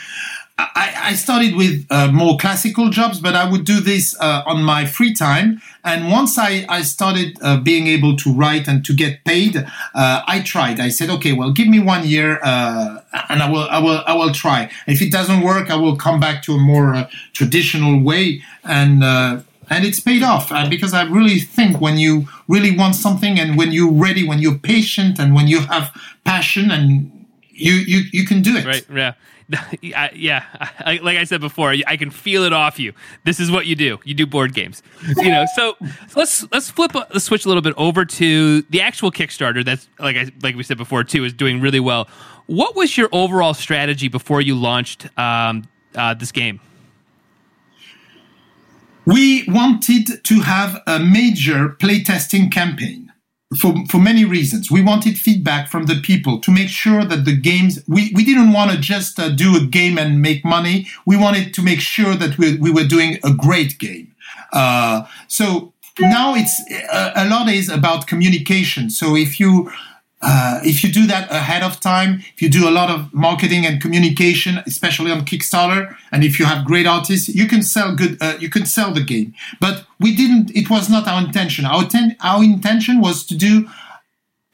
I, 0.60 1.12
I 1.12 1.14
started 1.14 1.56
with 1.56 1.86
uh, 1.92 2.12
more 2.12 2.36
classical 2.36 2.90
jobs, 2.90 3.20
but 3.20 3.36
I 3.36 3.48
would 3.48 3.64
do 3.64 3.80
this 3.80 4.20
uh, 4.20 4.42
on 4.48 4.64
my 4.64 4.88
free 4.88 5.14
time. 5.14 5.62
And 5.84 6.10
once 6.12 6.40
I, 6.40 6.66
I 6.68 6.82
started 6.82 7.38
uh, 7.44 7.60
being 7.60 7.86
able 7.86 8.16
to 8.18 8.34
write 8.34 8.68
and 8.68 8.84
to 8.86 8.94
get 8.94 9.24
paid, 9.24 9.56
uh, 9.56 10.24
I 10.28 10.42
tried. 10.42 10.80
I 10.80 10.90
said, 10.90 11.12
okay, 11.12 11.34
well, 11.34 11.52
give 11.52 11.68
me 11.68 11.80
one 11.80 12.08
year, 12.08 12.40
uh, 12.42 13.02
and 13.30 13.44
I 13.44 13.52
will, 13.52 13.68
I 13.70 13.78
will, 13.78 14.02
I 14.08 14.16
will 14.16 14.34
try. 14.34 14.72
If 14.88 15.00
it 15.00 15.12
doesn't 15.12 15.42
work, 15.44 15.70
I 15.70 15.76
will 15.76 15.96
come 15.96 16.20
back 16.20 16.42
to 16.44 16.54
a 16.54 16.60
more 16.60 16.96
uh, 16.96 17.08
traditional 17.34 18.02
way. 18.02 18.42
And 18.64 19.04
uh, 19.04 19.42
and 19.70 19.86
it's 19.86 20.00
paid 20.00 20.24
off 20.24 20.52
uh, 20.52 20.68
because 20.70 20.94
I 20.94 21.04
really 21.04 21.40
think 21.40 21.82
when 21.82 21.98
you 21.98 22.28
really 22.48 22.76
want 22.76 22.96
something 22.96 23.40
and 23.40 23.58
when 23.58 23.72
you're 23.72 23.92
ready, 23.92 24.28
when 24.28 24.40
you're 24.40 24.58
patient 24.58 25.20
and 25.20 25.36
when 25.36 25.48
you 25.48 25.62
have 25.62 25.92
passion 26.24 26.72
and 26.72 27.26
you 27.50 27.74
you, 27.74 28.02
you 28.12 28.26
can 28.26 28.42
do 28.42 28.56
it. 28.56 28.66
Right? 28.66 28.86
Yeah. 28.94 29.14
Yeah, 30.14 30.44
I, 30.80 31.00
like 31.02 31.18
I 31.18 31.24
said 31.24 31.40
before, 31.40 31.74
I 31.86 31.96
can 31.96 32.12
feel 32.12 32.44
it 32.44 32.52
off 32.52 32.80
you. 32.80 32.92
This 33.24 33.40
is 33.40 33.50
what 33.50 33.66
you 33.66 33.76
do. 33.76 33.98
You 34.04 34.14
do 34.14 34.26
board 34.26 34.54
games, 34.54 34.84
you 35.16 35.30
know. 35.30 35.46
So, 35.56 35.76
so 35.80 36.20
let's 36.20 36.52
let's 36.52 36.70
flip 36.70 36.94
let's 36.96 37.24
switch 37.24 37.46
a 37.46 37.48
little 37.48 37.62
bit 37.62 37.74
over 37.78 38.04
to 38.04 38.62
the 38.64 38.82
actual 38.82 39.10
Kickstarter. 39.10 39.64
That's 39.64 39.88
like 40.00 40.18
I 40.18 40.32
like 40.42 40.56
we 40.58 40.64
said 40.64 40.78
before 40.78 41.06
too 41.06 41.24
is 41.24 41.32
doing 41.32 41.62
really 41.62 41.80
well. 41.80 42.10
What 42.48 42.76
was 42.76 42.98
your 42.98 43.08
overall 43.14 43.54
strategy 43.54 44.10
before 44.10 44.42
you 44.42 44.56
launched 44.56 45.08
um, 45.18 45.64
uh, 45.96 46.14
this 46.14 46.34
game? 46.34 46.60
We 49.08 49.46
wanted 49.48 50.22
to 50.22 50.42
have 50.42 50.84
a 50.86 51.00
major 51.00 51.70
playtesting 51.70 52.52
campaign 52.52 53.14
for, 53.58 53.74
for 53.90 54.00
many 54.00 54.26
reasons. 54.26 54.70
We 54.70 54.84
wanted 54.84 55.18
feedback 55.18 55.70
from 55.70 55.86
the 55.86 56.02
people 56.02 56.42
to 56.42 56.52
make 56.52 56.68
sure 56.68 57.06
that 57.06 57.24
the 57.24 57.38
games, 57.38 57.82
we, 57.88 58.12
we 58.14 58.26
didn't 58.26 58.52
want 58.52 58.72
to 58.72 58.78
just 58.78 59.18
uh, 59.18 59.30
do 59.30 59.56
a 59.56 59.66
game 59.66 59.98
and 59.98 60.22
make 60.22 60.44
money. 60.44 60.88
We 61.06 61.16
wanted 61.16 61.54
to 61.54 61.62
make 61.62 61.80
sure 61.80 62.16
that 62.16 62.38
we, 62.38 62.58
we 62.58 62.70
were 62.70 62.84
doing 62.84 63.18
a 63.24 63.34
great 63.34 63.80
game. 63.80 64.14
Uh, 64.52 65.06
so 65.30 65.72
now 65.98 66.36
it's 66.36 66.60
a, 66.92 67.14
a 67.16 67.30
lot 67.30 67.48
is 67.48 67.70
about 67.70 68.08
communication. 68.08 68.90
So 68.90 69.16
if 69.16 69.40
you, 69.40 69.72
uh, 70.22 70.60
if 70.64 70.84
you 70.84 70.92
do 70.92 71.06
that 71.06 71.32
ahead 71.32 71.62
of 71.62 71.80
time, 71.80 72.24
if 72.34 72.42
you 72.42 72.50
do 72.50 72.68
a 72.68 72.72
lot 72.72 72.90
of 72.90 73.14
marketing 73.14 73.66
and 73.66 73.80
communication, 73.80 74.60
especially 74.66 75.12
on 75.12 75.22
Kickstarter, 75.26 75.96
and 76.12 76.24
if 76.24 76.40
you 76.40 76.46
have 76.46 76.66
great 76.66 76.88
artists, 76.88 77.30
you 77.30 77.48
can 77.48 77.62
sell 77.62 77.96
good. 77.96 78.18
Uh, 78.20 78.36
you 78.40 78.50
can 78.50 78.66
sell 78.66 78.92
the 78.92 79.04
game. 79.04 79.34
But 79.60 79.86
we 80.00 80.16
didn't. 80.16 80.56
It 80.56 80.70
was 80.70 80.90
not 80.90 81.08
our 81.08 81.24
intention. 81.24 81.66
Our 81.66 81.86
ten, 81.86 82.16
our 82.22 82.44
intention 82.44 83.00
was 83.00 83.24
to 83.28 83.38
do 83.38 83.70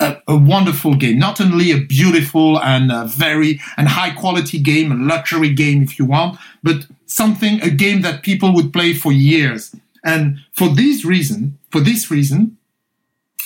a, 0.02 0.17
a 0.28 0.38
wonderful 0.38 0.95
game, 0.95 1.17
not 1.17 1.39
only 1.39 1.71
a 1.71 1.80
beautiful 1.80 2.60
and 2.60 2.91
a 2.91 3.06
very 3.06 3.62
and 3.78 3.88
high 3.88 4.12
quality 4.12 4.60
game, 4.60 4.91
a 4.91 4.95
luxury 4.95 5.54
game 5.54 5.82
if 5.82 5.97
you 5.97 6.06
want, 6.06 6.38
but 6.62 6.88
something 7.06 7.62
a 7.62 7.69
game 7.69 8.02
that 8.02 8.23
people 8.23 8.54
would 8.54 8.73
play 8.73 8.93
for 8.93 9.13
years. 9.13 9.73
And 10.04 10.39
for 10.52 10.67
this 10.67 11.06
reason, 11.06 11.58
for 11.71 11.80
this 11.80 12.12
reason, 12.12 12.58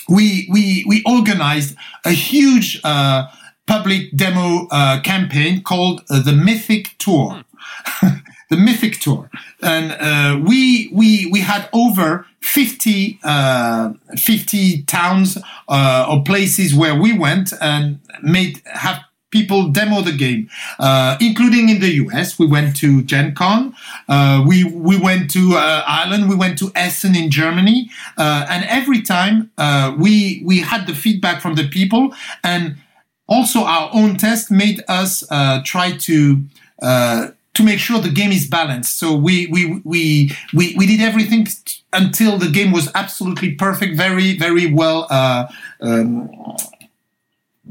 we 0.09 0.47
we 0.51 0.85
we 0.87 1.03
organized 1.05 1.75
a 2.05 2.11
huge 2.11 2.79
uh, 2.83 3.27
public 3.65 4.15
demo 4.15 4.67
uh, 4.71 5.01
campaign 5.01 5.61
called 5.61 6.01
uh, 6.09 6.21
the 6.21 6.33
Mythic 6.33 6.95
Tour. 6.97 7.43
the 8.49 8.57
Mythic 8.57 8.99
Tour, 8.99 9.29
and 9.61 9.91
uh, 9.91 10.39
we 10.47 10.89
we 10.93 11.29
we 11.31 11.41
had 11.41 11.69
over 11.73 12.25
50, 12.41 13.19
uh, 13.23 13.91
50 14.17 14.83
towns 14.83 15.37
uh, 15.67 16.07
or 16.09 16.23
places 16.23 16.73
where 16.73 16.95
we 16.95 17.17
went 17.17 17.51
and 17.59 17.99
made 18.21 18.61
have 18.65 19.01
people 19.29 19.69
demo 19.69 20.01
the 20.01 20.11
game, 20.11 20.49
uh, 20.79 21.17
including 21.19 21.69
in 21.69 21.79
the 21.79 21.93
US. 22.05 22.39
We 22.39 22.47
went 22.47 22.75
to 22.77 23.03
Gen 23.03 23.35
Con. 23.35 23.75
Uh, 24.07 24.43
we, 24.47 24.63
we 24.63 24.97
went 24.97 25.29
to 25.31 25.55
uh, 25.55 25.83
Ireland. 25.85 26.29
We 26.29 26.35
went 26.35 26.57
to 26.59 26.71
Essen 26.75 27.15
in 27.15 27.29
Germany. 27.29 27.89
Uh, 28.17 28.45
and 28.49 28.63
every 28.65 29.01
time 29.01 29.51
uh, 29.57 29.95
we, 29.97 30.41
we 30.45 30.59
had 30.59 30.87
the 30.87 30.95
feedback 30.95 31.41
from 31.41 31.55
the 31.55 31.67
people 31.67 32.13
and 32.43 32.77
also 33.27 33.61
our 33.63 33.89
own 33.93 34.15
test 34.17 34.49
made 34.49 34.83
us 34.87 35.23
uh, 35.31 35.61
try 35.65 35.91
to 35.97 36.43
to 37.53 37.63
make 37.63 37.79
sure 37.79 37.99
the 37.99 38.11
game 38.11 38.31
is 38.31 38.45
balanced. 38.45 38.99
So 38.99 39.15
we 39.15 39.47
we 39.47 39.81
we 39.83 40.31
we, 40.53 40.75
we 40.77 40.85
did 40.85 41.01
everything 41.01 41.47
until 41.91 42.37
the 42.37 42.49
game 42.49 42.71
was 42.71 42.87
absolutely 42.93 43.55
perfect, 43.55 43.97
very 43.97 44.37
very 44.37 44.71
well 44.71 45.07
um, 45.81 46.29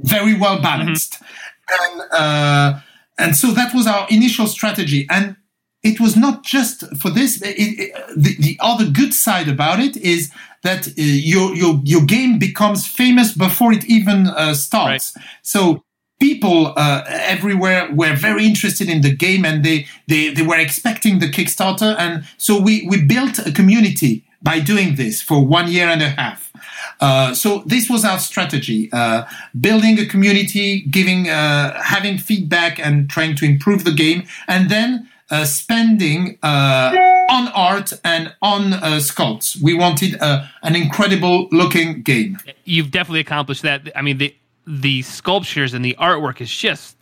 very 0.02 0.38
well 0.38 0.60
balanced, 0.60 1.22
and 1.70 2.02
uh, 2.12 2.80
and 3.18 3.36
so 3.36 3.52
that 3.52 3.74
was 3.74 3.86
our 3.86 4.06
initial 4.10 4.46
strategy. 4.46 5.06
And 5.10 5.36
it 5.82 6.00
was 6.00 6.16
not 6.16 6.42
just 6.42 6.84
for 6.96 7.10
this. 7.10 7.40
It, 7.42 7.56
it, 7.56 7.94
the, 8.16 8.36
the 8.38 8.58
other 8.60 8.86
good 8.86 9.14
side 9.14 9.48
about 9.48 9.80
it 9.80 9.96
is 9.96 10.32
that 10.62 10.88
uh, 10.88 10.92
your 10.96 11.54
your 11.54 11.80
your 11.84 12.02
game 12.02 12.38
becomes 12.38 12.86
famous 12.86 13.32
before 13.32 13.72
it 13.72 13.84
even 13.86 14.26
uh, 14.26 14.54
starts. 14.54 15.16
So 15.42 15.84
people 16.18 16.72
uh, 16.76 17.04
everywhere 17.06 17.88
were 17.92 18.14
very 18.14 18.46
interested 18.46 18.88
in 18.88 19.02
the 19.02 19.14
game 19.14 19.44
and 19.44 19.64
they, 19.64 19.86
they 20.08 20.32
they 20.32 20.42
were 20.42 20.58
expecting 20.58 21.18
the 21.18 21.30
Kickstarter, 21.30 21.94
and 21.98 22.24
so 22.36 22.60
we 22.60 22.86
we 22.88 23.02
built 23.02 23.38
a 23.38 23.52
community 23.52 24.25
by 24.42 24.60
doing 24.60 24.96
this 24.96 25.22
for 25.22 25.44
one 25.44 25.70
year 25.70 25.88
and 25.88 26.02
a 26.02 26.10
half. 26.10 26.52
Uh, 27.00 27.34
so 27.34 27.62
this 27.66 27.90
was 27.90 28.04
our 28.04 28.18
strategy: 28.18 28.90
uh, 28.92 29.24
building 29.60 29.98
a 29.98 30.06
community, 30.06 30.80
giving, 30.82 31.28
uh, 31.28 31.80
having 31.82 32.18
feedback, 32.18 32.78
and 32.78 33.10
trying 33.10 33.34
to 33.36 33.44
improve 33.44 33.84
the 33.84 33.92
game, 33.92 34.26
and 34.48 34.70
then 34.70 35.08
uh, 35.30 35.44
spending 35.44 36.38
uh, 36.42 36.94
on 37.28 37.48
art 37.48 37.92
and 38.04 38.34
on 38.42 38.72
uh, 38.74 38.98
sculpts. 39.00 39.60
We 39.60 39.74
wanted 39.74 40.20
uh, 40.20 40.46
an 40.62 40.76
incredible 40.76 41.48
looking 41.50 42.02
game. 42.02 42.38
You've 42.64 42.90
definitely 42.90 43.20
accomplished 43.20 43.62
that. 43.62 43.90
I 43.96 44.02
mean, 44.02 44.18
the 44.18 44.34
the 44.66 45.02
sculptures 45.02 45.74
and 45.74 45.84
the 45.84 45.96
artwork 45.98 46.40
is 46.40 46.50
just, 46.50 46.96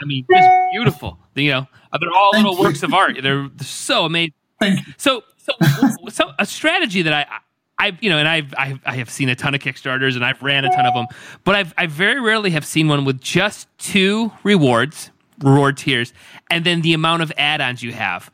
I 0.00 0.04
mean, 0.04 0.24
just 0.30 0.48
beautiful. 0.72 1.18
You 1.34 1.50
know, 1.50 1.68
they're 2.00 2.10
all 2.12 2.32
Thank 2.32 2.44
little 2.46 2.58
you. 2.58 2.64
works 2.64 2.82
of 2.82 2.92
art. 2.92 3.16
They're, 3.22 3.48
they're 3.48 3.66
so 3.66 4.04
amazing. 4.04 4.34
So, 4.96 5.22
so, 5.36 5.52
so 6.08 6.32
a 6.38 6.46
strategy 6.46 7.02
that 7.02 7.12
I, 7.12 7.26
I've, 7.78 8.02
you 8.02 8.10
know, 8.10 8.18
and 8.18 8.28
I've, 8.28 8.54
I've, 8.56 8.80
I 8.86 8.96
have 8.96 9.10
seen 9.10 9.28
a 9.28 9.34
ton 9.34 9.54
of 9.54 9.60
Kickstarters 9.60 10.14
and 10.14 10.24
I've 10.24 10.42
ran 10.42 10.64
a 10.64 10.70
ton 10.70 10.86
of 10.86 10.94
them, 10.94 11.06
but 11.44 11.54
I've, 11.54 11.74
I 11.76 11.86
very 11.86 12.20
rarely 12.20 12.50
have 12.50 12.64
seen 12.64 12.88
one 12.88 13.04
with 13.04 13.20
just 13.20 13.68
two 13.78 14.32
rewards, 14.42 15.10
reward 15.40 15.76
tiers, 15.76 16.12
and 16.50 16.64
then 16.64 16.82
the 16.82 16.94
amount 16.94 17.22
of 17.22 17.32
add-ons 17.36 17.82
you 17.82 17.92
have. 17.92 18.30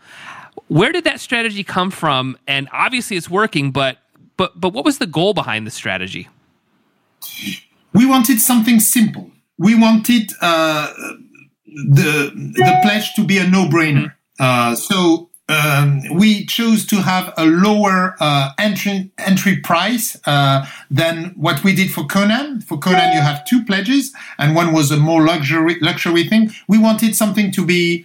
Where 0.68 0.92
did 0.92 1.04
that 1.04 1.20
strategy 1.20 1.64
come 1.64 1.90
from? 1.90 2.38
And 2.46 2.68
obviously, 2.72 3.16
it's 3.16 3.30
working, 3.30 3.72
but, 3.72 3.98
but, 4.36 4.60
but 4.60 4.72
what 4.72 4.84
was 4.84 4.98
the 4.98 5.06
goal 5.06 5.34
behind 5.34 5.66
the 5.66 5.70
strategy? 5.70 6.28
we 7.92 8.06
wanted 8.06 8.40
something 8.40 8.80
simple. 8.80 9.30
We 9.58 9.74
wanted 9.74 10.32
uh, 10.40 10.92
the 11.66 12.32
the 12.34 12.78
pledge 12.82 13.14
to 13.14 13.24
be 13.24 13.38
a 13.38 13.46
no 13.46 13.66
brainer. 13.66 14.14
Uh, 14.38 14.74
so 14.74 15.29
um, 15.50 16.02
we 16.12 16.46
chose 16.46 16.86
to 16.86 16.96
have 16.96 17.32
a 17.36 17.44
lower 17.44 18.16
uh, 18.20 18.52
entry 18.58 19.10
entry 19.18 19.56
price 19.56 20.16
uh, 20.26 20.66
than 20.90 21.32
what 21.36 21.64
we 21.64 21.74
did 21.74 21.90
for 21.90 22.04
Conan. 22.06 22.60
For 22.62 22.78
Conan, 22.78 23.12
you 23.12 23.20
have 23.20 23.44
two 23.44 23.64
pledges, 23.64 24.12
and 24.38 24.54
one 24.54 24.72
was 24.72 24.90
a 24.90 24.96
more 24.96 25.24
luxury 25.24 25.76
luxury 25.80 26.24
thing. 26.24 26.50
We 26.68 26.78
wanted 26.78 27.14
something 27.16 27.50
to 27.52 27.64
be 27.64 28.04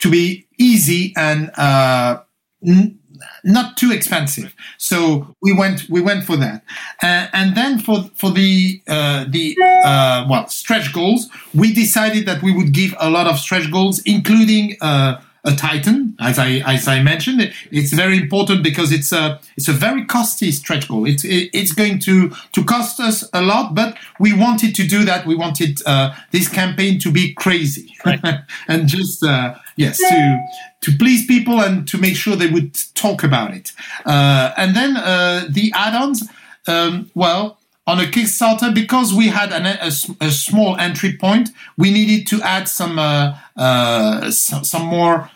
to 0.00 0.10
be 0.10 0.46
easy 0.58 1.12
and 1.16 1.50
uh, 1.56 2.20
n- 2.66 2.98
not 3.44 3.76
too 3.76 3.92
expensive. 3.92 4.54
So 4.78 5.34
we 5.42 5.52
went 5.52 5.88
we 5.88 6.00
went 6.00 6.24
for 6.24 6.36
that, 6.36 6.64
uh, 7.02 7.28
and 7.32 7.56
then 7.56 7.78
for 7.78 8.10
for 8.14 8.30
the 8.30 8.80
uh, 8.88 9.24
the 9.28 9.56
uh, 9.84 10.26
well 10.28 10.48
stretch 10.48 10.92
goals, 10.92 11.28
we 11.54 11.72
decided 11.72 12.26
that 12.26 12.42
we 12.42 12.52
would 12.52 12.72
give 12.72 12.94
a 12.98 13.10
lot 13.10 13.26
of 13.26 13.38
stretch 13.38 13.70
goals, 13.70 14.00
including. 14.00 14.76
Uh, 14.80 15.20
a 15.44 15.54
Titan, 15.54 16.16
as 16.20 16.38
I 16.38 16.62
as 16.64 16.88
I 16.88 17.02
mentioned, 17.02 17.52
it's 17.70 17.92
very 17.92 18.16
important 18.16 18.64
because 18.64 18.90
it's 18.92 19.12
a 19.12 19.40
it's 19.56 19.68
a 19.68 19.72
very 19.72 20.04
costly 20.06 20.50
stretch 20.50 20.88
goal. 20.88 21.06
It's 21.06 21.22
it, 21.24 21.50
it's 21.52 21.72
going 21.72 21.98
to 22.00 22.30
to 22.52 22.64
cost 22.64 22.98
us 22.98 23.28
a 23.34 23.42
lot, 23.42 23.74
but 23.74 23.96
we 24.18 24.32
wanted 24.32 24.74
to 24.76 24.86
do 24.86 25.04
that. 25.04 25.26
We 25.26 25.34
wanted 25.34 25.80
uh, 25.84 26.14
this 26.30 26.48
campaign 26.48 26.98
to 27.00 27.10
be 27.12 27.34
crazy 27.34 27.94
and 28.68 28.88
just 28.88 29.22
uh, 29.22 29.54
yes 29.76 29.98
to 29.98 30.44
to 30.80 30.96
please 30.96 31.26
people 31.26 31.60
and 31.60 31.86
to 31.88 31.98
make 31.98 32.16
sure 32.16 32.36
they 32.36 32.50
would 32.50 32.74
talk 32.94 33.22
about 33.22 33.52
it. 33.52 33.72
Uh, 34.06 34.52
and 34.56 34.74
then 34.74 34.96
uh, 34.96 35.46
the 35.48 35.72
add-ons, 35.74 36.28
um, 36.66 37.10
well. 37.14 37.58
On 37.86 38.00
a 38.00 38.04
Kickstarter, 38.04 38.74
because 38.74 39.12
we 39.12 39.28
had 39.28 39.52
an, 39.52 39.66
a, 39.66 39.90
a 40.24 40.30
small 40.30 40.74
entry 40.78 41.18
point, 41.18 41.50
we 41.76 41.90
needed 41.90 42.26
to 42.28 42.40
add 42.40 42.66
some 42.66 42.98
uh, 42.98 43.36
uh, 43.58 44.30
some, 44.30 44.64
some 44.64 44.86
more 44.86 45.28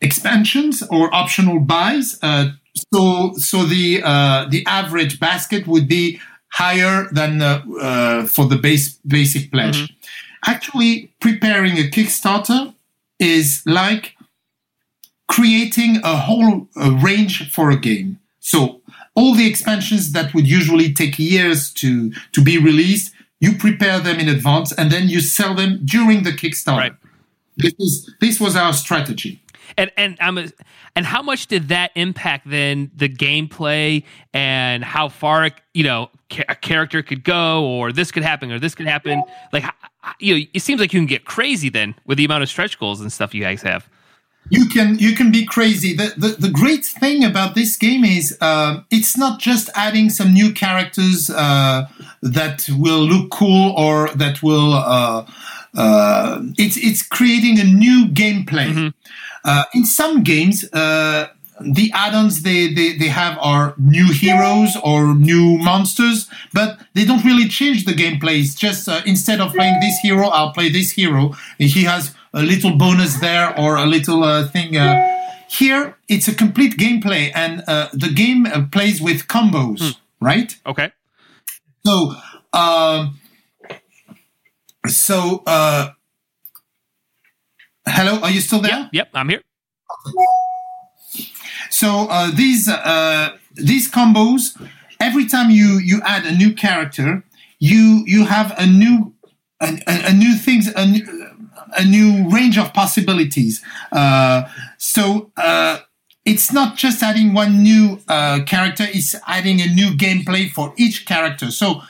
expansions 0.00 0.82
or 0.90 1.14
optional 1.14 1.60
buys. 1.60 2.18
Uh, 2.22 2.50
so 2.92 3.32
so 3.34 3.64
the 3.64 4.02
uh, 4.04 4.46
the 4.48 4.64
average 4.66 5.18
basket 5.18 5.66
would 5.66 5.88
be 5.88 6.20
higher 6.48 7.08
than 7.12 7.42
uh, 7.42 7.62
uh, 7.80 8.26
for 8.26 8.46
the 8.46 8.56
base 8.56 8.98
basic 9.06 9.50
pledge. 9.50 9.94
Actually, 10.46 11.12
preparing 11.20 11.78
a 11.78 11.88
Kickstarter 11.90 12.74
is 13.18 13.62
like 13.66 14.14
creating 15.28 15.98
a 16.04 16.16
whole 16.16 16.68
uh, 16.76 16.92
range 17.02 17.50
for 17.50 17.70
a 17.70 17.76
game. 17.76 18.18
So 18.40 18.80
all 19.14 19.34
the 19.34 19.48
expansions 19.48 20.12
that 20.12 20.34
would 20.34 20.46
usually 20.46 20.92
take 20.92 21.18
years 21.18 21.72
to 21.74 22.12
to 22.32 22.42
be 22.42 22.58
released, 22.58 23.12
you 23.40 23.56
prepare 23.56 24.00
them 24.00 24.20
in 24.20 24.28
advance 24.28 24.72
and 24.72 24.90
then 24.90 25.08
you 25.08 25.20
sell 25.20 25.54
them 25.54 25.80
during 25.84 26.22
the 26.22 26.32
Kickstarter. 26.32 26.76
Right. 26.78 26.96
This 27.56 27.74
is 27.78 28.14
this 28.20 28.40
was 28.40 28.54
our 28.54 28.72
strategy. 28.72 29.40
And 29.76 29.90
and 29.96 30.16
I'm 30.20 30.38
a, 30.38 30.48
and 30.94 31.06
how 31.06 31.22
much 31.22 31.46
did 31.46 31.68
that 31.68 31.90
impact 31.94 32.48
then 32.48 32.90
the 32.94 33.08
gameplay 33.08 34.04
and 34.32 34.84
how 34.84 35.08
far 35.08 35.50
you 35.74 35.84
know 35.84 36.10
a 36.48 36.54
character 36.54 37.02
could 37.02 37.24
go 37.24 37.64
or 37.64 37.92
this 37.92 38.10
could 38.10 38.22
happen 38.22 38.50
or 38.52 38.58
this 38.58 38.74
could 38.74 38.86
happen? 38.86 39.22
Like 39.52 39.64
you 40.20 40.34
know, 40.34 40.44
it 40.54 40.60
seems 40.60 40.80
like 40.80 40.92
you 40.92 41.00
can 41.00 41.06
get 41.06 41.24
crazy 41.24 41.68
then 41.68 41.94
with 42.06 42.18
the 42.18 42.24
amount 42.24 42.42
of 42.42 42.48
stretch 42.48 42.78
goals 42.78 43.00
and 43.00 43.12
stuff 43.12 43.34
you 43.34 43.42
guys 43.42 43.62
have. 43.62 43.88
you 44.50 44.66
can 44.66 44.98
you 44.98 45.14
can 45.14 45.32
be 45.32 45.44
crazy. 45.44 45.94
The 45.94 46.14
the, 46.16 46.28
the 46.28 46.50
great 46.50 46.84
thing 46.84 47.24
about 47.24 47.54
this 47.54 47.76
game 47.76 48.04
is 48.04 48.36
uh, 48.40 48.80
it's 48.90 49.16
not 49.16 49.40
just 49.40 49.70
adding 49.74 50.10
some 50.10 50.32
new 50.32 50.52
characters 50.52 51.30
uh, 51.30 51.88
that 52.22 52.68
will 52.70 53.02
look 53.02 53.30
cool 53.30 53.72
or 53.76 54.08
that 54.14 54.42
will. 54.42 54.74
Uh, 54.74 55.26
uh, 55.76 56.42
it's 56.56 56.76
it's 56.76 57.02
creating 57.02 57.60
a 57.60 57.64
new 57.64 58.06
gameplay. 58.08 58.92
Uh, 59.44 59.64
in 59.74 59.84
some 59.84 60.24
games, 60.24 60.64
uh, 60.72 61.28
the 61.60 61.90
add-ons 61.94 62.42
they, 62.42 62.72
they, 62.72 62.96
they 62.96 63.08
have 63.08 63.38
are 63.40 63.74
new 63.78 64.12
heroes 64.12 64.76
or 64.82 65.14
new 65.14 65.56
monsters, 65.58 66.28
but 66.52 66.78
they 66.94 67.04
don't 67.04 67.24
really 67.24 67.48
change 67.48 67.84
the 67.84 67.92
gameplay. 67.92 68.40
It's 68.40 68.54
just 68.54 68.88
uh, 68.88 69.02
instead 69.06 69.40
of 69.40 69.52
playing 69.52 69.80
this 69.80 69.98
hero, 70.00 70.28
I'll 70.28 70.52
play 70.52 70.68
this 70.68 70.90
hero. 70.90 71.34
He 71.58 71.84
has 71.84 72.14
a 72.34 72.42
little 72.42 72.76
bonus 72.76 73.20
there 73.20 73.58
or 73.58 73.76
a 73.76 73.86
little 73.86 74.22
uh, 74.24 74.46
thing. 74.48 74.76
Uh, 74.76 75.14
here, 75.48 75.96
it's 76.08 76.28
a 76.28 76.34
complete 76.34 76.76
gameplay, 76.76 77.30
and 77.34 77.62
uh, 77.68 77.88
the 77.92 78.08
game 78.08 78.46
uh, 78.46 78.66
plays 78.70 79.00
with 79.00 79.28
combos, 79.28 79.96
right? 80.20 80.54
Okay. 80.66 80.92
So, 81.86 82.14
um, 82.52 83.20
so, 84.88 85.42
uh, 85.46 85.90
hello, 87.86 88.20
are 88.20 88.30
you 88.30 88.40
still 88.40 88.60
there? 88.60 88.72
Yep. 88.72 88.88
Yep. 88.92 89.08
I'm 89.14 89.28
here. 89.28 89.42
So 91.70 92.06
uh, 92.08 92.30
these 92.34 92.68
uh, 92.68 93.36
these 93.54 93.90
combos, 93.90 94.60
every 95.00 95.26
time 95.26 95.50
you 95.50 95.78
you 95.78 96.00
add 96.04 96.24
a 96.24 96.34
new 96.34 96.54
character, 96.54 97.24
you 97.58 98.02
you 98.06 98.24
have 98.24 98.54
a 98.58 98.66
new 98.66 99.14
a, 99.60 99.78
a, 99.86 100.10
a 100.10 100.12
new 100.12 100.34
things 100.34 100.68
a 100.74 100.86
new, 100.86 101.04
a 101.76 101.84
new 101.84 102.28
range 102.30 102.58
of 102.58 102.72
possibilities. 102.72 103.62
Uh, 103.92 104.44
so 104.78 105.30
uh, 105.36 105.80
it's 106.24 106.52
not 106.52 106.76
just 106.76 107.02
adding 107.02 107.34
one 107.34 107.62
new 107.62 108.00
uh, 108.08 108.40
character; 108.46 108.84
it's 108.88 109.14
adding 109.26 109.60
a 109.60 109.66
new 109.66 109.90
gameplay 109.96 110.50
for 110.50 110.72
each 110.76 111.06
character. 111.06 111.50
So 111.50 111.82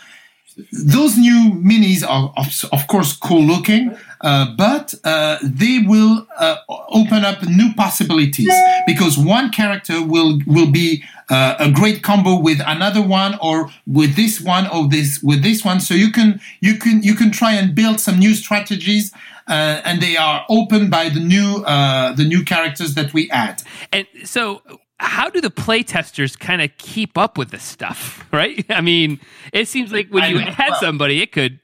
those 0.73 1.19
new 1.19 1.53
minis 1.53 2.03
are 2.03 2.33
of, 2.37 2.65
of 2.73 2.87
course 2.87 3.15
cool 3.15 3.43
looking, 3.43 3.95
uh, 4.23 4.55
but 4.57 4.95
uh, 5.05 5.39
they 5.43 5.81
will 5.87 6.27
uh, 6.39 6.57
open 6.89 7.25
up 7.25 7.43
new 7.47 7.75
possibilities 7.75 8.53
because 8.87 9.19
one 9.19 9.51
character 9.51 10.03
will 10.03 10.41
will 10.47 10.71
be 10.71 11.05
uh, 11.29 11.57
a 11.59 11.71
great 11.71 12.03
combo 12.03 12.39
with 12.39 12.61
another 12.67 13.03
one 13.03 13.39
or 13.43 13.71
with 13.87 14.17
this 14.17 14.41
one 14.41 14.67
or 14.69 14.89
this 14.89 15.23
with 15.23 15.43
this 15.43 15.65
one. 15.65 15.79
So 15.81 15.93
you 15.95 16.11
can 16.11 16.41
you 16.61 16.79
can 16.79 17.03
you 17.03 17.15
can 17.15 17.31
try 17.31 17.53
and 17.53 17.75
build 17.75 18.01
some 18.01 18.19
new 18.19 18.35
strategies, 18.35 19.13
uh, 19.49 19.83
and 19.85 20.01
they 20.01 20.17
are 20.17 20.47
opened 20.49 20.91
by 20.91 21.11
the 21.11 21.21
new 21.21 21.63
uh, 21.65 22.13
the 22.15 22.25
new 22.25 22.45
characters 22.45 22.95
that 22.95 23.13
we 23.13 23.31
add. 23.31 23.63
And 23.93 24.07
so, 24.25 24.63
how 24.99 25.29
do 25.31 25.41
the 25.41 25.51
play 25.51 25.83
testers 25.83 26.37
kind 26.37 26.63
of 26.63 26.71
keep 26.79 27.17
up 27.19 27.37
with 27.39 27.51
this 27.51 27.63
stuff? 27.63 28.25
Right? 28.33 28.67
I 28.69 28.81
mean, 28.83 29.19
it 29.53 29.67
seems 29.69 29.93
like 29.93 30.09
when 30.11 30.23
I 30.25 30.29
you 30.29 30.35
know. 30.41 30.51
had 30.51 30.71
Well- 30.71 30.81
somebody, 30.81 31.23
it 31.23 31.33
could 31.33 31.59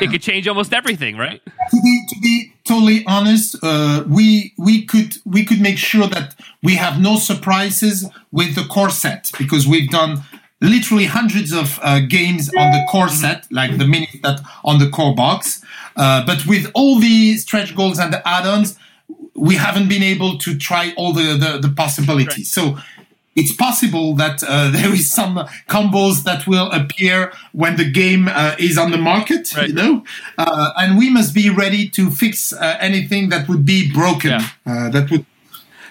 it 0.00 0.08
could 0.10 0.22
change 0.22 0.46
almost 0.46 0.72
everything, 0.72 1.16
right? 1.16 1.40
to 1.44 1.80
be 1.82 2.04
to 2.10 2.20
be 2.20 2.52
totally 2.64 3.04
honest, 3.08 3.56
uh, 3.62 4.04
we 4.06 4.52
we 4.56 4.84
could 4.86 5.16
we 5.24 5.44
could 5.44 5.60
make 5.60 5.78
sure 5.78 6.06
that 6.06 6.36
we 6.62 6.76
have 6.76 7.00
no 7.00 7.16
surprises 7.16 8.08
with 8.30 8.54
the 8.54 8.64
core 8.66 8.90
set 8.90 9.32
because 9.36 9.66
we've 9.66 9.90
done 9.90 10.22
literally 10.60 11.06
hundreds 11.06 11.52
of 11.52 11.80
uh, 11.82 11.98
games 12.00 12.50
on 12.56 12.70
the 12.70 12.86
core 12.88 13.08
set, 13.08 13.46
like 13.50 13.78
the 13.78 13.84
minis 13.84 14.20
that 14.22 14.40
on 14.62 14.78
the 14.78 14.88
core 14.90 15.14
box. 15.14 15.64
Uh, 15.96 16.24
but 16.24 16.46
with 16.46 16.70
all 16.74 17.00
the 17.00 17.34
stretch 17.36 17.74
goals 17.74 17.98
and 17.98 18.12
the 18.12 18.22
add-ons, 18.28 18.78
we 19.48 19.54
haven't 19.66 19.88
been 19.88 20.02
able 20.14 20.32
to 20.44 20.50
try 20.68 20.84
all 20.98 21.12
the 21.12 21.28
the, 21.44 21.50
the 21.68 21.72
possibilities. 21.74 22.48
So 22.52 22.76
it's 23.36 23.52
possible 23.66 24.14
that 24.16 24.42
uh, 24.42 24.70
there 24.76 24.92
is 24.92 25.10
some 25.20 25.34
combos 25.68 26.24
that 26.24 26.46
will 26.46 26.68
appear 26.80 27.32
when 27.52 27.76
the 27.76 27.88
game 28.02 28.28
uh, 28.28 28.56
is 28.58 28.76
on 28.76 28.90
the 28.90 28.98
market, 29.12 29.44
Right. 29.56 29.68
you 29.68 29.74
know, 29.74 29.94
uh, 30.36 30.70
and 30.80 30.98
we 30.98 31.10
must 31.10 31.32
be 31.34 31.48
ready 31.64 31.88
to 31.90 32.10
fix 32.10 32.52
uh, 32.52 32.76
anything 32.80 33.30
that 33.30 33.48
would 33.48 33.64
be 33.64 33.80
broken. 34.00 34.30
Yeah. 34.30 34.46
Uh, 34.66 34.90
that 34.90 35.10
would 35.10 35.24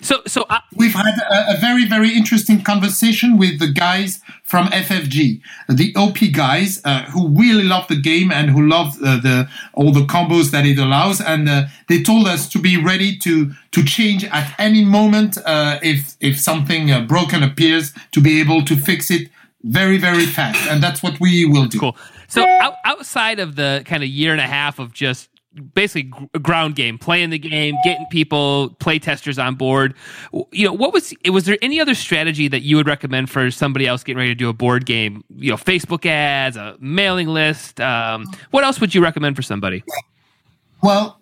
So, 0.02 0.22
so 0.26 0.46
uh, 0.50 0.60
we've 0.76 0.94
had 0.94 1.14
a, 1.30 1.56
a, 1.56 1.58
very 1.60 1.86
very 1.86 2.16
interesting 2.16 2.62
conversation 2.62 3.38
with 3.38 3.60
the 3.60 3.68
guys 3.68 4.22
from 4.44 4.68
ffg 4.68 5.42
the 5.68 5.94
op 5.96 6.18
guys 6.32 6.82
uh, 6.86 7.04
who 7.12 7.28
really 7.30 7.64
love 7.64 7.88
the 7.88 8.00
game 8.00 8.32
and 8.32 8.50
who 8.50 8.68
love 8.68 8.98
uh, 9.04 9.20
the 9.20 9.50
all 9.74 9.92
the 9.92 10.06
combos 10.06 10.52
that 10.52 10.66
it 10.66 10.78
allows. 10.78 11.22
And 11.22 11.50
uh, 11.50 11.66
they 11.88 12.02
told 12.02 12.28
us 12.28 12.48
to 12.50 12.60
be 12.60 12.82
ready 12.82 13.18
to 13.20 13.52
to 13.72 13.84
change 13.84 14.24
at 14.26 14.54
any 14.58 14.84
moment 14.84 15.38
uh, 15.46 15.80
if 15.82 16.16
if 16.20 16.40
something 16.40 16.92
uh, 16.92 17.02
broken 17.02 17.44
appears 17.44 17.94
to 18.12 18.22
be 18.22 18.40
able 18.40 18.64
to 18.66 18.76
fix 18.76 19.12
it 19.12 19.30
very 19.64 19.98
very 19.98 20.26
fast. 20.26 20.66
And 20.70 20.82
that's 20.82 21.04
what 21.04 21.20
we 21.20 21.46
will 21.46 21.66
do. 21.66 21.80
Cool. 21.80 21.98
So 22.28 22.46
out, 22.46 22.76
outside 22.86 23.40
of 23.40 23.56
the 23.56 23.82
kind 23.86 24.04
of 24.04 24.10
year 24.10 24.32
and 24.32 24.42
a 24.42 24.48
half 24.48 24.78
of 24.78 24.94
just 24.94 25.29
basically 25.74 26.12
ground 26.42 26.76
game, 26.76 26.98
playing 26.98 27.30
the 27.30 27.40
game, 27.40 27.76
getting 27.84 28.06
people, 28.12 28.76
play 28.80 29.00
testers 29.00 29.40
on 29.40 29.56
board. 29.56 29.96
You 30.52 30.68
know, 30.68 30.74
what 30.74 30.94
was 30.94 31.14
was 31.30 31.46
there 31.46 31.58
any 31.62 31.80
other 31.80 31.96
strategy 31.96 32.48
that 32.48 32.62
you 32.62 32.76
would 32.78 32.88
recommend 32.88 33.30
for 33.30 33.50
somebody 33.52 33.88
else 33.88 34.04
getting 34.04 34.18
ready 34.18 34.32
to 34.32 34.36
do 34.36 34.50
a 34.50 34.54
board 34.54 34.86
game? 34.86 35.24
You 35.36 35.52
know, 35.52 35.58
Facebook 35.58 36.06
ads, 36.06 36.58
a 36.58 36.76
mailing 36.80 37.28
list. 37.28 37.82
Um, 37.82 38.26
what 38.52 38.64
else 38.64 38.80
would 38.80 38.94
you 38.94 39.02
recommend 39.02 39.36
for 39.36 39.42
somebody? 39.42 39.84
Well, 40.82 41.20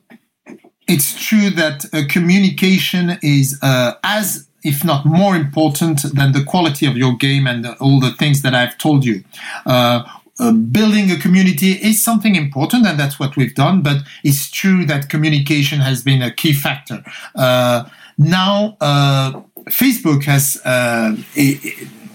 it's 0.88 1.20
true 1.22 1.50
that 1.52 1.86
uh, 1.94 2.04
communication 2.10 3.18
is 3.22 3.60
uh, 3.62 3.94
as 4.04 4.48
if 4.64 4.84
not 4.84 5.06
more 5.06 5.36
important 5.36 6.02
than 6.16 6.34
the 6.34 6.44
quality 6.44 6.86
of 6.86 6.98
your 6.98 7.16
game 7.16 7.48
and 7.48 7.66
all 7.80 8.00
the 8.00 8.12
things 8.12 8.42
that 8.42 8.54
I've 8.54 8.78
told 8.78 9.06
you. 9.06 9.24
Uh, 9.66 10.04
uh, 10.40 10.52
building 10.52 11.12
a 11.12 11.18
community 11.18 11.72
is 11.72 12.04
something 12.04 12.36
important, 12.36 12.86
and 12.86 13.00
that's 13.00 13.20
what 13.20 13.36
we've 13.36 13.56
done. 13.56 13.82
But 13.82 14.04
it's 14.24 14.50
true 14.50 14.86
that 14.86 15.10
communication 15.10 15.80
has 15.80 16.04
been 16.04 16.22
a 16.22 16.32
key 16.32 16.54
factor. 16.54 17.04
Uh, 17.36 17.86
now, 18.18 18.78
uh, 18.82 19.42
Facebook 19.70 20.24
has 20.24 20.62
uh, 20.66 21.16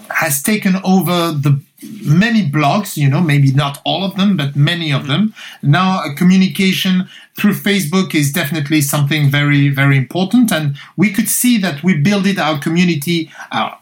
has 0.09 0.41
taken 0.41 0.75
over 0.83 1.31
the 1.31 1.61
many 2.05 2.49
blogs. 2.49 2.97
You 2.97 3.09
know, 3.09 3.21
maybe 3.21 3.51
not 3.51 3.81
all 3.83 4.03
of 4.03 4.15
them, 4.15 4.37
but 4.37 4.55
many 4.55 4.91
of 4.91 5.07
them. 5.07 5.33
Now, 5.61 6.03
communication 6.15 7.09
through 7.35 7.53
Facebook 7.53 8.13
is 8.13 8.31
definitely 8.31 8.81
something 8.81 9.29
very, 9.29 9.69
very 9.69 9.97
important, 9.97 10.51
and 10.51 10.77
we 10.97 11.11
could 11.11 11.29
see 11.29 11.57
that 11.59 11.83
we 11.83 11.97
built 11.97 12.37
our 12.37 12.59
community, 12.59 13.31
our, 13.51 13.77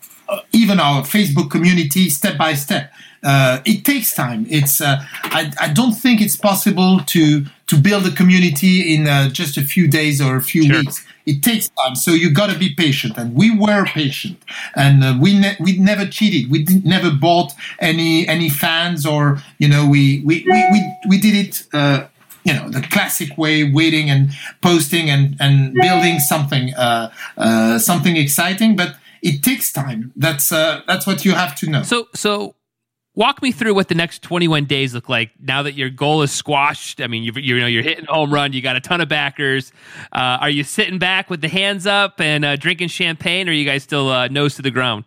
even 0.52 0.80
our 0.80 1.04
Facebook 1.04 1.50
community, 1.50 2.10
step 2.10 2.38
by 2.38 2.54
step 2.54 2.92
uh, 3.24 3.60
it 3.66 3.86
takes 3.86 4.14
time. 4.14 4.46
It's 4.50 4.82
uh, 4.82 5.04
I, 5.24 5.52
I 5.60 5.74
don't 5.74 5.94
think 5.94 6.22
it's 6.22 6.36
possible 6.36 7.00
to 7.08 7.46
to 7.68 7.78
build 7.78 8.06
a 8.06 8.12
community 8.12 8.94
in 8.94 9.08
uh, 9.08 9.30
just 9.30 9.58
a 9.58 9.62
few 9.62 9.88
days 9.88 10.20
or 10.22 10.36
a 10.36 10.42
few 10.42 10.64
sure. 10.66 10.80
weeks. 10.80 11.06
It 11.26 11.44
takes 11.44 11.70
time, 11.70 11.96
so 11.96 12.12
you 12.12 12.32
got 12.32 12.50
to 12.52 12.58
be 12.58 12.74
patient. 12.74 13.18
And 13.18 13.36
we 13.36 13.56
were 13.56 13.86
patient, 13.86 14.42
and 14.76 15.04
uh, 15.04 15.18
we 15.22 15.38
ne- 15.38 15.58
we 15.60 15.78
never 15.78 16.06
cheated. 16.08 16.50
We 16.50 16.64
never 16.84 17.12
bought 17.12 17.54
any 17.80 18.28
any 18.28 18.50
fans, 18.50 19.06
or 19.06 19.42
you 19.60 19.68
know, 19.68 19.88
we 19.88 20.22
we 20.26 20.44
we 20.48 20.66
we, 20.72 20.94
we 21.10 21.18
did 21.20 21.36
it. 21.36 21.64
Uh, 21.74 22.08
you 22.44 22.56
know 22.56 22.70
the 22.70 22.82
classic 22.82 23.38
way 23.38 23.72
waiting 23.72 24.10
and 24.10 24.32
posting 24.62 25.12
and 25.12 25.36
and 25.40 25.76
building 25.76 26.18
something 26.18 26.74
uh, 26.74 27.12
uh, 27.38 27.78
something 27.78 28.18
exciting 28.18 28.76
but 28.76 28.96
it 29.22 29.44
takes 29.44 29.72
time 29.72 30.12
that's 30.16 30.52
uh, 30.52 30.82
that's 30.88 31.06
what 31.06 31.24
you 31.26 31.34
have 31.34 31.56
to 31.56 31.70
know 31.70 31.84
so 31.84 32.08
so 32.14 32.56
walk 33.16 33.42
me 33.42 33.52
through 33.52 33.74
what 33.74 33.88
the 33.88 33.96
next 33.96 34.22
21 34.22 34.66
days 34.66 34.94
look 34.94 35.10
like 35.10 35.32
now 35.40 35.64
that 35.64 35.74
your 35.74 35.90
goal 35.90 36.22
is 36.22 36.32
squashed. 36.32 37.02
I 37.02 37.08
mean, 37.08 37.24
you 37.24 37.34
you 37.36 37.60
know 37.60 37.68
you're 37.68 37.84
hitting 37.84 38.06
home 38.06 38.34
run. 38.34 38.54
You 38.54 38.62
got 38.62 38.76
a 38.76 38.82
ton 38.82 39.02
of 39.02 39.10
backers. 39.10 39.72
Uh, 40.12 40.38
are 40.42 40.50
you 40.50 40.64
sitting 40.64 41.00
back 41.00 41.30
with 41.30 41.42
the 41.42 41.50
hands 41.50 41.86
up 41.86 42.20
and 42.22 42.46
uh, 42.46 42.56
drinking 42.56 42.90
champagne, 42.90 43.48
or 43.48 43.52
are 43.52 43.56
you 43.56 43.66
guys 43.66 43.84
still 43.84 44.10
uh, 44.10 44.28
nose 44.28 44.56
to 44.56 44.62
the 44.62 44.72
ground? 44.72 45.06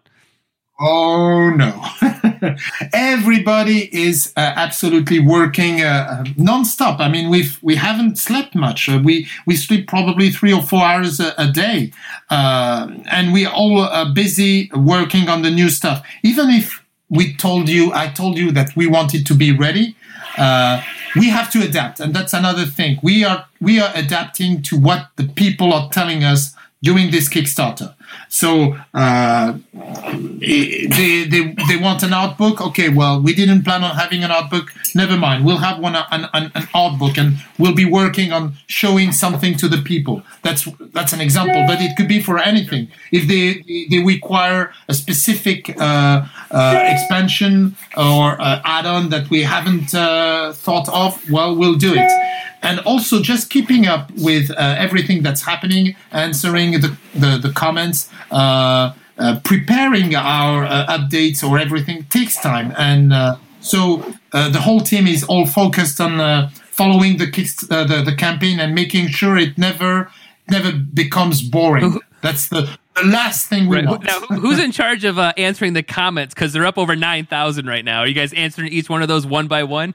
Oh 0.80 1.50
no! 1.50 1.86
Everybody 2.92 3.88
is 3.96 4.32
uh, 4.36 4.40
absolutely 4.56 5.20
working 5.20 5.82
uh, 5.82 6.24
nonstop. 6.36 6.98
I 6.98 7.08
mean, 7.08 7.30
we've 7.30 7.58
we 7.62 7.76
haven't 7.76 8.18
slept 8.18 8.56
much. 8.56 8.88
Uh, 8.88 9.00
we 9.02 9.28
we 9.46 9.54
sleep 9.54 9.86
probably 9.86 10.30
three 10.30 10.52
or 10.52 10.62
four 10.62 10.82
hours 10.82 11.20
a, 11.20 11.32
a 11.38 11.46
day, 11.46 11.92
uh, 12.28 12.88
and 13.08 13.32
we 13.32 13.46
all 13.46 13.78
are 13.78 14.12
busy 14.12 14.68
working 14.74 15.28
on 15.28 15.42
the 15.42 15.50
new 15.50 15.70
stuff. 15.70 16.04
Even 16.24 16.50
if 16.50 16.82
we 17.08 17.36
told 17.36 17.68
you, 17.68 17.92
I 17.92 18.08
told 18.08 18.36
you 18.36 18.50
that 18.50 18.74
we 18.74 18.88
wanted 18.88 19.26
to 19.26 19.34
be 19.34 19.56
ready. 19.56 19.94
Uh, 20.36 20.82
we 21.14 21.28
have 21.28 21.52
to 21.52 21.62
adapt, 21.62 22.00
and 22.00 22.12
that's 22.12 22.32
another 22.32 22.66
thing. 22.66 22.98
We 23.00 23.22
are 23.22 23.46
we 23.60 23.78
are 23.78 23.92
adapting 23.94 24.60
to 24.62 24.76
what 24.76 25.10
the 25.14 25.28
people 25.28 25.72
are 25.72 25.88
telling 25.90 26.24
us 26.24 26.52
during 26.84 27.10
this 27.10 27.28
Kickstarter. 27.28 27.94
So 28.28 28.76
uh, 28.92 29.58
they, 29.72 31.24
they, 31.32 31.54
they 31.68 31.76
want 31.76 32.02
an 32.02 32.12
art 32.12 32.36
book. 32.36 32.60
Okay, 32.60 32.88
well, 32.88 33.20
we 33.20 33.34
didn't 33.34 33.62
plan 33.64 33.82
on 33.82 33.96
having 33.96 34.22
an 34.22 34.30
art 34.30 34.50
book. 34.50 34.66
Never 34.94 35.16
mind. 35.16 35.44
We'll 35.44 35.64
have 35.68 35.78
one 35.78 35.96
an, 35.96 36.28
an, 36.32 36.52
an 36.54 36.68
art 36.74 36.98
book, 36.98 37.16
and 37.16 37.36
we'll 37.58 37.74
be 37.74 37.84
working 37.84 38.32
on 38.32 38.54
showing 38.66 39.12
something 39.12 39.56
to 39.56 39.68
the 39.68 39.80
people. 39.92 40.22
That's 40.42 40.68
that's 40.96 41.12
an 41.12 41.20
example, 41.20 41.64
but 41.66 41.80
it 41.80 41.96
could 41.96 42.08
be 42.08 42.20
for 42.20 42.38
anything. 42.38 42.88
If 43.10 43.26
they 43.26 43.46
they 43.90 44.00
require 44.04 44.72
a 44.88 44.94
specific 44.94 45.60
uh, 45.80 46.26
uh, 46.50 46.80
expansion 46.94 47.76
or 47.96 48.40
uh, 48.40 48.60
add-on 48.64 49.08
that 49.08 49.30
we 49.30 49.42
haven't 49.42 49.94
uh, 49.94 50.52
thought 50.52 50.88
of, 50.88 51.10
well, 51.30 51.56
we'll 51.56 51.80
do 51.88 51.94
it 51.94 52.23
and 52.64 52.80
also 52.80 53.20
just 53.20 53.50
keeping 53.50 53.86
up 53.86 54.10
with 54.12 54.50
uh, 54.50 54.74
everything 54.78 55.22
that's 55.22 55.42
happening, 55.42 55.94
answering 56.10 56.80
the, 56.80 56.96
the, 57.14 57.38
the 57.40 57.52
comments, 57.54 58.10
uh, 58.30 58.92
uh, 59.18 59.38
preparing 59.44 60.14
our 60.16 60.64
uh, 60.64 60.86
updates 60.86 61.48
or 61.48 61.58
everything 61.58 62.04
takes 62.04 62.36
time. 62.40 62.74
And 62.76 63.12
uh, 63.12 63.36
so 63.60 64.14
uh, 64.32 64.48
the 64.48 64.60
whole 64.60 64.80
team 64.80 65.06
is 65.06 65.22
all 65.24 65.46
focused 65.46 66.00
on 66.00 66.50
following 66.50 67.18
the, 67.18 67.26
the, 67.26 68.02
the 68.04 68.16
campaign 68.16 68.58
and 68.58 68.74
making 68.74 69.08
sure 69.08 69.36
it 69.36 69.56
never 69.56 70.10
never 70.50 70.72
becomes 70.72 71.40
boring. 71.40 72.00
That's 72.20 72.48
the 72.48 72.76
the 72.96 73.06
last 73.06 73.48
thing 73.48 73.68
we 73.68 73.76
right. 73.76 73.86
want. 73.86 74.04
Now, 74.04 74.20
who's 74.20 74.58
in 74.58 74.70
charge 74.70 75.04
of 75.04 75.18
answering 75.18 75.72
the 75.72 75.82
comments? 75.82 76.32
Because 76.34 76.52
they're 76.52 76.66
up 76.66 76.78
over 76.78 76.94
nine 76.94 77.26
thousand 77.26 77.66
right 77.66 77.84
now. 77.84 78.00
Are 78.00 78.06
you 78.06 78.14
guys 78.14 78.32
answering 78.32 78.72
each 78.72 78.88
one 78.88 79.02
of 79.02 79.08
those 79.08 79.26
one 79.26 79.48
by 79.48 79.64
one? 79.64 79.94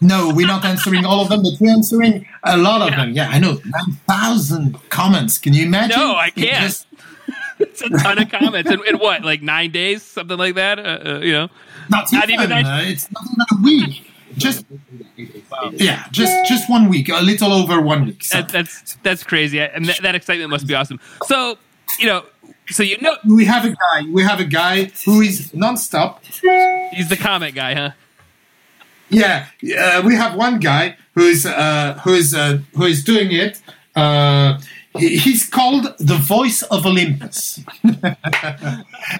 No, 0.00 0.32
we're 0.34 0.46
not 0.46 0.64
answering 0.64 1.04
all 1.06 1.22
of 1.22 1.28
them, 1.28 1.42
but 1.42 1.52
we're 1.58 1.72
answering 1.72 2.26
a 2.42 2.56
lot 2.56 2.82
of 2.82 2.90
yeah. 2.90 2.96
them. 2.96 3.12
Yeah, 3.12 3.28
I 3.28 3.38
know. 3.38 3.58
9,000 3.64 4.78
comments. 4.90 5.38
Can 5.38 5.54
you 5.54 5.64
imagine? 5.64 5.98
No, 5.98 6.14
I 6.14 6.30
can't. 6.30 6.48
It 6.48 6.60
just... 6.60 6.86
it's 7.58 7.82
a 7.82 7.88
ton 7.88 8.18
of 8.18 8.30
comments. 8.30 8.70
In, 8.70 8.82
in, 8.86 8.98
what, 8.98 9.24
like 9.24 9.40
nine 9.40 9.70
days? 9.70 10.02
Something 10.02 10.36
like 10.36 10.54
that? 10.56 10.78
Uh, 10.78 10.82
uh, 10.82 11.18
you 11.20 11.32
know? 11.32 11.48
Not, 11.88 12.12
not 12.12 12.28
even, 12.28 12.50
nine... 12.50 12.66
uh, 12.66 12.82
It's 12.84 13.10
not 13.10 13.24
even 13.24 13.46
a 13.50 13.62
week. 13.62 14.12
Just 14.36 14.66
yeah, 15.72 16.06
just 16.10 16.46
just 16.46 16.68
one 16.68 16.90
week, 16.90 17.08
a 17.08 17.22
little 17.22 17.54
over 17.54 17.80
one 17.80 18.04
week. 18.04 18.22
So. 18.22 18.36
That, 18.36 18.50
that's 18.50 18.96
that's 19.02 19.24
crazy, 19.24 19.58
and 19.60 19.86
that, 19.86 20.02
that 20.02 20.14
excitement 20.14 20.50
must 20.50 20.66
be 20.66 20.74
awesome. 20.74 21.00
So 21.24 21.56
you 21.98 22.06
know, 22.06 22.24
so 22.68 22.82
you 22.82 22.98
know, 23.00 23.16
we 23.26 23.46
have 23.46 23.64
a 23.64 23.70
guy. 23.70 24.02
We 24.10 24.22
have 24.22 24.40
a 24.40 24.44
guy 24.44 24.90
who 25.06 25.22
is 25.22 25.52
nonstop. 25.52 26.22
He's 26.92 27.08
the 27.08 27.16
comment 27.16 27.54
guy, 27.54 27.74
huh? 27.74 27.90
Yeah, 29.08 29.46
uh, 29.78 30.02
we 30.04 30.14
have 30.16 30.34
one 30.34 30.58
guy 30.58 30.96
who's 31.14 31.46
uh, 31.46 32.00
who's 32.04 32.34
uh, 32.34 32.58
who 32.74 32.84
is 32.84 33.04
doing 33.04 33.32
it. 33.32 33.60
Uh, 33.94 34.60
he's 34.98 35.48
called 35.48 35.94
the 35.98 36.16
voice 36.16 36.62
of 36.62 36.84
Olympus, 36.86 37.60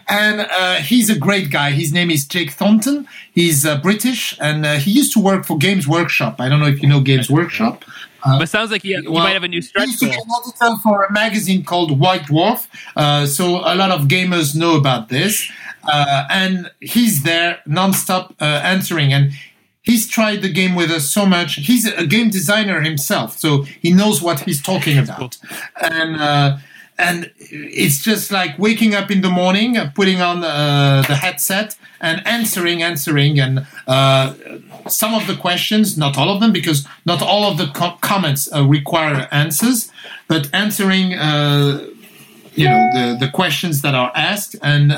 and 0.08 0.40
uh, 0.40 0.74
he's 0.76 1.08
a 1.08 1.18
great 1.18 1.50
guy. 1.50 1.70
His 1.70 1.92
name 1.92 2.10
is 2.10 2.26
Jake 2.26 2.50
Thornton. 2.50 3.06
He's 3.32 3.64
uh, 3.64 3.80
British, 3.80 4.36
and 4.40 4.66
he 4.80 4.90
used 4.90 5.12
to 5.12 5.20
work 5.20 5.44
for 5.46 5.56
Games 5.56 5.86
Workshop. 5.86 6.40
I 6.40 6.48
don't 6.48 6.60
know 6.60 6.66
if 6.66 6.82
you 6.82 6.88
know 6.88 7.00
Games 7.00 7.30
Workshop. 7.30 7.84
Uh, 8.24 8.40
but 8.40 8.48
sounds 8.48 8.72
like 8.72 8.82
he, 8.82 9.00
well, 9.08 9.22
might 9.22 9.34
have 9.34 9.44
a 9.44 9.48
new 9.48 9.62
stretch 9.62 9.86
used 9.86 10.00
to 10.00 10.06
be 10.06 10.12
an 10.12 10.18
editor 10.18 10.74
for 10.82 11.04
a 11.04 11.12
magazine 11.12 11.62
called 11.64 12.00
White 12.00 12.22
Dwarf, 12.22 12.66
uh, 12.96 13.24
so 13.24 13.60
a 13.64 13.74
lot 13.76 13.92
of 13.92 14.08
gamers 14.08 14.56
know 14.56 14.76
about 14.76 15.08
this. 15.10 15.48
Uh, 15.88 16.24
and 16.28 16.68
he's 16.80 17.22
there 17.22 17.60
nonstop 17.68 18.34
answering, 18.40 19.12
and 19.12 19.32
he's 19.86 20.06
tried 20.06 20.42
the 20.42 20.52
game 20.52 20.74
with 20.74 20.90
us 20.90 21.08
so 21.08 21.24
much. 21.24 21.54
He's 21.54 21.86
a 21.86 22.06
game 22.06 22.28
designer 22.28 22.82
himself, 22.82 23.38
so 23.38 23.62
he 23.62 23.92
knows 23.92 24.20
what 24.20 24.40
he's 24.40 24.60
talking 24.60 24.98
about. 24.98 25.38
And 25.80 26.16
uh, 26.16 26.58
and 26.98 27.30
it's 27.38 28.00
just 28.02 28.30
like 28.30 28.58
waking 28.58 28.94
up 28.94 29.10
in 29.10 29.20
the 29.20 29.30
morning, 29.30 29.76
uh, 29.76 29.90
putting 29.94 30.20
on 30.20 30.42
uh, 30.42 31.04
the 31.06 31.14
headset, 31.14 31.76
and 32.00 32.26
answering, 32.26 32.82
answering, 32.82 33.38
and 33.38 33.66
uh, 33.86 34.34
some 34.88 35.14
of 35.14 35.26
the 35.26 35.36
questions, 35.36 35.96
not 35.96 36.18
all 36.18 36.30
of 36.30 36.40
them, 36.40 36.52
because 36.52 36.86
not 37.04 37.22
all 37.22 37.44
of 37.44 37.58
the 37.58 37.66
co- 37.68 37.98
comments 38.00 38.52
uh, 38.52 38.64
require 38.64 39.28
answers, 39.30 39.90
but 40.28 40.50
answering. 40.52 41.14
Uh, 41.14 41.86
you 42.58 42.64
know 42.64 42.88
the, 42.94 43.26
the 43.26 43.30
questions 43.30 43.82
that 43.82 43.94
are 43.94 44.10
asked 44.14 44.56
and 44.62 44.90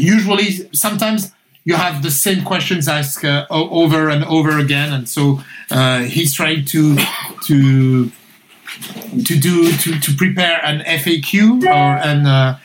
usually 0.00 0.70
sometimes 0.72 1.32
you 1.64 1.74
have 1.74 2.02
the 2.02 2.10
same 2.10 2.42
questions 2.44 2.88
asked 2.88 3.24
uh, 3.24 3.46
over 3.50 4.08
and 4.08 4.24
over 4.24 4.58
again, 4.58 4.92
and 4.92 5.08
so 5.08 5.40
uh, 5.70 6.00
he's 6.00 6.34
trying 6.34 6.64
to 6.66 6.96
to 7.46 8.10
to 9.24 9.38
do 9.38 9.70
to, 9.72 10.00
to 10.00 10.14
prepare 10.16 10.64
an 10.64 10.80
FAQ 10.80 11.62
or 11.64 11.96
an. 11.98 12.26
Uh, 12.26 12.58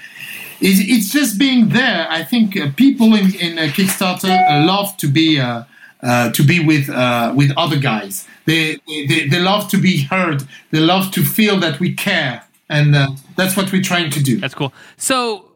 it's, 0.59 0.79
it's 0.79 1.11
just 1.11 1.37
being 1.37 1.69
there. 1.69 2.07
I 2.09 2.23
think 2.23 2.57
uh, 2.57 2.71
people 2.75 3.13
in, 3.13 3.35
in 3.35 3.59
uh, 3.59 3.71
Kickstarter 3.71 4.65
love 4.65 4.97
to 4.97 5.07
be 5.07 5.39
uh, 5.39 5.63
to 6.31 6.43
be 6.43 6.65
with 6.65 6.87
with 7.35 7.51
other 7.55 7.77
guys. 7.77 8.27
They, 8.45 8.77
they 8.87 9.27
they 9.27 9.39
love 9.39 9.69
to 9.69 9.77
be 9.77 10.03
heard. 10.03 10.43
They 10.71 10.79
love 10.79 11.11
to 11.11 11.23
feel 11.23 11.59
that 11.59 11.79
we 11.79 11.93
care, 11.93 12.43
and 12.69 12.95
that's 13.35 13.55
what 13.55 13.71
we're 13.71 13.83
trying 13.83 14.09
to 14.11 14.23
do. 14.23 14.39
That's 14.39 14.55
cool. 14.55 14.73
So, 14.95 15.46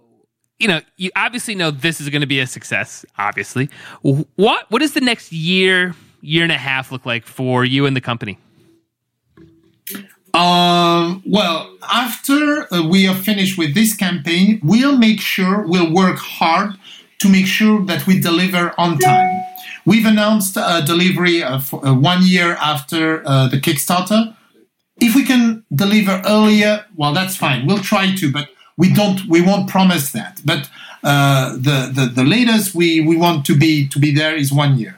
you 0.61 0.67
know, 0.67 0.79
you 0.97 1.09
obviously 1.15 1.55
know 1.55 1.71
this 1.71 1.99
is 1.99 2.09
going 2.09 2.21
to 2.21 2.27
be 2.27 2.39
a 2.39 2.45
success. 2.45 3.03
Obviously, 3.17 3.67
what 4.01 4.69
what 4.69 4.79
does 4.79 4.93
the 4.93 5.01
next 5.01 5.31
year, 5.31 5.95
year 6.21 6.43
and 6.43 6.51
a 6.51 6.57
half 6.57 6.91
look 6.91 7.03
like 7.05 7.25
for 7.25 7.65
you 7.65 7.87
and 7.87 7.95
the 7.95 8.01
company? 8.01 8.37
Um, 10.35 11.23
well, 11.25 11.75
after 11.91 12.71
uh, 12.71 12.87
we 12.87 13.07
are 13.07 13.15
finished 13.15 13.57
with 13.57 13.73
this 13.73 13.95
campaign, 13.95 14.61
we'll 14.63 14.97
make 14.97 15.19
sure 15.19 15.65
we'll 15.67 15.91
work 15.91 16.19
hard 16.19 16.77
to 17.19 17.27
make 17.27 17.47
sure 17.47 17.83
that 17.85 18.05
we 18.07 18.19
deliver 18.19 18.73
on 18.77 18.99
time. 18.99 19.43
We've 19.83 20.05
announced 20.05 20.57
a 20.57 20.83
delivery 20.85 21.43
of 21.43 21.73
uh, 21.73 21.95
one 21.95 22.21
year 22.23 22.53
after 22.61 23.23
uh, 23.25 23.47
the 23.47 23.57
Kickstarter. 23.57 24.35
If 24.97 25.15
we 25.15 25.25
can 25.25 25.65
deliver 25.73 26.21
earlier, 26.25 26.85
well, 26.95 27.13
that's 27.13 27.35
fine. 27.35 27.65
We'll 27.65 27.79
try 27.79 28.15
to, 28.15 28.31
but 28.31 28.47
we 28.81 28.87
don't. 28.91 29.19
We 29.27 29.41
won't 29.41 29.69
promise 29.69 30.11
that. 30.11 30.41
But 30.43 30.61
uh, 31.03 31.53
the, 31.67 31.77
the 31.97 32.05
the 32.19 32.23
latest 32.23 32.73
we 32.73 32.89
we 33.09 33.15
want 33.15 33.45
to 33.49 33.55
be 33.65 33.87
to 33.93 33.99
be 33.99 34.11
there 34.21 34.35
is 34.35 34.51
one 34.51 34.71
year, 34.81 34.93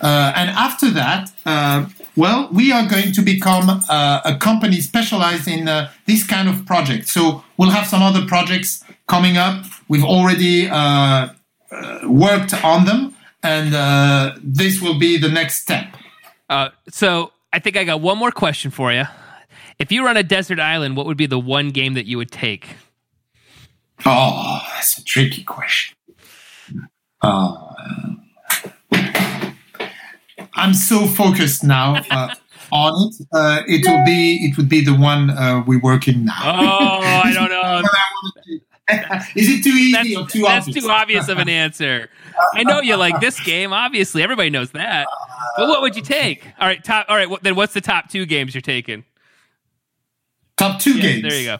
uh, 0.00 0.32
and 0.40 0.48
after 0.50 0.88
that. 0.90 1.22
Uh, 1.44 1.86
well, 2.16 2.48
we 2.52 2.70
are 2.70 2.86
going 2.86 3.10
to 3.10 3.22
become 3.22 3.68
uh, 3.68 4.20
a 4.24 4.36
company 4.38 4.80
specialized 4.80 5.48
in 5.48 5.66
uh, 5.66 5.90
this 6.06 6.24
kind 6.24 6.48
of 6.48 6.64
project. 6.64 7.08
So 7.08 7.42
we'll 7.56 7.74
have 7.78 7.88
some 7.88 8.02
other 8.04 8.24
projects 8.24 8.84
coming 9.08 9.36
up. 9.36 9.64
We've 9.88 10.04
already 10.04 10.68
uh, 10.70 11.30
worked 12.04 12.54
on 12.62 12.84
them, 12.84 13.16
and 13.42 13.68
this 14.44 14.80
will 14.80 14.96
be 14.96 15.18
the 15.18 15.28
next 15.28 15.54
step. 15.62 15.86
So, 16.88 17.32
I 17.52 17.58
think 17.58 17.76
I 17.76 17.82
got 17.82 18.00
one 18.00 18.16
more 18.16 18.30
question 18.30 18.70
for 18.70 18.92
you. 18.92 19.06
If 19.80 19.90
you 19.90 20.02
were 20.02 20.08
on 20.08 20.16
a 20.16 20.22
desert 20.22 20.60
island, 20.60 20.96
what 20.96 21.06
would 21.06 21.16
be 21.16 21.26
the 21.26 21.40
one 21.56 21.70
game 21.70 21.94
that 21.94 22.06
you 22.06 22.16
would 22.18 22.30
take? 22.30 22.64
Oh, 24.06 24.60
that's 24.74 24.98
a 24.98 25.04
tricky 25.04 25.42
question. 25.44 25.96
Uh, 27.22 27.56
I'm 30.54 30.74
so 30.74 31.06
focused 31.06 31.64
now 31.64 31.96
uh, 32.10 32.34
on 32.70 33.08
it. 33.08 33.26
Uh, 33.32 33.62
it 33.66 33.86
will 33.86 34.04
be 34.04 34.44
it 34.46 34.56
would 34.56 34.68
be 34.68 34.84
the 34.84 34.94
one 34.94 35.30
uh, 35.30 35.62
we're 35.66 35.80
working 35.80 36.24
now. 36.26 36.34
Oh, 36.42 37.00
I 37.02 37.32
don't 37.32 37.48
know. 37.50 37.82
Is 39.34 39.48
it 39.48 39.64
too 39.64 39.70
easy 39.70 40.14
That's, 40.14 40.16
or 40.16 40.26
too 40.28 40.42
that's 40.42 40.68
obvious? 40.68 40.84
too 40.84 40.90
obvious 40.90 41.28
of 41.30 41.38
an 41.38 41.48
answer. 41.48 42.10
I 42.52 42.64
know 42.64 42.82
you 42.82 42.96
like 42.96 43.18
this 43.18 43.40
game. 43.40 43.72
Obviously, 43.72 44.22
everybody 44.22 44.50
knows 44.50 44.72
that. 44.72 45.06
But 45.56 45.68
what 45.68 45.80
would 45.80 45.96
you 45.96 46.02
take? 46.02 46.46
All 46.60 46.66
right, 46.66 46.84
top. 46.84 47.06
All 47.08 47.16
right, 47.16 47.26
then 47.42 47.54
what's 47.56 47.72
the 47.72 47.80
top 47.80 48.10
two 48.10 48.26
games 48.26 48.54
you're 48.54 48.60
taking? 48.60 49.04
Top 50.58 50.80
two 50.80 50.98
Yeah, 50.98 51.02
games. 51.02 51.22
there 51.22 51.40
you 51.40 51.46
go. 51.46 51.58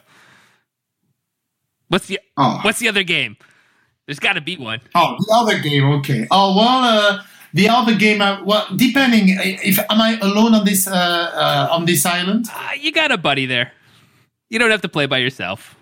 What's 1.95 2.07
the 2.07 2.19
Oh. 2.35 2.59
What's 2.61 2.79
the 2.79 2.89
other 2.89 3.03
game? 3.03 3.37
There's 4.05 4.19
got 4.19 4.33
to 4.33 4.41
be 4.41 4.57
one. 4.57 4.81
Oh, 4.93 5.15
the 5.17 5.33
other 5.33 5.59
game. 5.59 5.85
Okay. 5.99 6.27
Oh 6.29 6.53
well, 6.53 6.83
uh, 6.83 7.23
the 7.53 7.69
other 7.69 7.95
game. 7.95 8.21
Uh, 8.21 8.43
well, 8.43 8.67
depending. 8.75 9.27
If 9.29 9.79
am 9.79 10.01
I 10.01 10.19
alone 10.21 10.53
on 10.53 10.65
this 10.65 10.87
uh, 10.87 10.91
uh, 10.91 11.69
on 11.71 11.85
this 11.85 12.05
island? 12.05 12.47
Uh, 12.53 12.71
you 12.77 12.91
got 12.91 13.13
a 13.13 13.17
buddy 13.17 13.45
there. 13.45 13.71
You 14.49 14.59
don't 14.59 14.71
have 14.71 14.81
to 14.81 14.89
play 14.89 15.05
by 15.05 15.19
yourself. 15.19 15.77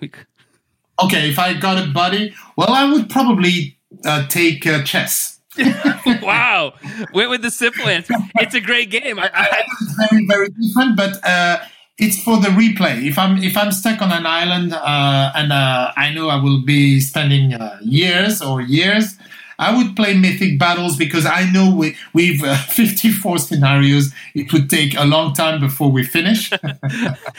Okay. 1.04 1.32
If 1.32 1.40
I 1.40 1.56
got 1.56 1.84
a 1.84 1.88
buddy, 1.90 2.36
well, 2.56 2.70
I 2.70 2.86
would 2.94 3.10
probably 3.10 3.80
uh, 4.06 4.28
take 4.28 4.68
uh, 4.68 4.84
chess. 4.84 5.40
wow, 6.22 6.74
went 7.14 7.32
with 7.32 7.42
the 7.42 7.50
simple 7.50 7.88
answer. 7.88 8.14
It's 8.36 8.54
a 8.54 8.62
great 8.62 8.92
game. 8.92 9.18
I, 9.18 9.32
I, 9.34 9.64
It's 9.82 9.96
very 10.12 10.26
very 10.28 10.50
different, 10.50 10.96
but 10.96 11.18
uh, 11.24 11.58
it's 11.98 12.22
for 12.22 12.38
the 12.38 12.50
replay. 12.50 13.06
If 13.06 13.18
I'm 13.18 13.38
if 13.38 13.56
I'm 13.56 13.72
stuck 13.72 14.02
on 14.02 14.12
an 14.12 14.26
island 14.26 14.74
uh, 14.74 15.32
and 15.36 15.52
uh, 15.52 15.92
I 15.96 16.14
know 16.14 16.30
I 16.30 16.42
will 16.42 16.62
be 16.64 17.00
spending 17.00 17.54
uh, 17.54 17.78
years 17.82 18.42
or 18.42 18.62
years. 18.62 19.18
I 19.60 19.78
would 19.78 19.96
play 19.96 20.18
Mythic 20.18 20.58
Battles 20.58 20.98
because 20.98 21.28
I 21.28 21.50
know 21.52 21.74
we, 21.74 21.96
we've 22.12 22.44
uh, 22.44 22.58
54 22.70 23.38
scenarios. 23.38 24.12
It 24.34 24.52
would 24.52 24.68
take 24.68 24.98
a 24.98 25.06
long 25.06 25.34
time 25.34 25.60
before 25.60 25.92
we 25.92 26.04
finish. 26.04 26.52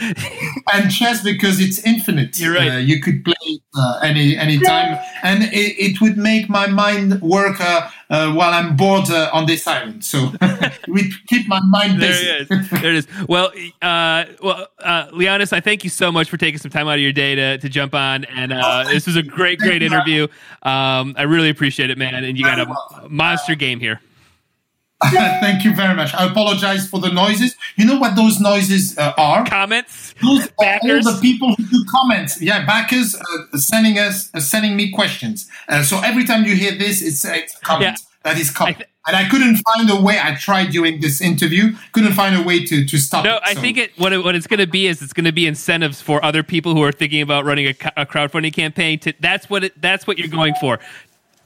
and 0.73 0.91
chess 0.91 1.25
because 1.25 1.61
it's 1.61 1.85
infinite. 1.85 2.39
You're 2.39 2.55
right. 2.55 2.75
Uh, 2.75 2.77
you 2.77 3.01
could 3.01 3.25
play 3.25 3.61
uh, 3.77 3.99
any 4.03 4.37
any 4.37 4.61
time, 4.61 4.99
and 5.25 5.43
it, 5.45 5.75
it 5.79 6.01
would 6.01 6.17
make 6.17 6.49
my 6.49 6.69
mind 6.69 7.21
work 7.21 7.61
uh, 8.11 8.33
while 8.33 8.53
I'm 8.53 8.77
bored 8.77 9.11
uh, 9.11 9.31
on 9.33 9.47
this 9.47 9.67
island. 9.67 10.05
So 10.05 10.33
we 10.89 11.13
keep 11.27 11.49
my 11.49 11.61
mind 11.61 12.01
there 12.01 12.11
busy. 12.11 12.27
it 12.27 12.51
is. 12.51 12.71
There 12.71 12.85
it 12.85 12.95
is. 12.97 13.07
Well, 13.29 13.53
uh, 13.83 14.25
well, 14.43 14.67
uh, 14.79 15.09
Leonis, 15.13 15.53
I 15.53 15.61
thank 15.61 15.85
you 15.85 15.91
so 15.91 16.13
much 16.13 16.29
for 16.29 16.37
taking 16.37 16.59
some 16.59 16.71
time 16.71 16.89
out 16.89 16.95
of 16.95 17.01
your 17.01 17.13
day 17.13 17.35
to, 17.35 17.59
to 17.59 17.69
jump 17.69 17.95
on, 17.95 18.25
and 18.25 18.53
uh, 18.53 18.85
this 18.85 19.07
was 19.07 19.17
a 19.17 19.23
great, 19.23 19.59
great 19.59 19.83
interview. 19.83 20.25
Um, 20.63 21.15
I 21.17 21.23
really 21.23 21.51
appreciate 21.51 21.91
it, 21.91 21.99
man. 21.99 22.15
And 22.15 22.39
you 22.39 22.45
got 22.45 22.61
a 22.61 23.09
monster 23.09 23.55
game 23.55 23.81
here. 23.81 24.01
Thank 25.41 25.65
you 25.65 25.75
very 25.75 25.95
much. 25.95 26.15
I 26.15 26.27
apologize 26.31 26.89
for 26.89 27.01
the 27.01 27.11
noises. 27.11 27.55
You 27.77 27.85
know 27.85 27.99
what 27.99 28.17
those 28.17 28.41
noises 28.41 28.97
uh, 28.99 29.13
are? 29.19 29.45
Comments, 29.47 30.15
Those 30.23 30.47
are 30.47 30.51
all 30.59 30.65
backers. 30.67 31.05
the 31.05 31.19
people 31.21 31.55
who 31.55 31.65
do 31.67 31.85
comments. 31.91 32.41
Yeah, 32.41 32.65
backers 32.67 33.15
uh, 33.17 33.59
sending 33.59 33.99
us, 33.99 34.31
uh, 34.35 34.41
sending 34.41 34.77
me 34.77 34.91
questions. 34.93 35.49
Uh, 35.69 35.83
so 35.83 36.01
every 36.01 36.25
time 36.25 36.45
you 36.45 36.55
hear 36.55 36.73
this, 36.77 37.03
it's, 37.03 37.25
it's 37.25 37.55
a 37.57 37.61
comment. 37.61 37.99
Yeah. 37.99 38.33
That 38.33 38.39
is 38.39 38.51
comment. 38.51 38.77
I 38.77 38.79
th- 38.79 38.89
and 39.07 39.17
I 39.17 39.29
couldn't 39.29 39.57
find 39.57 39.91
a 39.91 40.01
way. 40.01 40.19
I 40.19 40.35
tried 40.35 40.71
during 40.71 40.99
this 41.03 41.21
interview, 41.21 41.77
couldn't 41.93 42.15
find 42.15 42.35
a 42.35 42.43
way 42.43 42.65
to, 42.65 42.87
to 42.87 42.99
stop 42.99 43.23
No, 43.27 43.37
it. 43.37 43.43
I 43.45 43.53
So- 43.53 43.61
think 43.61 43.77
it 43.77 43.93
what, 43.99 44.15
it 44.15 44.25
what 44.25 44.35
it's 44.35 44.47
going 44.47 44.61
to 44.61 44.67
be 44.67 44.87
is 44.87 45.03
it's 45.03 45.13
going 45.13 45.27
to 45.27 45.33
be 45.33 45.47
incentives 45.47 46.01
for 46.01 46.25
other 46.25 46.43
people 46.43 46.75
who 46.75 46.83
are 46.83 46.93
thinking 46.93 47.21
about 47.21 47.45
running 47.45 47.67
a, 47.67 47.75
a 47.99 48.07
crowdfunding 48.07 48.55
campaign. 48.55 48.99
To 49.01 49.13
that's 49.21 49.51
what 49.51 49.65
it, 49.65 49.79
that's 49.79 50.07
what 50.07 50.17
you're 50.19 50.29
going 50.29 50.55
for. 50.59 50.79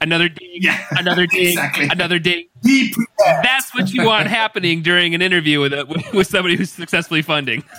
Another 0.01 0.29
ding, 0.29 0.49
Yeah, 0.61 0.85
another 0.91 1.27
ding, 1.27 1.49
exactly. 1.49 1.87
another. 1.91 2.19
Be 2.19 2.47
prepared. 2.93 3.43
That's 3.43 3.73
what 3.73 3.91
you 3.91 4.05
want 4.05 4.27
happening 4.39 4.81
during 4.81 5.13
an 5.13 5.21
interview 5.21 5.59
with 5.59 5.73
a, 5.73 5.85
with 6.13 6.27
somebody 6.27 6.55
who's 6.55 6.71
successfully 6.71 7.21
funding. 7.21 7.63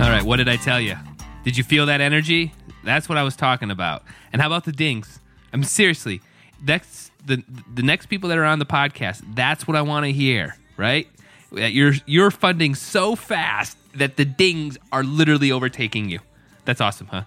All 0.00 0.08
right, 0.08 0.22
what 0.24 0.36
did 0.36 0.48
I 0.48 0.56
tell 0.56 0.80
you? 0.80 0.96
Did 1.44 1.56
you 1.56 1.64
feel 1.64 1.86
that 1.86 2.00
energy? 2.00 2.52
That's 2.84 3.08
what 3.08 3.18
I 3.18 3.22
was 3.22 3.36
talking 3.36 3.70
about. 3.70 4.02
And 4.32 4.40
how 4.42 4.48
about 4.48 4.64
the 4.64 4.72
dings? 4.72 5.20
I 5.52 5.56
mean, 5.56 5.64
seriously, 5.64 6.20
that's 6.62 7.10
the 7.24 7.42
the 7.72 7.82
next 7.82 8.06
people 8.06 8.28
that 8.28 8.38
are 8.38 8.44
on 8.44 8.58
the 8.58 8.66
podcast, 8.66 9.22
that's 9.34 9.66
what 9.66 9.76
I 9.76 9.82
want 9.82 10.04
to 10.06 10.12
hear, 10.12 10.56
right? 10.76 11.08
That 11.52 11.72
you're 11.72 11.94
you're 12.06 12.30
funding 12.30 12.74
so 12.74 13.16
fast 13.16 13.76
that 13.94 14.16
the 14.16 14.24
dings 14.24 14.78
are 14.92 15.02
literally 15.02 15.50
overtaking 15.50 16.08
you. 16.08 16.20
That's 16.64 16.80
awesome, 16.80 17.08
huh? 17.08 17.24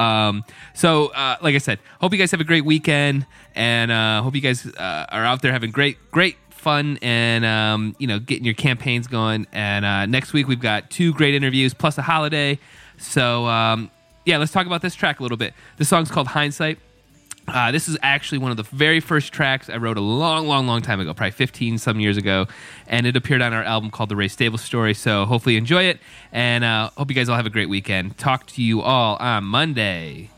Um, 0.00 0.44
so, 0.74 1.06
uh, 1.08 1.36
like 1.40 1.54
I 1.54 1.58
said, 1.58 1.78
hope 2.00 2.12
you 2.12 2.18
guys 2.18 2.30
have 2.30 2.40
a 2.40 2.44
great 2.44 2.64
weekend, 2.64 3.26
and 3.54 3.90
uh, 3.90 4.22
hope 4.22 4.34
you 4.34 4.40
guys 4.40 4.66
uh, 4.66 5.06
are 5.10 5.24
out 5.24 5.42
there 5.42 5.52
having 5.52 5.70
great, 5.70 5.98
great 6.10 6.36
fun, 6.50 6.98
and 7.02 7.44
um, 7.44 7.96
you 7.98 8.06
know, 8.06 8.18
getting 8.18 8.44
your 8.44 8.54
campaigns 8.54 9.06
going. 9.06 9.46
And 9.52 9.84
uh, 9.84 10.06
next 10.06 10.32
week 10.32 10.48
we've 10.48 10.60
got 10.60 10.90
two 10.90 11.12
great 11.12 11.34
interviews 11.34 11.74
plus 11.74 11.98
a 11.98 12.02
holiday. 12.02 12.58
So, 12.98 13.46
um, 13.46 13.90
yeah, 14.24 14.38
let's 14.38 14.52
talk 14.52 14.66
about 14.66 14.82
this 14.82 14.94
track 14.94 15.20
a 15.20 15.22
little 15.22 15.36
bit. 15.36 15.54
This 15.76 15.88
song's 15.88 16.10
called 16.10 16.28
Hindsight. 16.28 16.78
Uh, 17.46 17.70
this 17.70 17.88
is 17.88 17.98
actually 18.02 18.38
one 18.38 18.50
of 18.50 18.56
the 18.56 18.62
very 18.62 19.00
first 19.00 19.32
tracks 19.32 19.68
I 19.68 19.76
wrote 19.76 19.98
a 19.98 20.00
long, 20.00 20.46
long, 20.46 20.66
long 20.66 20.80
time 20.80 20.98
ago, 20.98 21.12
probably 21.12 21.32
15 21.32 21.76
some 21.76 22.00
years 22.00 22.16
ago, 22.16 22.46
and 22.86 23.06
it 23.06 23.16
appeared 23.16 23.42
on 23.42 23.52
our 23.52 23.62
album 23.62 23.90
called 23.90 24.08
The 24.08 24.16
Ray 24.16 24.28
Stable 24.28 24.56
Story. 24.56 24.94
So 24.94 25.26
hopefully 25.26 25.54
you 25.54 25.58
enjoy 25.58 25.84
it, 25.84 25.98
and 26.32 26.64
uh, 26.64 26.90
hope 26.96 27.10
you 27.10 27.14
guys 27.14 27.28
all 27.28 27.36
have 27.36 27.46
a 27.46 27.50
great 27.50 27.68
weekend. 27.68 28.16
Talk 28.16 28.46
to 28.48 28.62
you 28.62 28.80
all 28.80 29.16
on 29.16 29.44
Monday. 29.44 30.30